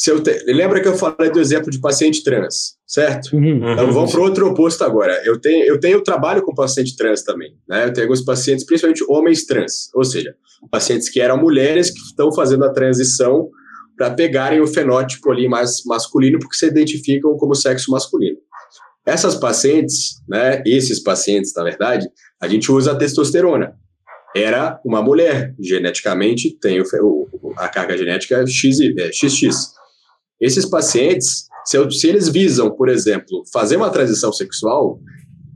[0.01, 3.35] Se eu te- Lembra que eu falei do exemplo de paciente trans, certo?
[3.37, 3.73] Uhum.
[3.73, 3.93] Então Uhum.
[3.93, 5.21] vamos para o outro oposto agora.
[5.25, 7.85] Eu tenho, eu tenho trabalho com paciente trans também, né?
[7.87, 10.35] Eu tenho alguns pacientes, principalmente homens trans, ou seja,
[10.71, 13.49] pacientes que eram mulheres que estão fazendo a transição
[13.97, 18.37] para pegarem o fenótipo ali mais masculino, porque se identificam como sexo masculino.
[19.05, 20.63] Essas pacientes, né?
[20.65, 22.09] Esses pacientes, na verdade,
[22.41, 23.75] a gente usa a testosterona.
[24.37, 27.27] Era uma mulher, geneticamente tem o
[27.57, 29.77] a carga genética X, é, XX.
[30.41, 35.01] Esses pacientes, se, eu- se eles visam, por exemplo, fazer uma transição sexual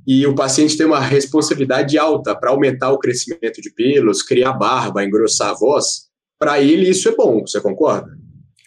[0.07, 5.05] e o paciente tem uma responsabilidade alta para aumentar o crescimento de pelos, criar barba,
[5.05, 8.11] engrossar a voz, para ele isso é bom, você concorda?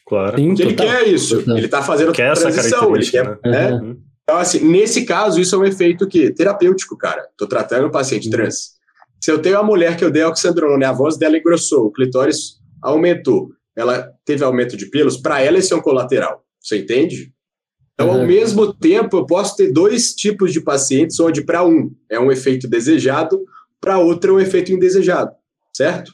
[0.08, 0.38] Claro.
[0.38, 0.92] Sim, Porque ele total.
[0.94, 1.58] quer isso, Total.
[1.58, 3.74] ele está fazendo Quer essa transição, ele quer, característica, né?
[3.82, 3.98] Uhum.
[4.24, 7.28] Então, assim, nesse caso, isso é um efeito que terapêutico, cara.
[7.38, 8.32] Tô tratando um paciente Uhum.
[8.32, 8.76] trans.
[9.22, 11.92] Se eu tenho uma mulher que eu dei oxandrolona e a voz dela engrossou, o
[11.92, 16.44] clitóris aumentou, ela teve aumento de pelos, para ela esse é um colateral.
[16.62, 17.32] Você entende?
[17.94, 18.28] Então, ao Uhum.
[18.28, 22.68] mesmo tempo, eu posso ter dois tipos de pacientes, onde para um é um efeito
[22.68, 23.44] desejado,
[23.80, 25.32] para outro é um efeito indesejado,
[25.74, 26.14] certo?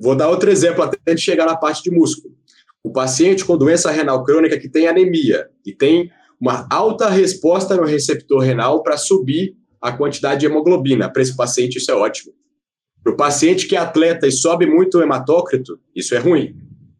[0.00, 2.34] Vou dar outro exemplo até de chegar na parte de músculo.
[2.82, 6.10] O paciente com doença renal crônica que tem anemia e tem
[6.40, 11.08] uma alta resposta no receptor renal para subir a quantidade de hemoglobina.
[11.10, 12.34] Para esse paciente, isso é ótimo.
[13.02, 16.56] Para o paciente que é atleta e sobe muito o hematócrito, isso é ruim.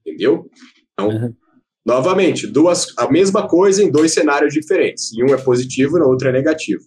[0.07, 0.49] Entendeu?
[0.93, 1.35] Então, Uhum.
[1.87, 5.13] novamente, duas, a mesma coisa em dois cenários diferentes.
[5.13, 6.83] E um é positivo e no outro é negativo.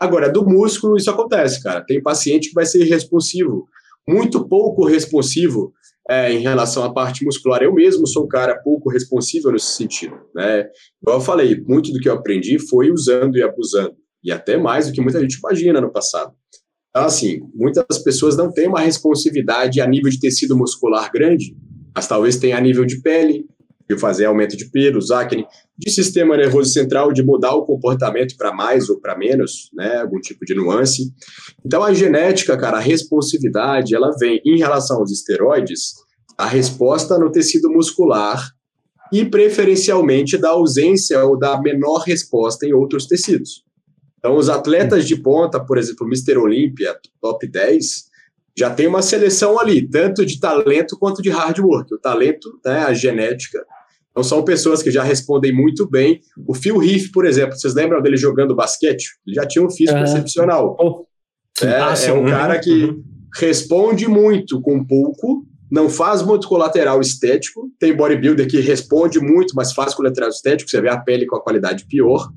[0.00, 1.84] Agora, do músculo, isso acontece, cara.
[1.84, 3.66] Tem paciente que vai ser responsivo,
[4.08, 5.72] muito pouco responsivo
[6.08, 7.62] é, em relação à parte muscular.
[7.62, 10.16] Eu mesmo sou um cara pouco responsível nesse sentido.
[10.34, 10.66] Né?
[11.02, 13.94] Igual eu falei, muito do que eu aprendi foi usando e abusando.
[14.22, 16.32] E até mais do que muita gente imagina no passado.
[16.90, 21.56] Então, assim, muitas pessoas não têm uma responsividade a nível de tecido muscular grande,
[21.94, 23.46] mas talvez tenha a nível de pele,
[23.88, 25.46] de fazer aumento de pelos, acne,
[25.76, 30.18] de sistema nervoso central, de mudar o comportamento para mais ou para menos, né, algum
[30.18, 31.12] tipo de nuance.
[31.64, 35.94] Então a genética, cara, a responsividade, ela vem em relação aos esteroides,
[36.38, 38.50] a resposta no tecido muscular
[39.12, 43.62] e preferencialmente da ausência ou da menor resposta em outros tecidos.
[44.18, 46.38] Então os atletas de ponta, por exemplo, Mr.
[46.38, 48.04] Olympia, top 10,
[48.56, 51.94] já tem uma seleção ali, tanto de talento quanto de hard work.
[51.94, 53.64] O talento, né, a genética,
[54.14, 56.20] então são pessoas que já respondem muito bem.
[56.46, 59.08] O Phil Heath, por exemplo, vocês lembram dele jogando basquete?
[59.26, 60.04] Ele já tinha um físico Ah.
[60.04, 60.76] excepcional.
[60.78, 61.04] Oh,
[61.60, 63.02] É, é um cara que uhum.
[63.36, 67.68] responde muito com pouco, não faz muito colateral estético.
[67.78, 71.42] Tem bodybuilder que responde muito, mas faz colateral estético, você vê a pele com a
[71.42, 72.28] qualidade pior.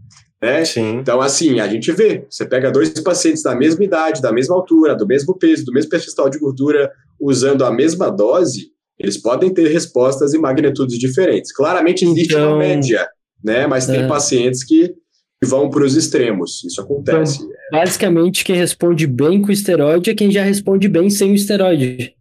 [0.41, 0.63] Né?
[0.65, 0.97] Sim.
[0.99, 2.25] Então, assim, a gente vê.
[2.29, 5.89] Você pega dois pacientes da mesma idade, da mesma altura, do mesmo peso, do mesmo
[5.89, 8.67] percentual de gordura, usando a mesma dose,
[8.99, 11.51] eles podem ter respostas em magnitudes diferentes.
[11.51, 13.07] Claramente existe Então- uma média,
[13.43, 13.65] né?
[13.65, 14.07] Mas tem É.
[14.07, 14.93] pacientes que
[15.43, 16.63] vão para os extremos.
[16.63, 17.39] Isso acontece.
[17.71, 22.13] basicamente, quem responde bem com o esteroide é quem já responde bem sem o esteroide.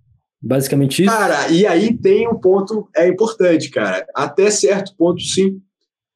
[0.43, 1.11] Basicamente isso.
[1.13, 4.07] Cara, e aí tem um ponto é importante, cara.
[4.15, 5.59] Até certo ponto, sim.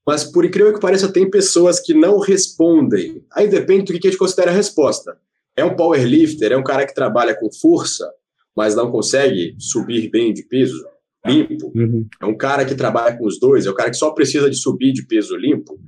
[0.07, 3.25] Mas, por incrível que pareça, tem pessoas que não respondem.
[3.33, 5.17] Aí depende do que a gente considera a resposta.
[5.57, 8.11] É um powerlifter, é um cara que trabalha com força,
[8.57, 10.83] mas não consegue subir bem de peso
[11.27, 11.71] limpo.
[11.75, 12.07] Uhum.
[12.21, 14.57] É um cara que trabalha com os dois, é o cara que só precisa de
[14.57, 15.79] subir de peso limpo.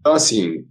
[0.00, 0.64] Então, assim,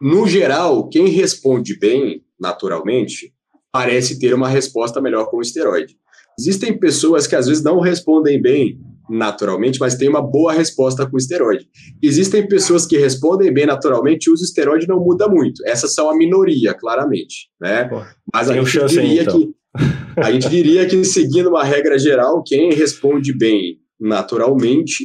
[0.00, 3.32] no geral, quem responde bem, naturalmente,
[3.72, 5.96] parece ter uma resposta melhor com o esteroide.
[6.38, 11.16] Existem pessoas que às vezes não respondem bem naturalmente, mas tem uma boa resposta com
[11.16, 11.68] esteroide.
[12.02, 15.62] Existem pessoas que respondem bem naturalmente e o esteroide não muda muito.
[15.66, 17.84] Essas são a minoria, claramente, né?
[17.84, 18.02] Pô,
[18.32, 19.38] mas a gente diria então.
[19.38, 19.54] que
[20.16, 25.04] a gente diria que seguindo uma regra geral, quem responde bem naturalmente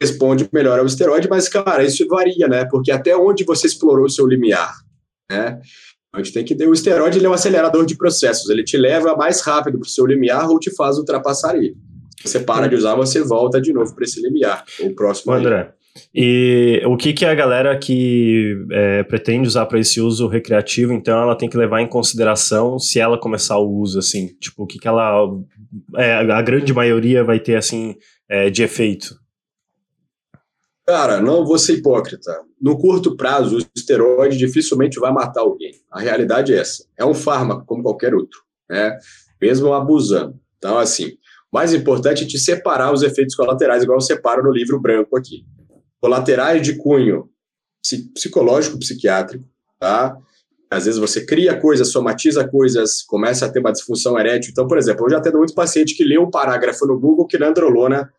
[0.00, 2.64] responde melhor ao esteroide, mas cara, isso varia, né?
[2.64, 4.74] Porque até onde você explorou o seu limiar,
[5.30, 5.60] né?
[6.12, 8.76] A gente tem que ter o esteroide, ele é um acelerador de processos, ele te
[8.76, 11.76] leva mais rápido para o seu limiar ou te faz ultrapassar ele.
[12.24, 15.32] Você para de usar, você volta de novo para esse limiar, o próximo.
[15.32, 15.72] André,
[16.14, 21.20] e o que, que a galera que é, pretende usar para esse uso recreativo, então
[21.20, 24.78] ela tem que levar em consideração se ela começar o uso, assim, tipo, o que,
[24.78, 25.28] que ela.
[25.96, 27.96] É, a grande maioria vai ter, assim,
[28.28, 29.20] é, de efeito?
[30.86, 32.40] Cara, não vou ser hipócrita.
[32.60, 35.72] No curto prazo, o esteroide dificilmente vai matar alguém.
[35.90, 36.84] A realidade é essa.
[36.96, 38.98] É um fármaco, como qualquer outro, né?
[39.40, 40.40] Mesmo abusando.
[40.56, 41.12] Então, assim,
[41.52, 45.44] mais importante é te separar os efeitos colaterais, igual eu separo no livro branco aqui.
[46.00, 47.28] Colaterais de cunho
[48.14, 49.44] psicológico, psiquiátrico,
[49.78, 50.16] tá?
[50.70, 54.50] Às vezes você cria coisas, somatiza coisas, começa a ter uma disfunção erétil.
[54.50, 57.38] Então, por exemplo, eu já tenho muito paciente que lê um parágrafo no Google que
[57.38, 58.10] nandrolona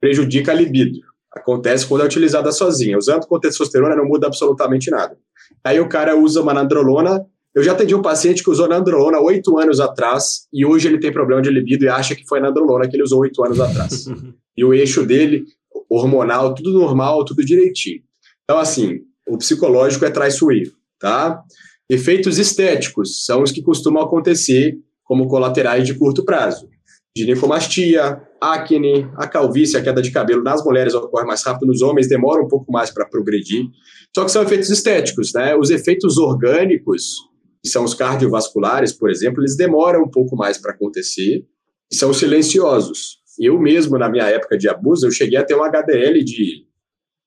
[0.00, 0.98] prejudica a libido.
[1.32, 2.98] Acontece quando é utilizada sozinha.
[2.98, 5.16] Usando com testosterona não muda absolutamente nada.
[5.62, 9.58] Aí o cara usa uma nandrolona eu já atendi um paciente que usou nandrolona oito
[9.58, 12.96] anos atrás e hoje ele tem problema de libido e acha que foi nandrolona que
[12.96, 14.06] ele usou oito anos atrás.
[14.56, 15.44] e o eixo dele,
[15.88, 18.00] hormonal, tudo normal, tudo direitinho.
[18.44, 21.42] Então, assim, o psicológico é traiçoeiro, tá?
[21.88, 26.68] Efeitos estéticos são os que costumam acontecer como colaterais de curto prazo.
[27.16, 32.08] Ginecomastia, acne, a calvície, a queda de cabelo nas mulheres ocorre mais rápido, nos homens
[32.08, 33.66] demora um pouco mais para progredir.
[34.14, 35.54] Só que são efeitos estéticos, né?
[35.54, 37.16] Os efeitos orgânicos,
[37.62, 41.46] que são os cardiovasculares, por exemplo, eles demoram um pouco mais para acontecer
[41.90, 43.18] e são silenciosos.
[43.38, 46.66] Eu mesmo, na minha época de abuso, eu cheguei a ter um HDL de.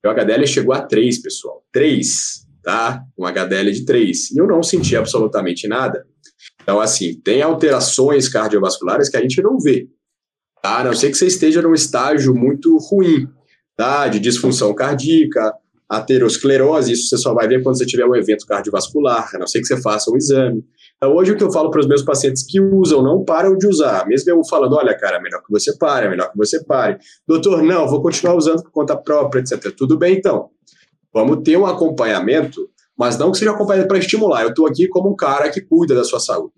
[0.06, 1.66] O HDL chegou a 3, pessoal.
[1.72, 3.02] 3, tá?
[3.18, 4.32] Um HDL de 3.
[4.32, 6.06] E eu não senti absolutamente nada.
[6.62, 9.88] Então, assim, tem alterações cardiovasculares que a gente não vê.
[10.62, 10.80] Tá?
[10.80, 13.28] A não sei que você esteja num estágio muito ruim,
[13.76, 14.08] tá?
[14.08, 15.54] De disfunção cardíaca,
[15.90, 19.60] aterosclerose, isso você só vai ver quando você tiver um evento cardiovascular, a não ser
[19.60, 20.64] que você faça um exame.
[20.98, 23.68] Então, hoje o que eu falo para os meus pacientes que usam, não param de
[23.68, 26.98] usar, mesmo eu falando, olha, cara, melhor que você pare, melhor que você pare.
[27.28, 29.72] Doutor, não, vou continuar usando por conta própria, etc.
[29.76, 30.50] Tudo bem, então.
[31.14, 32.68] Vamos ter um acompanhamento,
[32.98, 34.44] mas não que seja acompanhamento para estimular.
[34.44, 36.54] Eu estou aqui como um cara que cuida da sua saúde.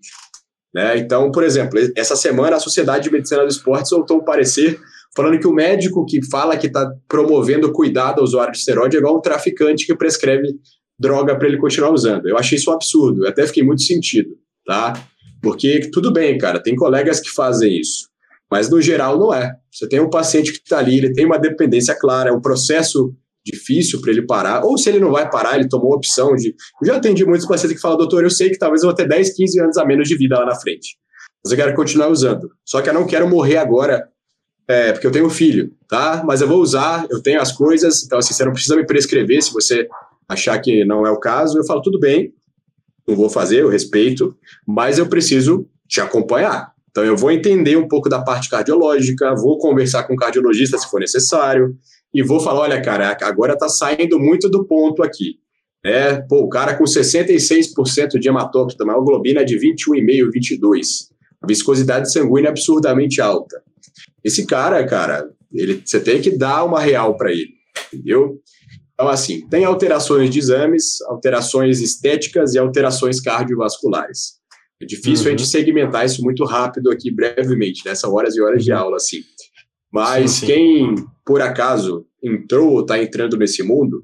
[0.74, 0.98] Né?
[0.98, 4.80] Então, por exemplo, essa semana a Sociedade de Medicina do Esporte soltou um parecer
[5.16, 9.00] falando que o médico que fala que está promovendo cuidado ao usuário de esteroide é
[9.00, 10.56] igual um traficante que prescreve
[11.00, 12.28] droga para ele continuar usando.
[12.28, 14.30] Eu achei isso um absurdo, eu até fiquei muito sentido,
[14.66, 14.94] tá?
[15.42, 18.10] Porque tudo bem, cara, tem colegas que fazem isso,
[18.52, 19.56] mas no geral não é.
[19.72, 23.14] Você tem um paciente que está ali, ele tem uma dependência clara, é um processo
[23.46, 26.50] difícil para ele parar, ou se ele não vai parar, ele tomou a opção de.
[26.82, 29.08] Eu já atendi muitos pacientes que falam, doutor, eu sei que talvez eu vou ter
[29.08, 30.98] 10, 15 anos a menos de vida lá na frente,
[31.44, 32.50] mas eu quero continuar usando.
[32.66, 34.08] Só que eu não quero morrer agora
[34.68, 36.24] é, porque eu tenho filho, tá?
[36.26, 39.42] Mas eu vou usar, eu tenho as coisas, então assim, você não precisa me prescrever
[39.42, 39.88] se você
[40.28, 41.58] achar que não é o caso.
[41.58, 42.34] Eu falo, tudo bem,
[43.08, 44.36] não vou fazer, eu respeito,
[44.68, 46.74] mas eu preciso te acompanhar.
[46.92, 50.90] Então eu vou entender um pouco da parte cardiológica, vou conversar com o cardiologista se
[50.90, 51.78] for necessário,
[52.14, 55.40] e vou falar, olha, cara, agora está saindo muito do ponto aqui.
[55.86, 61.10] É, pô, o cara com 66% de hematócrita, a globina é de 21,5, 22.
[61.42, 63.62] A viscosidade sanguínea é absurdamente alta.
[64.24, 67.50] Esse cara, cara, ele, você tem que dar uma real para ele,
[67.94, 68.42] entendeu?
[68.94, 74.38] Então, assim, tem alterações de exames, alterações estéticas e alterações cardiovasculares.
[74.82, 75.28] É difícil uhum.
[75.28, 75.46] a gente uhum.
[75.46, 78.80] segmentar isso muito rápido aqui, brevemente, nessas horas e horas de uhum.
[78.80, 79.22] aula, assim.
[79.92, 80.46] Mas sim, sim.
[80.48, 80.96] quem,
[81.26, 84.04] por acaso, entrou ou está entrando nesse mundo,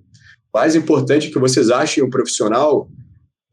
[0.54, 2.88] mais importante que vocês achem um profissional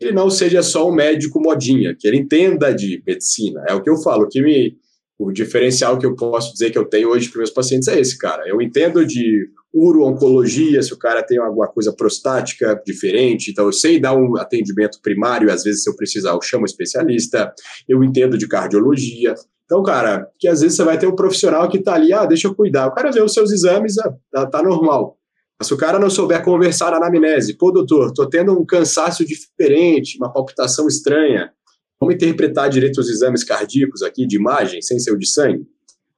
[0.01, 3.63] ele não seja só um médico modinha, que ele entenda de medicina.
[3.69, 4.75] É o que eu falo, que me
[5.21, 8.17] o diferencial que eu posso dizer que eu tenho hoje para meus pacientes é esse,
[8.17, 8.49] cara.
[8.49, 14.01] Eu entendo de uro-oncologia, se o cara tem alguma coisa prostática diferente, então eu sei
[14.01, 17.53] dar um atendimento primário, às vezes se eu precisar eu chamo especialista,
[17.87, 19.35] eu entendo de cardiologia.
[19.67, 22.49] Então, cara, que às vezes você vai ter um profissional que está ali, ah, deixa
[22.49, 22.87] eu cuidar.
[22.87, 25.19] O cara vê os seus exames, ah, tá, tá normal.
[25.63, 30.17] Se o cara não souber conversar na anamnese, pô, doutor, tô tendo um cansaço diferente,
[30.17, 31.53] uma palpitação estranha,
[32.01, 35.67] vamos interpretar direito os exames cardíacos aqui, de imagem, sem ser o de sangue?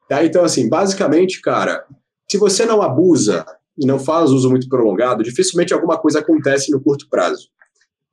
[0.09, 0.25] Tá?
[0.25, 1.85] Então, assim, basicamente, cara,
[2.31, 3.45] se você não abusa
[3.79, 7.49] e não faz uso muito prolongado, dificilmente alguma coisa acontece no curto prazo.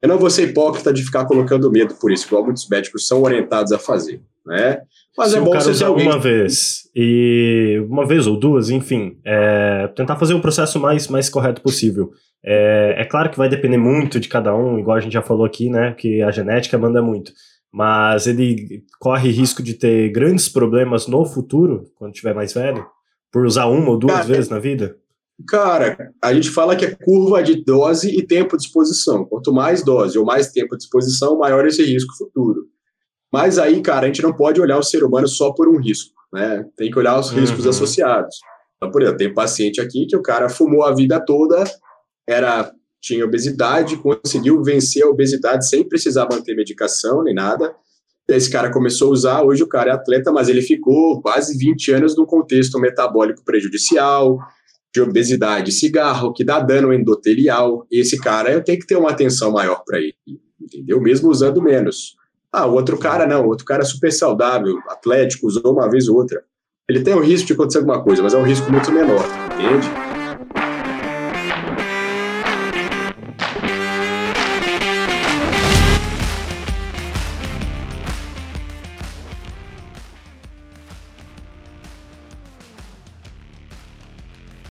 [0.01, 3.21] Eu não vou ser hipócrita de ficar colocando medo por isso, igual muitos médicos são
[3.21, 4.81] orientados a fazer, né?
[5.17, 6.07] Mas Se é bom você usar alguém...
[6.07, 11.29] uma vez e uma vez ou duas, enfim, é, tentar fazer o processo mais, mais
[11.29, 12.11] correto possível.
[12.41, 15.45] É, é claro que vai depender muito de cada um, igual a gente já falou
[15.45, 15.93] aqui, né?
[15.97, 17.33] Que a genética manda muito.
[17.71, 22.85] Mas ele corre risco de ter grandes problemas no futuro, quando tiver mais velho,
[23.31, 24.97] por usar uma ou duas Cara, vezes na vida.
[25.47, 29.23] Cara, a gente fala que é curva de dose e tempo de exposição.
[29.25, 32.67] Quanto mais dose ou mais tempo de exposição, maior esse risco futuro.
[33.31, 36.13] Mas aí, cara, a gente não pode olhar o ser humano só por um risco,
[36.33, 36.65] né?
[36.75, 37.69] Tem que olhar os riscos uhum.
[37.69, 38.35] associados.
[38.75, 41.63] Então, por exemplo, tem paciente aqui que o cara fumou a vida toda,
[42.27, 42.71] era
[43.01, 47.73] tinha obesidade, conseguiu vencer a obesidade sem precisar manter medicação nem nada.
[48.27, 51.93] Esse cara começou a usar, hoje o cara é atleta, mas ele ficou quase 20
[51.93, 54.38] anos num contexto metabólico prejudicial,
[54.93, 57.85] de obesidade, cigarro, que dá dano endotelial.
[57.91, 60.15] Esse cara eu tenho que ter uma atenção maior para ele,
[60.61, 61.01] entendeu?
[61.01, 62.15] Mesmo usando menos.
[62.51, 66.07] Ah, o outro cara não, o outro cara é super saudável, atlético, usou uma vez
[66.07, 66.43] ou outra.
[66.89, 69.23] Ele tem o risco de acontecer alguma coisa, mas é um risco muito menor,
[69.53, 70.09] entende?